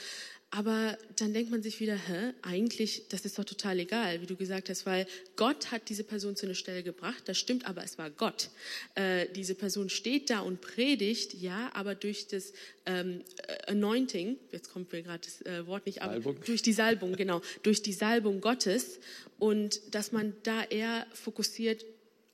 aber 0.49 0.97
dann 1.17 1.33
denkt 1.33 1.51
man 1.51 1.61
sich 1.61 1.81
wieder, 1.81 1.95
hä, 1.95 2.33
eigentlich, 2.41 3.09
das 3.09 3.25
ist 3.25 3.37
doch 3.37 3.43
total 3.43 3.79
egal, 3.79 4.21
wie 4.21 4.25
du 4.25 4.37
gesagt 4.37 4.69
hast, 4.69 4.85
weil 4.85 5.05
Gott 5.35 5.71
hat 5.71 5.89
diese 5.89 6.05
Person 6.05 6.37
zu 6.37 6.45
einer 6.45 6.55
Stelle 6.55 6.83
gebracht, 6.83 7.23
das 7.25 7.37
stimmt, 7.37 7.65
aber 7.65 7.83
es 7.83 7.97
war 7.97 8.09
Gott. 8.09 8.49
Äh, 8.95 9.27
diese 9.35 9.55
Person 9.55 9.89
steht 9.89 10.29
da 10.29 10.39
und 10.39 10.61
predigt, 10.61 11.33
ja, 11.33 11.69
aber 11.73 11.95
durch 11.95 12.27
das 12.27 12.53
ähm, 12.85 13.23
Anointing, 13.67 14.37
jetzt 14.51 14.71
kommt 14.71 14.91
mir 14.93 15.03
gerade 15.03 15.25
das 15.25 15.41
äh, 15.41 15.67
Wort 15.67 15.85
nicht, 15.85 16.01
aber 16.01 16.13
Salbung. 16.13 16.37
durch 16.45 16.61
die 16.61 16.73
Salbung, 16.73 17.15
genau, 17.17 17.41
durch 17.63 17.81
die 17.81 17.93
Salbung 17.93 18.39
Gottes 18.39 18.99
und 19.39 19.81
dass 19.93 20.13
man 20.13 20.33
da 20.43 20.63
eher 20.63 21.05
fokussiert 21.13 21.85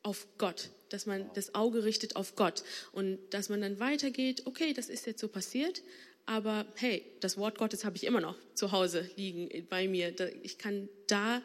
auf 0.03 0.27
Gott, 0.37 0.69
dass 0.89 1.07
man 1.07 1.31
das 1.33 1.55
Auge 1.55 1.83
richtet 1.83 2.15
auf 2.15 2.35
Gott 2.35 2.63
und 2.91 3.17
dass 3.31 3.49
man 3.49 3.61
dann 3.61 3.79
weitergeht, 3.79 4.43
okay, 4.45 4.73
das 4.73 4.89
ist 4.89 5.07
jetzt 5.07 5.19
so 5.19 5.27
passiert, 5.27 5.81
aber 6.25 6.65
hey, 6.75 7.03
das 7.19 7.37
Wort 7.37 7.57
Gottes 7.57 7.85
habe 7.85 7.95
ich 7.95 8.05
immer 8.05 8.21
noch 8.21 8.35
zu 8.53 8.71
Hause 8.71 9.09
liegen 9.15 9.49
bei 9.69 9.87
mir. 9.87 10.13
Ich 10.41 10.57
kann 10.57 10.89
da 11.07 11.41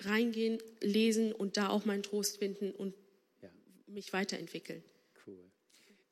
reingehen, 0.00 0.58
lesen 0.80 1.32
und 1.32 1.56
da 1.56 1.68
auch 1.68 1.84
meinen 1.84 2.02
Trost 2.02 2.38
finden 2.38 2.72
und 2.72 2.94
ja. 3.40 3.48
mich 3.86 4.12
weiterentwickeln. 4.12 4.82
Cool. 5.26 5.38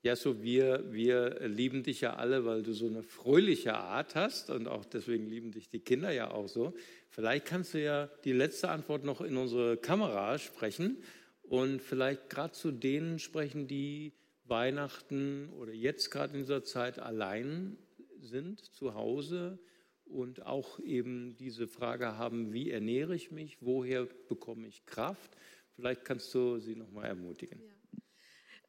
Ja, 0.03 0.15
so 0.15 0.41
wir, 0.41 0.91
wir 0.91 1.47
lieben 1.47 1.83
dich 1.83 2.01
ja 2.01 2.15
alle, 2.15 2.45
weil 2.45 2.63
du 2.63 2.73
so 2.73 2.87
eine 2.87 3.03
fröhliche 3.03 3.75
Art 3.75 4.15
hast 4.15 4.49
und 4.49 4.67
auch 4.67 4.85
deswegen 4.85 5.27
lieben 5.27 5.51
dich 5.51 5.69
die 5.69 5.79
Kinder 5.79 6.11
ja 6.11 6.31
auch 6.31 6.47
so. 6.47 6.73
Vielleicht 7.09 7.45
kannst 7.45 7.73
du 7.73 7.81
ja 7.81 8.09
die 8.23 8.33
letzte 8.33 8.69
Antwort 8.69 9.03
noch 9.03 9.21
in 9.21 9.37
unsere 9.37 9.77
Kamera 9.77 10.37
sprechen 10.37 11.03
und 11.43 11.81
vielleicht 11.81 12.29
gerade 12.29 12.53
zu 12.53 12.71
denen 12.71 13.19
sprechen, 13.19 13.67
die 13.67 14.13
Weihnachten 14.45 15.49
oder 15.59 15.73
jetzt 15.73 16.11
gerade 16.11 16.33
in 16.33 16.39
dieser 16.41 16.63
Zeit 16.63 16.99
allein 16.99 17.77
sind 18.21 18.59
zu 18.73 18.93
Hause 18.93 19.59
und 20.05 20.45
auch 20.45 20.79
eben 20.79 21.35
diese 21.37 21.67
Frage 21.67 22.17
haben, 22.17 22.53
wie 22.53 22.71
ernähre 22.71 23.15
ich 23.15 23.31
mich, 23.31 23.57
woher 23.61 24.07
bekomme 24.27 24.67
ich 24.67 24.85
Kraft? 24.85 25.31
Vielleicht 25.75 26.05
kannst 26.05 26.33
du 26.33 26.59
sie 26.59 26.75
nochmal 26.75 27.05
ermutigen. 27.05 27.59
Ja. 27.61 27.71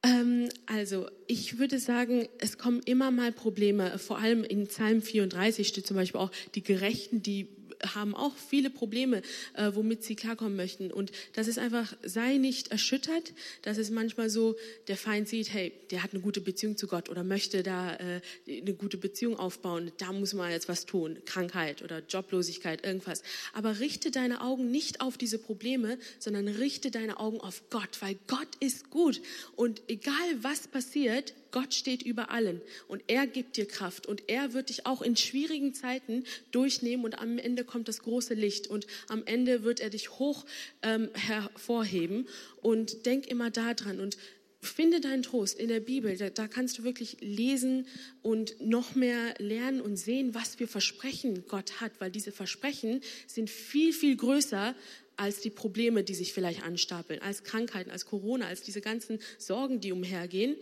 Ähm, 0.05 0.49
also 0.67 1.09
ich 1.27 1.59
würde 1.59 1.79
sagen, 1.79 2.29
es 2.39 2.59
kommen 2.59 2.81
immer 2.85 3.11
mal 3.11 3.33
Probleme. 3.33 3.99
Vor 3.99 4.19
allem 4.19 4.43
in 4.43 4.67
Psalm 4.67 5.01
34 5.01 5.67
steht 5.67 5.87
zum 5.87 5.97
Beispiel 5.97 6.21
auch, 6.21 6.33
die 6.55 6.63
Gerechten, 6.63 7.23
die 7.23 7.49
haben 7.95 8.15
auch 8.15 8.37
viele 8.37 8.71
Probleme, 8.71 9.23
äh, 9.55 9.71
womit 9.75 10.05
sie 10.05 10.15
klarkommen 10.15 10.57
möchten. 10.57 10.91
Und 10.91 11.13
das 11.35 11.49
ist 11.49 11.59
einfach, 11.59 11.95
sei 12.03 12.37
nicht 12.37 12.69
erschüttert. 12.69 13.33
Das 13.63 13.79
ist 13.79 13.91
manchmal 13.91 14.31
so, 14.31 14.57
der 14.89 14.97
Feind 14.97 15.29
sieht, 15.29 15.53
hey, 15.53 15.73
der 15.91 16.03
hat 16.03 16.13
eine 16.13 16.23
gute 16.23 16.41
Beziehung 16.41 16.77
zu 16.77 16.87
Gott 16.87 17.09
oder 17.09 17.25
möchte 17.25 17.63
da 17.63 17.95
äh, 17.97 18.21
eine 18.47 18.75
gute 18.75 18.97
Beziehung 18.97 19.39
aufbauen. 19.39 19.93
Da 19.99 20.13
muss 20.13 20.35
man 20.35 20.51
jetzt 20.51 20.69
was 20.69 20.87
tun. 20.87 21.19
Krankheit 21.25 21.83
oder 21.83 22.03
Joblosigkeit, 22.09 22.85
irgendwas. 22.85 23.23
Aber 23.53 23.81
richte 23.81 24.11
deine 24.11 24.41
Augen 24.41 24.71
nicht 24.71 25.01
auf 25.01 25.19
diese 25.19 25.39
Probleme, 25.39 25.99
sondern 26.19 26.49
richte 26.49 26.91
deine 26.91 27.19
Augen 27.19 27.41
auf 27.41 27.63
Gott, 27.71 28.01
weil 28.01 28.17
Gott 28.27 28.49
ist 28.61 28.91
gut. 28.91 29.21
Und 29.57 29.83
egal 29.89 30.13
was 30.41 30.69
passiert, 30.69 31.35
Gott 31.53 31.75
steht 31.75 32.03
über 32.03 32.31
allen 32.31 32.61
und 32.89 33.03
er 33.07 33.27
gibt 33.27 33.57
dir 33.57 33.67
Kraft 33.67 34.07
und 34.07 34.29
er 34.29 34.53
wird 34.55 34.71
dich 34.71 34.87
auch 34.87 35.03
in 35.03 35.17
schwierigen 35.17 35.75
Zeiten 35.75 36.25
durchnehmen 36.51 37.05
und 37.05 37.19
am 37.19 37.39
Ende 37.39 37.65
kommt 37.65 37.89
das 37.89 38.01
große 38.01 38.35
Licht 38.35 38.67
und 38.67 38.87
am 39.09 39.23
Ende 39.25 39.63
wird 39.63 39.81
er 39.81 39.91
dich 39.91 40.19
hoch 40.19 40.45
ähm, 40.83 41.11
hervorheben. 41.15 42.27
Und 42.61 43.07
denk 43.07 43.27
immer 43.27 43.51
daran 43.51 44.01
und 44.01 44.17
finde 44.61 45.01
deinen 45.01 45.23
Trost 45.23 45.59
in 45.59 45.69
der 45.69 45.81
Bibel. 45.81 46.17
Da, 46.17 46.31
da, 46.31 46.47
kannst 46.47 46.79
du 46.79 46.85
wirklich 46.85 47.17
lesen 47.21 47.87
und 48.23 48.61
noch 48.61 48.95
mehr 48.95 49.35
lernen 49.39 49.81
und 49.81 49.97
sehen, 49.97 50.35
was 50.35 50.55
für 50.55 50.69
Versprechen 50.69 51.45
Gott 51.49 51.81
hat, 51.81 51.93
weil 51.99 52.11
diese 52.11 52.33
Versprechen 52.33 53.01
sind 53.27 53.51
viel, 53.51 53.93
viel 53.93 54.17
größer 54.17 54.75
als 55.17 55.41
die 55.41 55.51
Probleme, 55.51 56.05
die 56.05 56.15
sich 56.15 56.33
vielleicht 56.33 56.63
anstapeln, 56.63 57.21
als 57.21 57.43
Krankheiten, 57.45 57.91
als 57.91 58.07
Corona, 58.07 58.47
als 58.47 58.63
diese 58.63 58.81
ganzen 58.81 59.19
Sorgen, 59.39 59.81
die 59.81 59.93
umhergehen. 59.93 60.57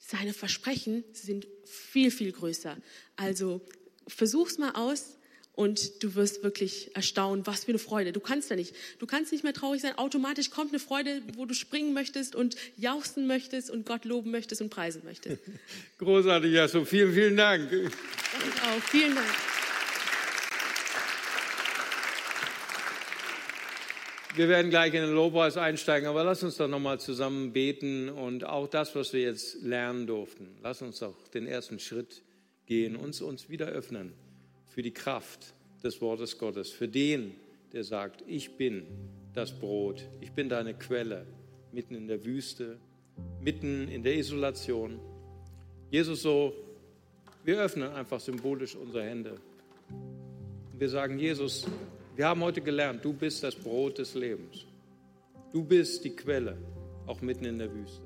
Seine 0.00 0.32
Versprechen 0.32 1.04
sind 1.12 1.46
viel, 1.64 2.10
viel 2.10 2.32
größer. 2.32 2.76
Also 3.16 3.60
versuch's 4.08 4.58
mal 4.58 4.72
aus 4.72 5.18
und 5.52 6.02
du 6.02 6.14
wirst 6.14 6.42
wirklich 6.42 6.96
erstaunen, 6.96 7.46
was 7.46 7.64
für 7.64 7.72
eine 7.72 7.78
Freude. 7.78 8.12
Du 8.12 8.20
kannst 8.20 8.48
ja 8.48 8.56
nicht, 8.56 8.74
du 8.98 9.06
kannst 9.06 9.30
nicht 9.30 9.44
mehr 9.44 9.52
traurig 9.52 9.82
sein. 9.82 9.96
Automatisch 9.98 10.50
kommt 10.50 10.70
eine 10.70 10.78
Freude, 10.78 11.22
wo 11.36 11.44
du 11.44 11.54
springen 11.54 11.92
möchtest 11.92 12.34
und 12.34 12.56
jauchzen 12.76 13.26
möchtest 13.26 13.70
und 13.70 13.84
Gott 13.84 14.06
loben 14.06 14.30
möchtest 14.30 14.62
und 14.62 14.70
preisen 14.70 15.02
möchtest. 15.04 15.38
Großartig, 15.98 16.52
ja, 16.52 16.66
so 16.66 16.84
vielen, 16.84 17.12
vielen 17.12 17.36
Dank. 17.36 17.70
Das 17.70 18.68
auch. 18.68 18.82
Vielen 18.90 19.14
Dank. 19.14 19.28
Wir 24.36 24.48
werden 24.48 24.70
gleich 24.70 24.94
in 24.94 25.02
den 25.02 25.12
Lobpreis 25.12 25.56
einsteigen, 25.56 26.08
aber 26.08 26.22
lass 26.22 26.44
uns 26.44 26.56
doch 26.56 26.68
nochmal 26.68 27.00
zusammen 27.00 27.52
beten 27.52 28.08
und 28.08 28.44
auch 28.44 28.68
das, 28.68 28.94
was 28.94 29.12
wir 29.12 29.22
jetzt 29.22 29.60
lernen 29.62 30.06
durften. 30.06 30.56
Lass 30.62 30.82
uns 30.82 31.00
doch 31.00 31.16
den 31.28 31.48
ersten 31.48 31.80
Schritt 31.80 32.22
gehen, 32.66 32.94
uns, 32.94 33.20
uns 33.22 33.48
wieder 33.48 33.66
öffnen 33.66 34.12
für 34.68 34.82
die 34.82 34.92
Kraft 34.92 35.52
des 35.82 36.00
Wortes 36.00 36.38
Gottes, 36.38 36.70
für 36.70 36.86
den, 36.86 37.34
der 37.72 37.82
sagt, 37.82 38.22
ich 38.28 38.56
bin 38.56 38.86
das 39.34 39.50
Brot, 39.50 40.08
ich 40.20 40.30
bin 40.30 40.48
deine 40.48 40.74
Quelle, 40.74 41.26
mitten 41.72 41.96
in 41.96 42.06
der 42.06 42.24
Wüste, 42.24 42.78
mitten 43.40 43.88
in 43.88 44.04
der 44.04 44.14
Isolation. 44.16 45.00
Jesus 45.90 46.22
so, 46.22 46.54
wir 47.42 47.60
öffnen 47.60 47.90
einfach 47.90 48.20
symbolisch 48.20 48.76
unsere 48.76 49.02
Hände. 49.02 49.40
Wir 50.78 50.88
sagen, 50.88 51.18
Jesus, 51.18 51.66
wir 52.16 52.26
haben 52.26 52.42
heute 52.42 52.60
gelernt, 52.60 53.04
du 53.04 53.12
bist 53.12 53.42
das 53.42 53.54
Brot 53.54 53.98
des 53.98 54.14
Lebens. 54.14 54.66
Du 55.52 55.64
bist 55.64 56.04
die 56.04 56.10
Quelle, 56.10 56.56
auch 57.06 57.20
mitten 57.20 57.44
in 57.44 57.58
der 57.58 57.72
Wüste. 57.72 58.02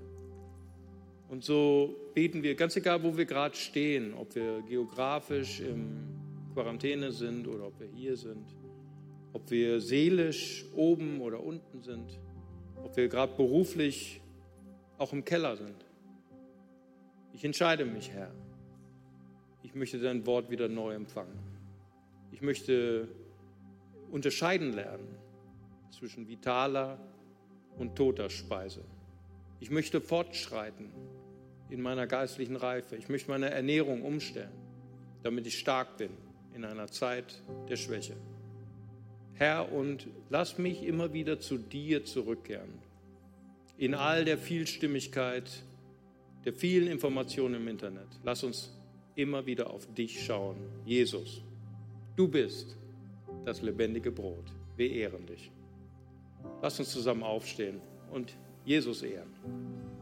Und 1.29 1.45
so 1.45 1.97
beten 2.15 2.43
wir, 2.43 2.55
ganz 2.55 2.77
egal, 2.77 3.03
wo 3.03 3.17
wir 3.17 3.25
gerade 3.25 3.57
stehen, 3.57 4.15
ob 4.15 4.35
wir 4.35 4.63
geografisch 4.63 5.61
in 5.61 6.15
Quarantäne 6.55 7.13
sind 7.13 7.49
oder 7.49 7.67
ob 7.67 7.81
wir 7.81 7.89
hier 7.89 8.17
sind, 8.17 8.55
ob 9.33 9.51
wir 9.51 9.81
seelisch 9.81 10.65
oben 10.75 11.21
oder 11.21 11.43
unten 11.43 11.83
sind, 11.83 12.21
ob 12.83 12.97
wir 12.97 13.09
gerade 13.09 13.35
beruflich 13.37 14.21
auch 14.97 15.13
im 15.13 15.25
Keller 15.25 15.57
sind. 15.57 15.85
Ich 17.33 17.45
entscheide 17.45 17.85
mich, 17.85 18.11
Herr. 18.11 18.31
Ich 19.63 19.75
möchte 19.75 19.99
dein 19.99 20.25
Wort 20.27 20.51
wieder 20.51 20.69
neu 20.69 20.95
empfangen. 20.95 21.37
Ich 22.31 22.43
möchte 22.43 23.09
unterscheiden 24.15 24.73
lernen 24.73 25.09
zwischen 25.91 26.29
vitaler 26.29 27.01
und 27.77 27.97
toter 27.97 28.31
Speise. 28.31 28.85
Ich 29.59 29.71
möchte 29.71 30.01
fortschreiten 30.01 30.93
in 31.69 31.83
meiner 31.83 32.07
geistlichen 32.07 32.55
Reife. 32.55 32.95
Ich 32.95 33.09
möchte 33.09 33.33
meine 33.33 33.51
Ernährung 33.51 34.03
umstellen, 34.03 34.53
damit 35.25 35.49
ich 35.49 35.59
stark 35.59 35.97
bin 35.97 36.11
in 36.55 36.65
einer 36.65 36.87
Zeit 36.87 37.43
der 37.69 37.75
Schwäche. 37.75 38.15
Herr, 39.33 39.73
und 39.73 40.07
lass 40.31 40.59
mich 40.59 40.85
immer 40.85 41.13
wieder 41.13 41.41
zu 41.41 41.59
dir 41.59 42.05
zurückkehren. 42.05 42.73
In 43.79 43.97
all 43.97 44.25
der 44.25 44.39
Vielstimmigkeit, 44.39 45.51
der 46.45 46.53
vielen 46.53 46.87
Informationen 46.87 47.57
im 47.57 47.67
Internet. 47.67 48.07
Lass 48.23 48.45
uns 48.45 48.79
immer 49.17 49.45
wieder 49.47 49.71
auf 49.71 49.93
dich 49.93 50.25
schauen. 50.25 50.59
Jesus, 50.85 51.43
du 52.15 52.29
bist 52.29 52.77
das 53.45 53.63
lebendige 53.63 54.11
Brot. 54.11 54.47
Wir 54.77 54.91
ehren 54.91 55.27
dich. 55.27 55.51
Lass 56.63 56.79
uns 56.79 56.91
zusammen 56.91 57.23
aufstehen 57.23 57.81
und 58.11 58.37
Jesus 58.65 59.03
ehren. 59.03 59.94